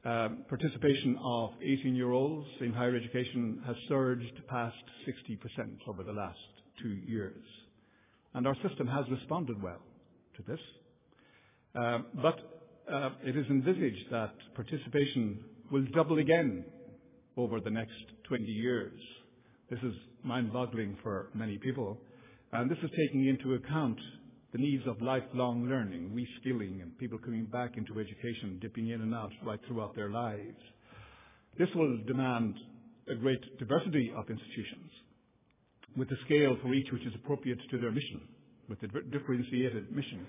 Um, 0.04 0.44
participation 0.48 1.18
of 1.22 1.50
18-year-olds 1.60 2.46
in 2.60 2.72
higher 2.72 2.94
education 2.94 3.60
has 3.66 3.74
surged 3.88 4.32
past 4.48 4.76
60% 5.06 5.38
over 5.88 6.04
the 6.04 6.12
last 6.12 6.38
two 6.80 6.96
years, 7.06 7.42
and 8.34 8.46
our 8.46 8.54
system 8.66 8.86
has 8.86 9.04
responded 9.10 9.60
well 9.60 9.82
to 10.36 10.42
this. 10.46 10.60
Um, 11.74 12.06
but 12.22 12.38
uh, 12.92 13.10
It 13.24 13.36
is 13.36 13.46
envisaged 13.50 14.10
that 14.10 14.34
participation 14.54 15.40
will 15.70 15.84
double 15.92 16.18
again 16.18 16.64
over 17.36 17.60
the 17.60 17.70
next 17.70 17.92
20 18.28 18.44
years. 18.44 18.98
This 19.70 19.80
is 19.82 19.92
mind-boggling 20.22 20.96
for 21.02 21.28
many 21.34 21.58
people, 21.58 21.98
and 22.52 22.70
this 22.70 22.78
is 22.82 22.90
taking 22.96 23.26
into 23.26 23.54
account 23.54 23.98
the 24.52 24.58
needs 24.58 24.86
of 24.86 25.02
lifelong 25.02 25.68
learning, 25.68 26.10
reskilling, 26.10 26.80
and 26.80 26.96
people 26.98 27.18
coming 27.18 27.44
back 27.44 27.76
into 27.76 28.00
education, 28.00 28.58
dipping 28.60 28.88
in 28.88 29.02
and 29.02 29.14
out 29.14 29.30
right 29.44 29.60
throughout 29.66 29.94
their 29.94 30.10
lives. 30.10 30.56
This 31.58 31.68
will 31.74 31.98
demand 32.06 32.54
a 33.10 33.14
great 33.14 33.58
diversity 33.58 34.12
of 34.16 34.28
institutions 34.30 34.90
with 35.96 36.10
a 36.10 36.16
scale 36.24 36.56
for 36.62 36.72
each 36.72 36.90
which 36.92 37.04
is 37.04 37.14
appropriate 37.14 37.58
to 37.70 37.78
their 37.78 37.90
mission, 37.90 38.20
with 38.68 38.82
a 38.82 38.88
differentiated 39.10 39.94
mission. 39.94 40.26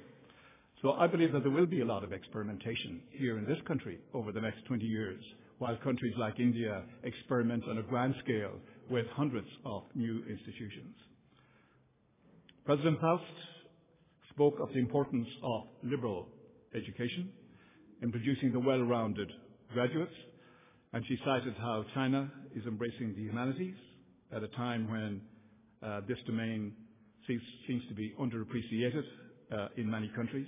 So 0.82 0.94
I 0.94 1.08
believe 1.08 1.34
that 1.34 1.44
there 1.44 1.52
will 1.52 1.66
be 1.66 1.82
a 1.82 1.86
lot 1.86 2.04
of 2.04 2.14
experimentation 2.14 3.02
here 3.12 3.38
in 3.38 3.46
this 3.46 3.58
country 3.68 4.00
over 4.14 4.32
the 4.32 4.42
next 4.42 4.66
20 4.66 4.86
years, 4.86 5.22
while 5.60 5.78
countries 5.84 6.14
like 6.18 6.40
India 6.40 6.84
experiment 7.04 7.64
on 7.70 7.78
a 7.78 7.84
grand 7.84 8.16
scale 8.24 8.54
with 8.90 9.06
hundreds 9.14 9.48
of 9.66 9.84
new 9.94 10.24
institutions. 10.30 10.96
President 12.66 13.00
Faust 13.02 13.24
spoke 14.40 14.62
of 14.62 14.70
the 14.70 14.80
importance 14.80 15.28
of 15.44 15.64
liberal 15.84 16.26
education 16.74 17.30
in 18.02 18.10
producing 18.10 18.54
the 18.54 18.60
well-rounded 18.60 19.30
graduates, 19.74 20.14
and 20.94 21.04
she 21.10 21.18
cited 21.26 21.54
how 21.58 21.84
China 21.94 22.32
is 22.56 22.64
embracing 22.66 23.14
the 23.18 23.22
humanities 23.22 23.76
at 24.34 24.42
a 24.42 24.48
time 24.56 24.90
when 24.90 25.20
uh, 25.84 26.00
this 26.08 26.18
domain 26.26 26.72
seems 27.28 27.82
to 27.90 27.94
be 27.94 28.14
underappreciated 28.18 29.04
uh, 29.52 29.68
in 29.76 29.92
many 29.92 30.10
countries. 30.16 30.48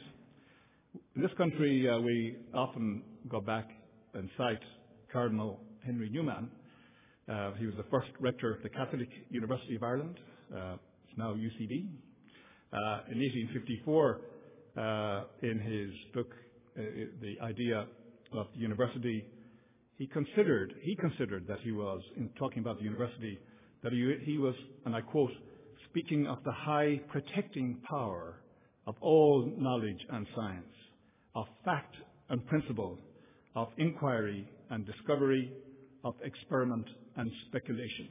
In 1.17 1.21
this 1.21 1.31
country, 1.37 1.85
uh, 1.89 1.99
we 1.99 2.37
often 2.53 3.03
go 3.27 3.41
back 3.41 3.67
and 4.13 4.29
cite 4.37 4.63
Cardinal 5.11 5.59
Henry 5.85 6.09
Newman. 6.09 6.49
He 7.59 7.65
was 7.65 7.75
the 7.75 7.89
first 7.91 8.07
rector 8.21 8.55
of 8.55 8.63
the 8.63 8.69
Catholic 8.69 9.09
University 9.29 9.75
of 9.75 9.83
Ireland. 9.83 10.15
It's 10.49 11.17
now 11.17 11.33
UCD. 11.33 11.89
Uh, 12.73 13.03
in 13.11 13.19
1854, 13.19 14.21
uh, 14.77 15.23
in 15.41 15.59
his 15.59 15.91
book, 16.13 16.31
uh, 16.77 16.81
The 17.21 17.35
Idea 17.43 17.85
of 18.31 18.47
the 18.53 18.61
University, 18.61 19.25
he 19.97 20.07
considered 20.07 20.73
that 21.49 21.59
he 21.63 21.73
was, 21.73 22.01
in 22.15 22.29
talking 22.39 22.59
about 22.59 22.77
the 22.77 22.85
university, 22.85 23.37
that 23.83 23.91
he 23.91 24.37
was, 24.37 24.55
and 24.85 24.95
I 24.95 25.01
quote, 25.01 25.33
"Speaking 25.89 26.27
of 26.27 26.41
the 26.45 26.53
high 26.53 27.01
protecting 27.09 27.75
power 27.81 28.39
of 28.87 28.95
all 29.01 29.51
knowledge 29.57 30.05
and 30.09 30.25
science, 30.33 30.73
of 31.35 31.47
fact 31.65 31.97
and 32.29 32.45
principle, 32.47 32.97
of 33.53 33.67
inquiry 33.79 34.47
and 34.69 34.85
discovery, 34.85 35.51
of 36.05 36.15
experiment 36.23 36.87
and 37.17 37.29
speculation." 37.47 38.07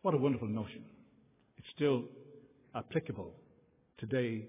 What 0.00 0.14
a 0.14 0.18
wonderful 0.18 0.48
notion. 0.48 0.84
It's 1.58 1.68
still 1.76 2.08
applicable 2.74 3.32
today, 4.02 4.44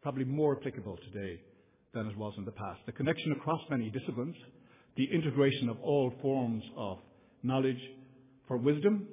probably 0.00 0.24
more 0.24 0.56
applicable 0.56 0.96
today 1.12 1.40
than 1.92 2.06
it 2.06 2.16
was 2.16 2.32
in 2.38 2.44
the 2.44 2.52
past. 2.52 2.80
The 2.86 2.92
connection 2.92 3.32
across 3.32 3.60
many 3.68 3.90
disciplines, 3.90 4.36
the 4.96 5.08
integration 5.12 5.68
of 5.68 5.76
all 5.82 6.12
forms 6.22 6.62
of 6.76 6.98
knowledge 7.42 7.80
for 8.46 8.56
wisdom, 8.56 9.08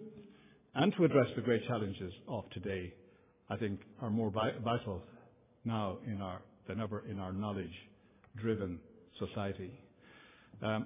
and 0.75 0.93
to 0.95 1.05
address 1.05 1.27
the 1.35 1.41
great 1.41 1.65
challenges 1.67 2.13
of 2.27 2.47
today, 2.51 2.93
I 3.49 3.57
think 3.57 3.79
are 3.99 4.11
more 4.11 4.31
vital 4.31 5.01
now 5.65 5.97
than 6.67 6.79
ever 6.79 7.03
in 7.09 7.19
our 7.19 7.33
knowledge-driven 7.33 8.79
society. 9.17 9.71
Um, 10.61 10.85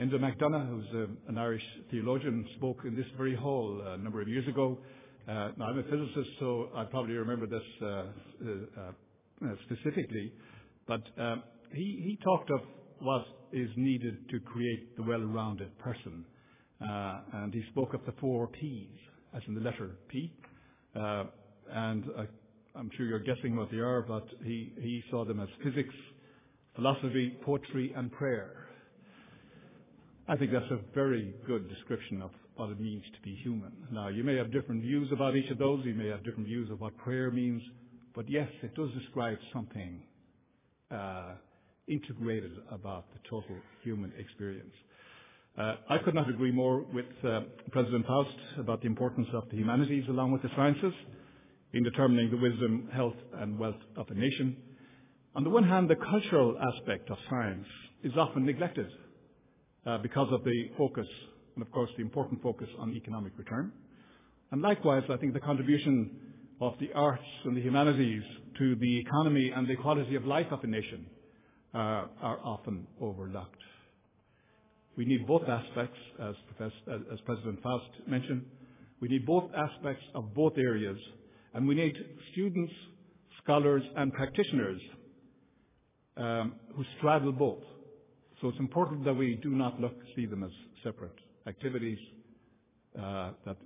Enda 0.00 0.20
McDonagh, 0.20 0.68
who's 0.68 1.08
an 1.26 1.36
Irish 1.36 1.62
theologian, 1.90 2.46
spoke 2.56 2.82
in 2.84 2.94
this 2.94 3.06
very 3.16 3.34
hall 3.34 3.82
a 3.86 3.96
number 3.98 4.20
of 4.20 4.28
years 4.28 4.46
ago 4.46 4.78
uh, 4.78 4.84
I'm 5.28 5.78
a 5.78 5.82
physicist, 5.82 6.30
so 6.38 6.68
I 6.74 6.84
probably 6.84 7.14
remember 7.14 7.46
this 7.46 7.62
uh, 7.82 7.86
uh, 7.86 9.54
specifically, 9.64 10.32
but 10.86 11.02
um, 11.18 11.42
he 11.72 12.16
talked 12.22 12.50
of 12.50 12.60
what 13.00 13.24
is 13.52 13.68
needed 13.76 14.28
to 14.30 14.38
create 14.40 14.96
the 14.96 15.02
well-rounded 15.02 15.76
person. 15.78 16.24
And 16.80 17.52
he 17.52 17.62
spoke 17.72 17.92
of 17.94 18.04
the 18.06 18.12
four 18.20 18.46
Ps, 18.46 19.00
as 19.34 19.42
in 19.48 19.54
the 19.54 19.60
letter 19.60 19.98
P. 20.08 20.32
And 20.94 22.04
I'm 22.76 22.90
sure 22.96 23.06
you're 23.06 23.18
guessing 23.18 23.56
what 23.56 23.70
they 23.72 23.78
are, 23.78 24.02
but 24.02 24.28
he 24.44 25.02
saw 25.10 25.24
them 25.24 25.40
as 25.40 25.48
physics, 25.64 25.94
philosophy, 26.76 27.36
poetry, 27.44 27.92
and 27.96 28.12
prayer. 28.12 28.68
I 30.28 30.36
think 30.36 30.52
that's 30.52 30.70
a 30.70 30.78
very 30.94 31.34
good 31.46 31.68
description 31.68 32.22
of 32.22 32.30
what 32.56 32.70
it 32.70 32.80
means 32.80 33.04
to 33.14 33.20
be 33.22 33.34
human. 33.36 33.72
Now, 33.92 34.08
you 34.08 34.24
may 34.24 34.36
have 34.36 34.52
different 34.52 34.82
views 34.82 35.08
about 35.12 35.36
each 35.36 35.50
of 35.50 35.58
those. 35.58 35.84
You 35.84 35.94
may 35.94 36.08
have 36.08 36.24
different 36.24 36.46
views 36.46 36.70
of 36.70 36.80
what 36.80 36.96
prayer 36.98 37.30
means. 37.30 37.62
But 38.14 38.28
yes, 38.28 38.48
it 38.62 38.74
does 38.74 38.88
describe 38.98 39.38
something 39.52 40.02
uh, 40.90 41.34
integrated 41.86 42.52
about 42.70 43.04
the 43.12 43.18
total 43.28 43.56
human 43.82 44.12
experience. 44.18 44.72
Uh, 45.58 45.76
I 45.88 45.98
could 45.98 46.14
not 46.14 46.28
agree 46.28 46.52
more 46.52 46.84
with 46.92 47.06
uh, 47.24 47.40
President 47.70 48.06
Faust 48.06 48.36
about 48.58 48.80
the 48.80 48.86
importance 48.86 49.28
of 49.32 49.44
the 49.50 49.56
humanities 49.56 50.04
along 50.08 50.32
with 50.32 50.42
the 50.42 50.50
sciences 50.54 50.92
in 51.72 51.82
determining 51.82 52.30
the 52.30 52.36
wisdom, 52.36 52.88
health, 52.92 53.16
and 53.38 53.58
wealth 53.58 53.80
of 53.96 54.06
a 54.10 54.14
nation. 54.14 54.56
On 55.34 55.44
the 55.44 55.50
one 55.50 55.64
hand, 55.64 55.88
the 55.88 55.96
cultural 55.96 56.56
aspect 56.58 57.10
of 57.10 57.18
science 57.28 57.66
is 58.02 58.12
often 58.16 58.44
neglected 58.46 58.86
uh, 59.86 59.98
because 59.98 60.28
of 60.32 60.44
the 60.44 60.70
focus, 60.76 61.06
and 61.56 61.64
of 61.64 61.72
course, 61.72 61.90
the 61.96 62.02
important 62.02 62.42
focus 62.42 62.68
on 62.78 62.92
economic 62.94 63.32
return. 63.36 63.72
And 64.52 64.62
Likewise, 64.62 65.02
I 65.10 65.16
think 65.16 65.32
the 65.32 65.40
contribution 65.40 66.10
of 66.60 66.74
the 66.78 66.92
arts 66.94 67.24
and 67.44 67.56
the 67.56 67.60
humanities 67.60 68.22
to 68.58 68.76
the 68.76 69.00
economy 69.00 69.52
and 69.54 69.66
the 69.66 69.74
quality 69.76 70.14
of 70.16 70.24
life 70.24 70.46
of 70.50 70.62
a 70.62 70.66
nation 70.66 71.06
uh, 71.74 71.78
are 72.22 72.38
often 72.44 72.86
overlooked. 73.00 73.60
We 74.96 75.04
need 75.04 75.26
both 75.26 75.42
aspects, 75.42 75.98
as 76.20 76.34
President 77.24 77.62
Faust 77.62 77.90
mentioned. 78.06 78.44
We 79.00 79.08
need 79.08 79.26
both 79.26 79.50
aspects 79.54 80.04
of 80.14 80.34
both 80.34 80.54
areas, 80.56 80.98
and 81.54 81.66
we 81.66 81.74
need 81.74 81.94
students, 82.32 82.72
scholars, 83.42 83.82
and 83.96 84.12
practitioners 84.12 84.80
um, 86.16 86.54
who 86.74 86.84
straddle 86.98 87.32
both. 87.32 87.62
So 88.40 88.48
It's 88.48 88.58
important 88.58 89.04
that 89.04 89.14
we 89.14 89.38
do 89.42 89.50
not 89.50 89.80
look, 89.80 89.94
see 90.14 90.26
them 90.26 90.44
as 90.44 90.50
separate 90.82 91.16
activities, 91.46 91.98
uh, 92.98 93.30
that 93.44 93.56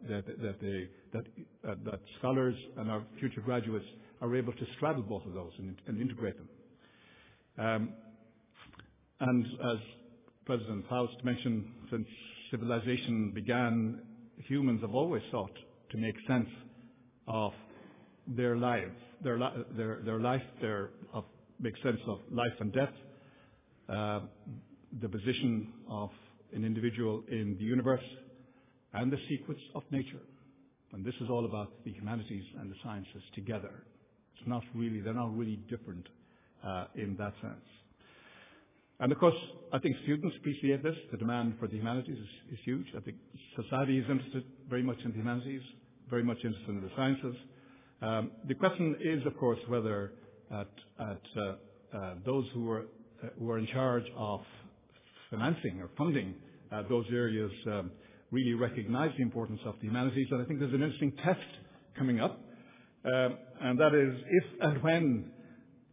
uh, 1.68 1.74
that 1.84 2.00
scholars 2.18 2.56
and 2.76 2.90
our 2.90 3.02
future 3.18 3.40
graduates 3.40 3.86
are 4.20 4.34
able 4.36 4.52
to 4.52 4.66
straddle 4.76 5.02
both 5.02 5.24
of 5.26 5.34
those 5.34 5.52
and 5.58 6.00
integrate 6.00 6.36
them. 6.36 6.48
Um, 7.58 7.92
and 9.20 9.46
As 9.64 9.78
President 10.46 10.84
Faust 10.88 11.22
mentioned, 11.24 11.64
since 11.90 12.06
civilization 12.50 13.32
began, 13.34 14.00
humans 14.48 14.80
have 14.80 14.94
always 14.94 15.22
sought 15.30 15.52
to 15.90 15.96
make 15.98 16.14
sense 16.26 16.48
of 17.28 17.52
their 18.26 18.56
lives, 18.56 18.96
their 19.22 19.38
life, 19.38 20.42
make 21.60 21.74
sense 21.82 22.00
of 22.06 22.18
life 22.30 22.52
and 22.60 22.72
death, 22.72 22.92
uh, 23.88 24.20
the 25.00 25.08
position 25.08 25.72
of 25.88 26.10
an 26.54 26.64
individual 26.64 27.22
in 27.30 27.56
the 27.58 27.64
universe 27.64 28.04
and 28.94 29.12
the 29.12 29.18
sequence 29.28 29.60
of 29.74 29.82
nature. 29.90 30.20
And 30.92 31.04
this 31.04 31.14
is 31.20 31.28
all 31.30 31.44
about 31.44 31.72
the 31.84 31.92
humanities 31.92 32.44
and 32.60 32.70
the 32.70 32.76
sciences 32.82 33.22
together. 33.34 33.84
It's 34.36 34.48
not 34.48 34.62
really, 34.74 35.00
they're 35.00 35.14
not 35.14 35.36
really 35.36 35.60
different 35.68 36.06
uh, 36.66 36.86
in 36.96 37.16
that 37.16 37.32
sense. 37.40 37.64
And 38.98 39.12
of 39.12 39.18
course, 39.18 39.36
I 39.72 39.78
think 39.78 39.96
students 40.02 40.36
appreciate 40.38 40.82
this. 40.82 40.96
The 41.10 41.16
demand 41.16 41.54
for 41.58 41.68
the 41.68 41.76
humanities 41.76 42.18
is, 42.18 42.52
is 42.52 42.58
huge. 42.64 42.86
I 42.96 43.00
think 43.00 43.16
society 43.56 43.98
is 43.98 44.04
interested 44.10 44.44
very 44.68 44.82
much 44.82 44.98
in 45.04 45.12
the 45.12 45.16
humanities, 45.16 45.62
very 46.10 46.22
much 46.22 46.38
interested 46.44 46.68
in 46.68 46.82
the 46.82 46.90
sciences. 46.96 47.36
Um, 48.02 48.30
the 48.46 48.54
question 48.54 48.96
is, 49.00 49.24
of 49.26 49.36
course, 49.38 49.58
whether 49.68 50.12
at, 50.50 50.68
at 50.98 51.22
uh, 51.36 51.96
uh, 51.96 52.14
those 52.26 52.44
who 52.52 52.70
are 52.70 52.86
uh, 53.22 53.28
who 53.38 53.50
are 53.50 53.58
in 53.58 53.66
charge 53.66 54.04
of 54.16 54.40
financing 55.30 55.80
or 55.80 55.90
funding 55.96 56.34
uh, 56.72 56.82
those 56.88 57.06
areas 57.12 57.50
um, 57.66 57.90
really 58.30 58.54
recognize 58.54 59.10
the 59.16 59.22
importance 59.22 59.60
of 59.64 59.74
the 59.80 59.86
humanities. 59.86 60.28
And 60.30 60.42
I 60.42 60.44
think 60.44 60.60
there's 60.60 60.74
an 60.74 60.82
interesting 60.82 61.12
test 61.24 61.40
coming 61.96 62.20
up 62.20 62.40
um, 63.04 63.38
and 63.60 63.80
that 63.80 63.94
is 63.94 64.22
if 64.28 64.44
and 64.60 64.82
when 64.82 65.30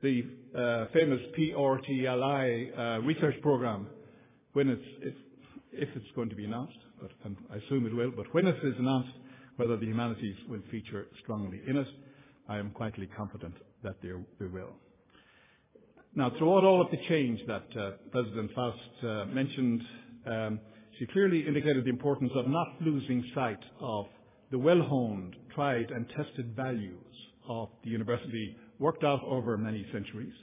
the 0.01 0.23
uh, 0.55 0.85
famous 0.93 1.19
PRTLI 1.37 2.77
uh, 2.77 3.01
research 3.01 3.35
program, 3.41 3.87
when 4.53 4.69
it's, 4.69 4.83
if, 5.01 5.13
if 5.71 5.89
it's 5.95 6.05
going 6.15 6.29
to 6.29 6.35
be 6.35 6.45
announced, 6.45 6.77
but 7.01 7.11
I 7.51 7.55
assume 7.57 7.85
it 7.85 7.95
will, 7.95 8.11
but 8.11 8.25
when 8.33 8.45
it 8.45 8.57
is 8.61 8.73
announced, 8.77 9.09
whether 9.55 9.77
the 9.77 9.85
humanities 9.85 10.35
will 10.49 10.61
feature 10.69 11.07
strongly 11.23 11.61
in 11.67 11.77
it, 11.77 11.87
I 12.49 12.57
am 12.57 12.71
quietly 12.71 13.07
confident 13.15 13.55
that 13.83 13.95
they, 14.01 14.09
they 14.39 14.47
will. 14.47 14.75
Now, 16.15 16.31
throughout 16.37 16.63
all 16.63 16.81
of 16.81 16.89
the 16.91 16.97
change 17.07 17.39
that 17.47 17.65
uh, 17.79 17.91
President 18.11 18.51
Faust 18.53 19.03
uh, 19.03 19.25
mentioned, 19.25 19.81
um, 20.25 20.59
she 20.97 21.05
clearly 21.07 21.45
indicated 21.47 21.85
the 21.85 21.89
importance 21.89 22.31
of 22.35 22.47
not 22.47 22.67
losing 22.81 23.23
sight 23.35 23.59
of 23.79 24.07
the 24.51 24.57
well-honed, 24.57 25.35
tried 25.53 25.91
and 25.91 26.07
tested 26.09 26.55
values 26.55 27.03
of 27.47 27.69
the 27.83 27.89
university 27.89 28.55
worked 28.79 29.03
out 29.03 29.23
over 29.23 29.57
many 29.57 29.85
centuries. 29.91 30.33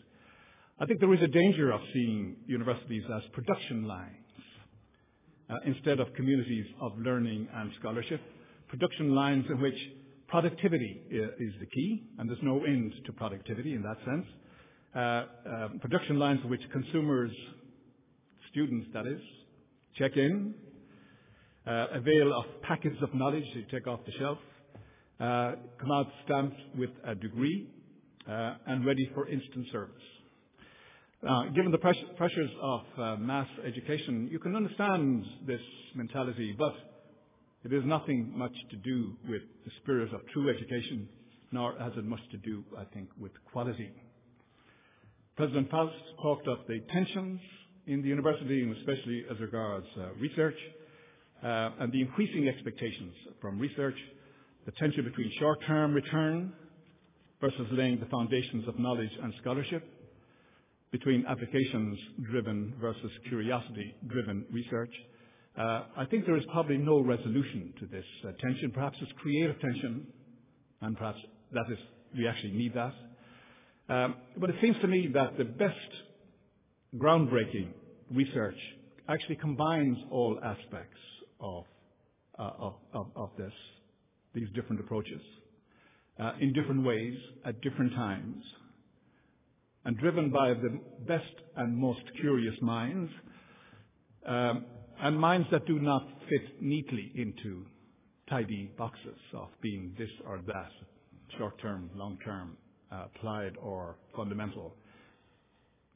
I 0.79 0.87
think 0.87 1.01
there 1.01 1.13
is 1.15 1.23
a 1.23 1.29
danger 1.29 1.71
of 1.73 1.81
seeing 1.93 2.37
universities 2.47 3.05
as 3.17 3.23
production 3.33 3.85
lines 3.85 4.17
uh, 5.49 5.57
instead 5.67 6.01
of 6.01 6.13
communities 6.15 6.67
of 6.81 6.99
learning 6.99 7.49
and 7.55 7.71
scholarship. 7.81 8.21
Production 8.69 9.15
lines 9.15 9.45
in 9.49 9.61
which 9.61 9.79
productivity 10.29 11.03
is 11.11 11.53
the 11.61 11.67
key, 11.67 12.05
and 12.19 12.29
there's 12.29 12.43
no 12.43 12.65
end 12.65 12.93
to 13.07 13.13
productivity 13.13 13.75
in 13.75 13.83
that 13.83 13.99
sense. 14.05 14.27
Uh, 14.95 15.25
um, 15.47 15.81
production 15.81 16.21
lines 16.21 16.39
in 16.45 16.51
which 16.51 16.63
consumers, 16.71 17.33
students 18.53 18.87
that 18.95 19.07
is, 19.09 19.21
check 19.97 20.17
in, 20.17 20.55
uh, 21.67 21.87
avail 21.95 22.33
of 22.33 22.45
packets 22.63 22.97
of 23.03 23.13
knowledge 23.13 23.45
they 23.57 23.67
take 23.77 23.89
off 23.89 23.99
the 24.07 24.13
shelf, 24.13 24.39
uh, 25.19 25.53
come 25.81 25.91
out 25.91 26.07
stamped 26.25 26.57
with 26.79 26.91
a 27.07 27.15
degree, 27.15 27.69
uh 28.29 28.55
and 28.67 28.87
ready 28.87 29.11
for 29.15 29.29
instant 29.29 29.67
service. 29.71 29.95
Given 31.55 31.73
the 31.73 31.79
pressures 32.17 32.51
of 32.63 33.19
mass 33.19 33.49
education, 33.67 34.29
you 34.31 34.39
can 34.39 34.55
understand 34.55 35.25
this 35.47 35.61
mentality, 35.95 36.55
but 36.57 36.75
it 37.65 37.73
has 37.73 37.85
nothing 37.85 38.33
much 38.37 38.55
to 38.71 38.77
do 38.77 39.17
with 39.29 39.43
the 39.65 39.71
spirit 39.83 40.13
of 40.15 40.21
true 40.33 40.51
education, 40.51 41.09
nor 41.51 41.75
has 41.79 41.93
it 41.97 42.05
much 42.05 42.21
to 42.31 42.37
do, 42.39 42.63
I 42.79 42.85
think, 42.95 43.09
with 43.19 43.33
quality. 43.53 43.91
President 45.37 45.69
Faust 45.69 45.95
talked 46.23 46.47
of 46.47 46.59
the 46.69 46.81
tensions 46.93 47.41
in 47.87 48.03
the 48.03 48.09
university, 48.09 48.63
and 48.63 48.77
especially 48.77 49.25
as 49.29 49.41
regards 49.41 49.87
uh, 49.99 50.15
research, 50.21 50.55
uh, 51.43 51.71
and 51.81 51.93
the 51.93 52.01
increasing 52.01 52.49
expectations 52.49 53.13
from 53.41 53.59
research, 53.59 53.97
the 54.65 54.73
tension 54.73 55.05
between 55.05 55.31
short-term 55.41 55.93
return 55.93 56.53
versus 57.41 57.67
laying 57.73 57.99
the 57.99 58.07
foundations 58.07 58.67
of 58.69 58.79
knowledge 58.79 59.11
and 59.23 59.35
scholarship, 59.41 59.85
between 60.93 61.27
applications-driven 61.27 62.75
versus 62.81 63.11
curiosity-driven 63.29 64.47
research. 64.53 64.93
Uh, 65.59 65.83
I 65.97 66.05
think 66.09 66.27
there 66.27 66.37
is 66.37 66.45
probably 66.53 66.79
no 66.79 67.01
resolution 67.01 67.75
to 67.81 67.87
this 67.87 68.05
uh, 68.23 68.31
tension. 68.41 68.71
Perhaps 68.73 68.99
it's 69.01 69.11
creative 69.21 69.61
tension, 69.61 70.07
and 70.81 70.97
perhaps 70.97 71.19
that 71.53 71.65
is, 71.73 71.79
we 72.17 72.29
actually 72.29 72.53
need 72.53 72.75
that. 72.75 72.93
Um, 73.89 74.17
but 74.37 74.51
it 74.51 74.57
seems 74.63 74.77
to 74.81 74.87
me 74.87 75.09
that 75.13 75.37
the 75.37 75.45
best 75.45 75.75
groundbreaking 76.97 77.69
research 78.11 78.57
actually 79.09 79.37
combines 79.37 79.99
all 80.11 80.39
aspects 80.43 80.99
of, 81.41 81.65
uh, 82.39 82.51
of, 82.59 82.75
of, 82.95 83.07
of, 83.15 83.31
this, 83.37 83.53
these 84.35 84.49
different 84.55 84.81
approaches, 84.81 85.21
uh, 86.19 86.33
in 86.41 86.53
different 86.55 86.85
ways, 86.85 87.15
at 87.45 87.61
different 87.61 87.93
times, 87.93 88.43
and 89.85 89.99
driven 89.99 90.31
by 90.31 90.55
the 90.55 90.81
best 91.07 91.35
and 91.57 91.77
most 91.77 92.01
curious 92.21 92.55
minds, 92.63 93.11
um, 94.27 94.65
and 95.03 95.19
minds 95.19 95.47
that 95.51 95.67
do 95.67 95.79
not 95.79 96.07
fit 96.31 96.63
neatly 96.63 97.13
into 97.17 97.67
tidy 98.31 98.71
boxes 98.79 99.19
of 99.35 99.49
being 99.61 99.95
this 99.99 100.09
or 100.27 100.41
that, 100.47 100.71
short 101.37 101.61
term, 101.61 101.91
long 101.95 102.17
term, 102.25 102.57
uh, 102.57 102.64
applied 103.03 103.57
or 103.63 103.97
fundamental. 104.17 104.75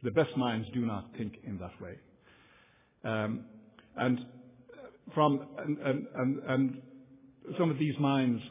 The 0.02 0.10
best 0.10 0.36
minds 0.36 0.68
do 0.72 0.80
not 0.86 1.06
think 1.16 1.34
in 1.44 1.58
that 1.58 1.80
way. 1.80 1.98
Um, 3.04 3.44
and 3.96 4.20
from 5.14 5.46
and, 5.58 6.06
and, 6.14 6.38
and, 6.48 6.82
some 7.58 7.70
of 7.70 7.78
these 7.78 7.94
minds, 7.98 8.42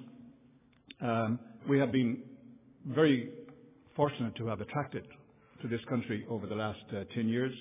um, 1.02 1.40
we 1.70 1.78
have 1.78 1.92
been 1.92 2.24
very 2.88 3.30
fortunate 3.96 4.36
to 4.36 4.48
have 4.48 4.60
attracted 4.60 5.06
to 5.62 5.68
this 5.68 5.82
country 5.88 6.26
over 6.30 6.48
the 6.48 6.56
last 6.56 6.80
uh, 6.92 7.04
10 7.14 7.28
years. 7.30 7.54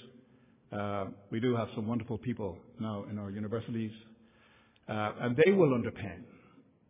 Uh, 0.72 1.06
we 1.30 1.40
do 1.40 1.54
have 1.54 1.68
some 1.74 1.86
wonderful 1.86 2.18
people 2.18 2.56
now 2.80 3.04
in 3.10 3.18
our 3.18 3.30
universities, 3.30 3.92
uh, 4.88 5.12
and 5.20 5.36
they 5.44 5.52
will 5.52 5.70
underpin, 5.70 6.22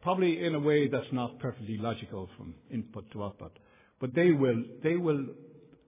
probably 0.03 0.45
in 0.45 0.55
a 0.55 0.61
way 0.61 0.89
that's 0.89 1.13
not 1.13 1.39
perfectly 1.39 1.77
logical 1.79 2.29
from 2.37 2.55
input 2.71 3.11
to 3.13 3.25
output, 3.25 3.53
but 4.01 4.15
they 4.15 4.33
will, 4.33 4.63
they 4.83 4.97
will, 4.97 5.25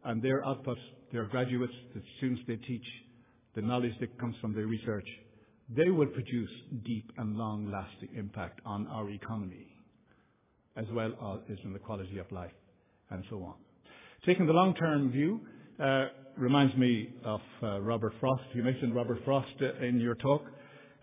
and 0.05 0.23
their 0.23 0.45
output, 0.47 0.79
their 1.13 1.25
graduates, 1.25 1.73
the 1.95 2.03
students 2.17 2.43
they 2.47 2.57
teach, 2.57 2.85
the 3.55 3.63
knowledge 3.63 3.95
that 4.01 4.19
comes 4.19 4.37
from 4.41 4.55
their 4.55 4.67
research, 4.67 5.07
they 5.75 5.91
will 5.91 6.07
produce 6.07 6.51
deep 6.85 7.11
and 7.19 7.37
long-lasting 7.37 8.09
impact 8.17 8.61
on 8.65 8.87
our 8.87 9.11
economy, 9.11 9.67
as 10.77 10.87
well 10.93 11.43
as 11.51 11.59
in 11.65 11.73
the 11.73 11.79
quality 11.79 12.19
of 12.19 12.31
life, 12.33 12.53
and 13.11 13.23
so 13.29 13.37
on. 13.43 13.55
Taking 14.25 14.47
the 14.47 14.53
long-term 14.53 15.13
view 15.13 15.41
uh, 15.83 16.07
reminds 16.37 16.75
me 16.77 17.11
of 17.25 17.41
uh, 17.63 17.81
Robert 17.81 18.15
Frost. 18.21 18.43
You 18.55 18.63
mentioned 18.63 18.95
Robert 18.95 19.19
Frost 19.25 19.49
uh, 19.61 19.85
in 19.85 20.01
your 20.01 20.15
talk. 20.15 20.43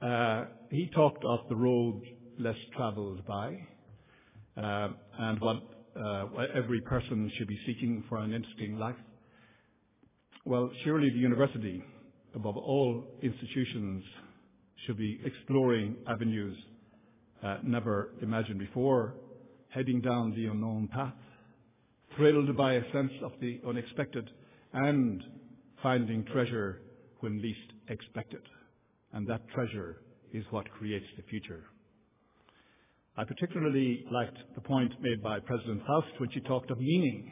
Uh, 0.02 0.46
he 0.72 0.90
talked 0.94 1.24
of 1.26 1.40
the 1.50 1.56
road 1.56 2.02
less 2.40 2.56
traveled 2.76 3.26
by, 3.26 3.58
uh, 4.58 4.90
and 5.20 5.40
what 5.40 5.62
uh, 5.96 6.28
every 6.54 6.82
person 6.82 7.32
should 7.38 7.48
be 7.48 7.60
seeking 7.66 8.04
for 8.10 8.18
an 8.18 8.34
interesting 8.34 8.78
life? 8.78 8.96
Well, 10.46 10.70
surely 10.84 11.10
the 11.10 11.18
university, 11.18 11.84
above 12.36 12.58
all 12.58 13.04
institutions, 13.22 14.04
should 14.86 14.98
be 14.98 15.20
exploring 15.26 15.96
avenues 16.08 16.58
uh, 17.44 17.58
never 17.64 18.12
imagined 18.22 18.60
before, 18.60 19.16
heading 19.70 20.02
down 20.02 20.34
the 20.36 20.46
unknown 20.46 20.88
path, 20.88 21.14
thrilled 22.16 22.56
by 22.56 22.74
a 22.74 22.92
sense 22.92 23.12
of 23.24 23.32
the 23.42 23.60
unexpected, 23.68 24.30
and 24.74 25.24
finding 25.82 26.24
treasure 26.26 26.82
when 27.20 27.42
least 27.42 27.74
expected. 27.90 28.42
And 29.14 29.28
that 29.28 29.48
treasure 29.50 30.02
is 30.34 30.44
what 30.52 30.70
creates 30.72 31.06
the 31.18 31.24
future. 31.24 31.64
I 33.18 33.24
particularly 33.24 34.04
liked 34.12 34.38
the 34.56 34.62
point 34.62 34.92
made 35.02 35.24
by 35.24 35.40
President 35.40 35.82
Faust 35.88 36.08
when 36.18 36.30
she 36.32 36.42
talked 36.42 36.70
of 36.70 36.80
meaning 36.80 37.32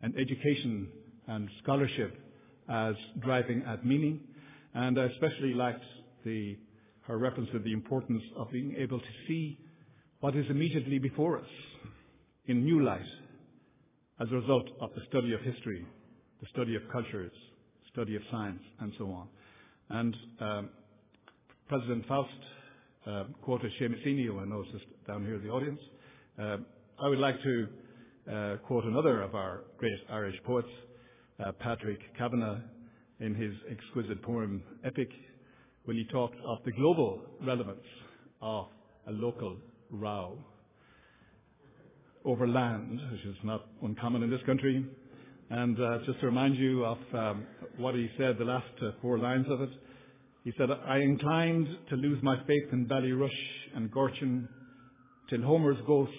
and 0.00 0.14
education 0.16 0.86
and 1.26 1.48
scholarship 1.60 2.16
as 2.68 2.94
driving 3.20 3.64
at 3.66 3.84
meaning. 3.84 4.20
And 4.74 4.96
I 4.96 5.06
especially 5.06 5.54
liked 5.54 5.82
the, 6.24 6.56
her 7.02 7.18
reference 7.18 7.50
to 7.50 7.58
the 7.58 7.72
importance 7.72 8.22
of 8.36 8.52
being 8.52 8.76
able 8.78 9.00
to 9.00 9.06
see 9.26 9.58
what 10.20 10.36
is 10.36 10.46
immediately 10.50 11.00
before 11.00 11.38
us 11.38 11.50
in 12.46 12.62
new 12.62 12.84
light 12.84 13.02
as 14.20 14.28
a 14.30 14.36
result 14.36 14.68
of 14.80 14.90
the 14.94 15.02
study 15.08 15.32
of 15.32 15.40
history, 15.40 15.84
the 16.40 16.46
study 16.52 16.76
of 16.76 16.82
cultures, 16.92 17.32
study 17.92 18.14
of 18.14 18.22
science, 18.30 18.62
and 18.78 18.92
so 18.96 19.06
on. 19.06 19.28
And 19.90 20.16
um, 20.40 20.70
President 21.68 22.06
Faust 22.06 22.30
quoted 23.42 23.72
Seamus 23.80 24.02
who 24.02 24.38
I 24.38 24.62
just 24.72 24.84
down 25.06 25.24
here 25.24 25.36
in 25.36 25.42
the 25.42 25.50
audience. 25.50 25.80
Uh, 26.38 26.58
I 27.02 27.08
would 27.08 27.18
like 27.18 27.36
to 27.42 27.68
uh, 28.30 28.56
quote 28.66 28.84
another 28.84 29.22
of 29.22 29.34
our 29.34 29.62
great 29.78 29.92
Irish 30.10 30.36
poets, 30.44 30.68
uh, 31.42 31.52
Patrick 31.52 32.00
Kavanagh, 32.18 32.58
in 33.20 33.34
his 33.34 33.52
exquisite 33.70 34.22
poem 34.22 34.62
Epic, 34.84 35.08
when 35.86 35.96
he 35.96 36.04
talked 36.12 36.36
of 36.46 36.58
the 36.66 36.72
global 36.72 37.22
relevance 37.42 37.80
of 38.42 38.66
a 39.06 39.12
local 39.12 39.56
row 39.90 40.38
over 42.26 42.46
land, 42.46 43.00
which 43.10 43.24
is 43.24 43.36
not 43.42 43.68
uncommon 43.82 44.22
in 44.22 44.30
this 44.30 44.42
country. 44.44 44.84
And 45.50 45.80
uh, 45.80 45.98
just 46.04 46.20
to 46.20 46.26
remind 46.26 46.56
you 46.56 46.84
of 46.84 46.98
um, 47.14 47.46
what 47.78 47.94
he 47.94 48.10
said, 48.18 48.36
the 48.38 48.44
last 48.44 48.66
uh, 48.82 48.90
four 49.00 49.18
lines 49.18 49.46
of 49.48 49.62
it, 49.62 49.70
he 50.44 50.52
said, 50.56 50.68
I 50.70 50.98
inclined 50.98 51.66
to 51.90 51.96
lose 51.96 52.22
my 52.22 52.36
faith 52.46 52.72
in 52.72 52.86
Ballyrush 52.86 53.30
and 53.74 53.90
Gortin 53.90 54.48
till 55.28 55.42
Homer's 55.42 55.78
ghost 55.86 56.12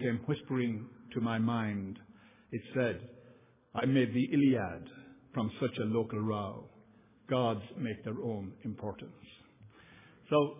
came 0.00 0.20
whispering 0.26 0.86
to 1.12 1.20
my 1.20 1.38
mind. 1.38 1.98
It 2.52 2.62
said, 2.74 3.00
I 3.74 3.84
made 3.86 4.14
the 4.14 4.28
Iliad 4.32 4.88
from 5.34 5.50
such 5.60 5.76
a 5.78 5.84
local 5.84 6.20
row. 6.20 6.68
Gods 7.28 7.62
make 7.76 8.02
their 8.04 8.18
own 8.24 8.52
importance. 8.64 9.10
So 10.30 10.54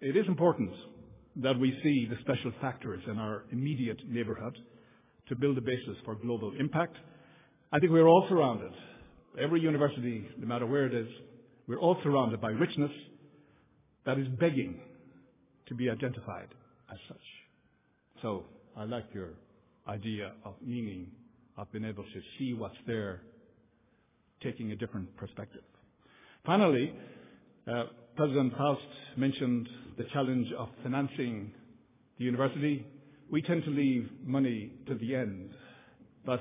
it 0.00 0.16
is 0.16 0.26
important 0.28 0.70
that 1.36 1.58
we 1.58 1.72
see 1.82 2.06
the 2.08 2.16
special 2.20 2.52
factors 2.60 3.02
in 3.10 3.18
our 3.18 3.44
immediate 3.50 3.98
neighbourhood 4.08 4.56
to 5.28 5.36
build 5.36 5.56
a 5.58 5.62
basis 5.62 5.96
for 6.04 6.14
global 6.14 6.52
impact. 6.58 6.96
I 7.72 7.78
think 7.78 7.90
we're 7.90 8.06
all 8.06 8.26
surrounded, 8.28 8.72
every 9.40 9.60
university, 9.60 10.28
no 10.38 10.46
matter 10.46 10.66
where 10.66 10.86
it 10.86 10.94
is, 10.94 11.08
we're 11.66 11.78
all 11.78 11.96
surrounded 12.02 12.40
by 12.40 12.50
richness 12.50 12.90
that 14.04 14.18
is 14.18 14.26
begging 14.40 14.80
to 15.66 15.74
be 15.74 15.88
identified 15.88 16.48
as 16.90 16.98
such. 17.08 17.16
So 18.20 18.44
I 18.76 18.84
like 18.84 19.06
your 19.14 19.30
idea 19.88 20.32
of 20.44 20.54
meaning, 20.64 21.10
of 21.56 21.70
being 21.72 21.84
able 21.84 22.04
to 22.04 22.20
see 22.38 22.54
what's 22.54 22.76
there, 22.86 23.22
taking 24.42 24.72
a 24.72 24.76
different 24.76 25.16
perspective. 25.16 25.62
Finally, 26.44 26.92
uh, 27.70 27.84
President 28.16 28.56
Faust 28.56 28.82
mentioned 29.16 29.68
the 29.96 30.04
challenge 30.12 30.48
of 30.58 30.68
financing 30.82 31.52
the 32.18 32.24
university. 32.24 32.84
We 33.30 33.42
tend 33.42 33.64
to 33.64 33.70
leave 33.70 34.10
money 34.24 34.72
to 34.86 34.94
the 34.94 35.14
end, 35.14 35.50
but 36.26 36.40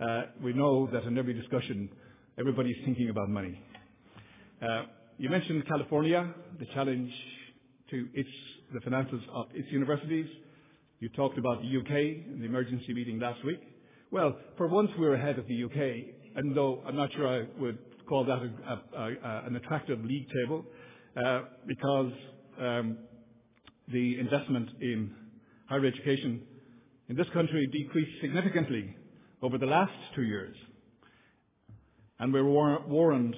uh, 0.00 0.22
we 0.42 0.52
know 0.52 0.88
that 0.92 1.04
in 1.04 1.16
every 1.16 1.34
discussion, 1.34 1.88
everybody's 2.38 2.76
thinking 2.84 3.08
about 3.08 3.30
money. 3.30 3.62
Uh, 4.62 4.84
you 5.18 5.28
mentioned 5.28 5.66
California, 5.66 6.32
the 6.58 6.64
challenge 6.72 7.12
to 7.90 8.08
its, 8.14 8.28
the 8.72 8.80
finances 8.80 9.20
of 9.34 9.46
its 9.52 9.70
universities. 9.70 10.26
You 10.98 11.10
talked 11.10 11.36
about 11.36 11.60
the 11.60 11.68
U.K. 11.68 12.24
in 12.32 12.40
the 12.40 12.46
emergency 12.46 12.94
meeting 12.94 13.20
last 13.20 13.44
week. 13.44 13.60
Well, 14.10 14.34
for 14.56 14.66
once, 14.66 14.90
we're 14.98 15.14
ahead 15.14 15.38
of 15.38 15.46
the 15.46 15.54
U.K., 15.54 16.14
and 16.36 16.56
though 16.56 16.82
I'm 16.86 16.96
not 16.96 17.12
sure 17.12 17.28
I 17.28 17.46
would 17.60 17.78
call 18.08 18.24
that 18.24 18.38
an 19.46 19.56
attractive 19.56 20.02
league 20.02 20.26
table, 20.42 20.64
uh, 21.22 21.42
because 21.66 22.12
um, 22.58 22.96
the 23.88 24.18
investment 24.18 24.70
in 24.80 25.14
higher 25.68 25.84
education 25.84 26.40
in 27.10 27.16
this 27.16 27.26
country 27.34 27.68
decreased 27.72 28.22
significantly 28.22 28.96
over 29.42 29.58
the 29.58 29.66
last 29.66 29.92
two 30.14 30.22
years, 30.22 30.56
and 32.18 32.32
we're 32.32 32.44
warned 32.44 33.34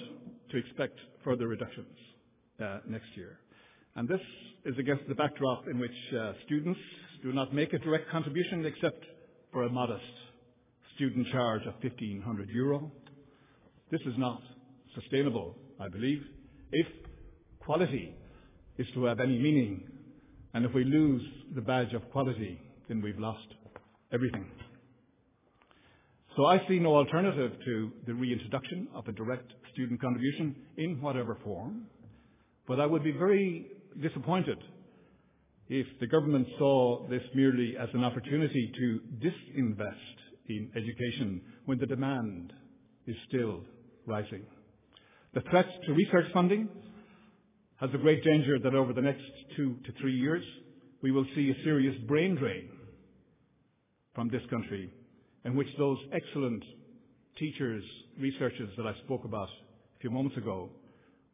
to 0.50 0.56
expect 0.56 0.98
further 1.24 1.48
reductions 1.48 1.96
uh, 2.62 2.78
next 2.88 3.08
year. 3.14 3.38
And 3.96 4.08
This 4.08 4.20
is 4.64 4.78
against 4.78 5.08
the 5.08 5.14
backdrop 5.14 5.66
in 5.68 5.78
which 5.78 5.90
uh, 6.16 6.32
students 6.46 6.80
do 7.22 7.32
not 7.32 7.52
make 7.52 7.72
a 7.72 7.78
direct 7.78 8.10
contribution 8.10 8.64
except 8.64 9.04
for 9.52 9.64
a 9.64 9.70
modest 9.70 10.04
student 10.94 11.26
charge 11.32 11.62
of 11.62 11.74
1,500 11.82 12.48
euro. 12.50 12.90
This 13.90 14.00
is 14.02 14.14
not 14.16 14.40
sustainable, 14.94 15.56
I 15.80 15.88
believe, 15.88 16.22
if 16.72 16.86
quality 17.60 18.14
is 18.78 18.86
to 18.94 19.04
have 19.04 19.20
any 19.20 19.38
meaning, 19.38 19.86
and 20.54 20.64
if 20.64 20.74
we 20.74 20.84
lose 20.84 21.22
the 21.54 21.60
badge 21.60 21.92
of 21.92 22.08
quality, 22.10 22.60
then 22.88 23.00
we've 23.00 23.18
lost 23.18 23.46
everything. 24.12 24.46
So 26.38 26.46
I 26.46 26.58
see 26.68 26.78
no 26.78 26.94
alternative 26.94 27.50
to 27.64 27.92
the 28.06 28.14
reintroduction 28.14 28.86
of 28.94 29.08
a 29.08 29.12
direct 29.12 29.52
student 29.72 30.00
contribution 30.00 30.54
in 30.76 31.02
whatever 31.02 31.36
form, 31.42 31.86
but 32.68 32.78
I 32.78 32.86
would 32.86 33.02
be 33.02 33.10
very 33.10 33.66
disappointed 34.00 34.56
if 35.68 35.84
the 35.98 36.06
government 36.06 36.46
saw 36.56 37.08
this 37.08 37.22
merely 37.34 37.74
as 37.76 37.88
an 37.92 38.04
opportunity 38.04 38.72
to 38.72 39.00
disinvest 39.18 40.16
in 40.48 40.70
education 40.76 41.40
when 41.64 41.78
the 41.78 41.86
demand 41.86 42.52
is 43.08 43.16
still 43.26 43.64
rising. 44.06 44.44
The 45.34 45.40
threat 45.50 45.66
to 45.86 45.92
research 45.92 46.26
funding 46.32 46.68
has 47.80 47.90
a 47.92 47.98
great 47.98 48.22
danger 48.22 48.60
that 48.60 48.76
over 48.76 48.92
the 48.92 49.02
next 49.02 49.24
two 49.56 49.74
to 49.86 49.92
three 50.00 50.14
years, 50.14 50.44
we 51.02 51.10
will 51.10 51.26
see 51.34 51.50
a 51.50 51.64
serious 51.64 51.96
brain 52.06 52.36
drain 52.36 52.68
from 54.14 54.28
this 54.28 54.42
country 54.50 54.92
in 55.44 55.56
which 55.56 55.68
those 55.78 55.98
excellent 56.12 56.62
teachers, 57.38 57.84
researchers 58.18 58.70
that 58.76 58.86
I 58.86 58.94
spoke 59.04 59.24
about 59.24 59.48
a 59.48 60.00
few 60.00 60.10
moments 60.10 60.36
ago 60.36 60.68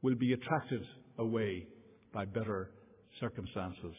will 0.02 0.14
be 0.14 0.32
attracted 0.32 0.82
away 1.18 1.66
by 2.12 2.24
better 2.24 2.70
circumstances 3.20 3.94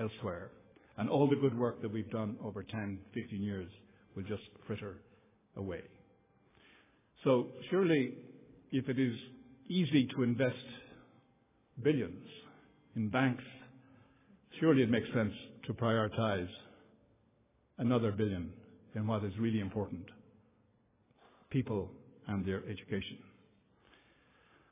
elsewhere. 0.00 0.50
And 0.98 1.08
all 1.08 1.28
the 1.28 1.36
good 1.36 1.56
work 1.56 1.82
that 1.82 1.92
we've 1.92 2.10
done 2.10 2.36
over 2.42 2.62
10, 2.62 2.98
15 3.14 3.42
years 3.42 3.68
will 4.14 4.24
just 4.24 4.42
fritter 4.66 4.96
away. 5.56 5.82
So 7.24 7.48
surely, 7.70 8.14
if 8.72 8.88
it 8.88 8.98
is 8.98 9.14
easy 9.68 10.08
to 10.16 10.22
invest 10.22 10.56
billions 11.82 12.26
in 12.94 13.08
banks, 13.08 13.44
surely 14.60 14.82
it 14.82 14.90
makes 14.90 15.06
sense 15.14 15.32
to 15.66 15.74
prioritize 15.74 16.48
another 17.78 18.12
billion 18.12 18.52
in 18.96 19.06
what 19.06 19.22
is 19.22 19.32
really 19.38 19.60
important, 19.60 20.06
people 21.50 21.90
and 22.26 22.44
their 22.44 22.62
education. 22.68 23.18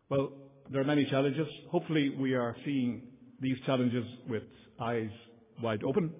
Well, 0.08 0.32
there 0.70 0.80
are 0.80 0.84
many 0.84 1.04
challenges. 1.04 1.46
Hopefully, 1.70 2.08
we 2.18 2.34
are 2.34 2.56
seeing 2.64 3.02
these 3.40 3.56
challenges 3.66 4.04
with 4.28 4.42
eyes 4.80 5.10
wide 5.62 5.84
open. 5.84 6.10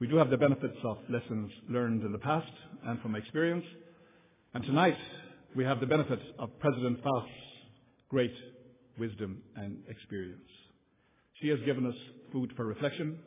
We 0.00 0.06
do 0.06 0.16
have 0.16 0.30
the 0.30 0.36
benefits 0.36 0.76
of 0.84 0.98
lessons 1.08 1.50
learned 1.68 2.02
in 2.04 2.12
the 2.12 2.18
past 2.18 2.52
and 2.84 3.00
from 3.00 3.16
experience. 3.16 3.64
And 4.54 4.62
tonight, 4.64 4.96
we 5.56 5.64
have 5.64 5.80
the 5.80 5.86
benefit 5.86 6.20
of 6.38 6.50
President 6.60 7.02
Faust's 7.02 7.32
great 8.08 8.34
wisdom 8.98 9.42
and 9.56 9.78
experience. 9.88 10.40
She 11.40 11.48
has 11.48 11.58
given 11.64 11.86
us 11.86 11.94
food 12.32 12.52
for 12.54 12.66
reflection. 12.66 13.18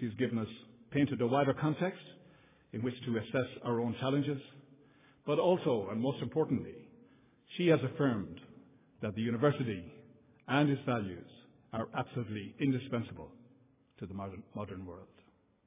She's 0.00 0.14
given 0.18 0.38
us, 0.38 0.48
painted 0.90 1.20
a 1.20 1.26
wider 1.26 1.52
context 1.52 2.02
in 2.72 2.82
which 2.82 2.94
to 3.04 3.16
assess 3.18 3.50
our 3.64 3.80
own 3.80 3.94
challenges. 4.00 4.40
But 5.26 5.38
also, 5.38 5.88
and 5.90 6.00
most 6.00 6.20
importantly, 6.22 6.74
she 7.56 7.68
has 7.68 7.80
affirmed 7.84 8.40
that 9.02 9.14
the 9.14 9.22
university 9.22 9.84
and 10.48 10.70
its 10.70 10.82
values 10.86 11.28
are 11.72 11.88
absolutely 11.96 12.54
indispensable 12.60 13.28
to 13.98 14.06
the 14.06 14.14
modern, 14.14 14.42
modern 14.54 14.84
world. 14.86 15.06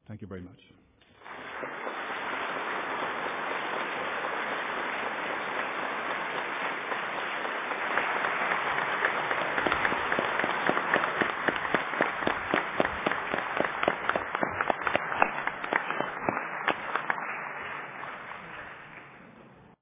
Thank 0.07 0.21
you 0.21 0.27
very 0.27 0.41
much. 0.41 0.59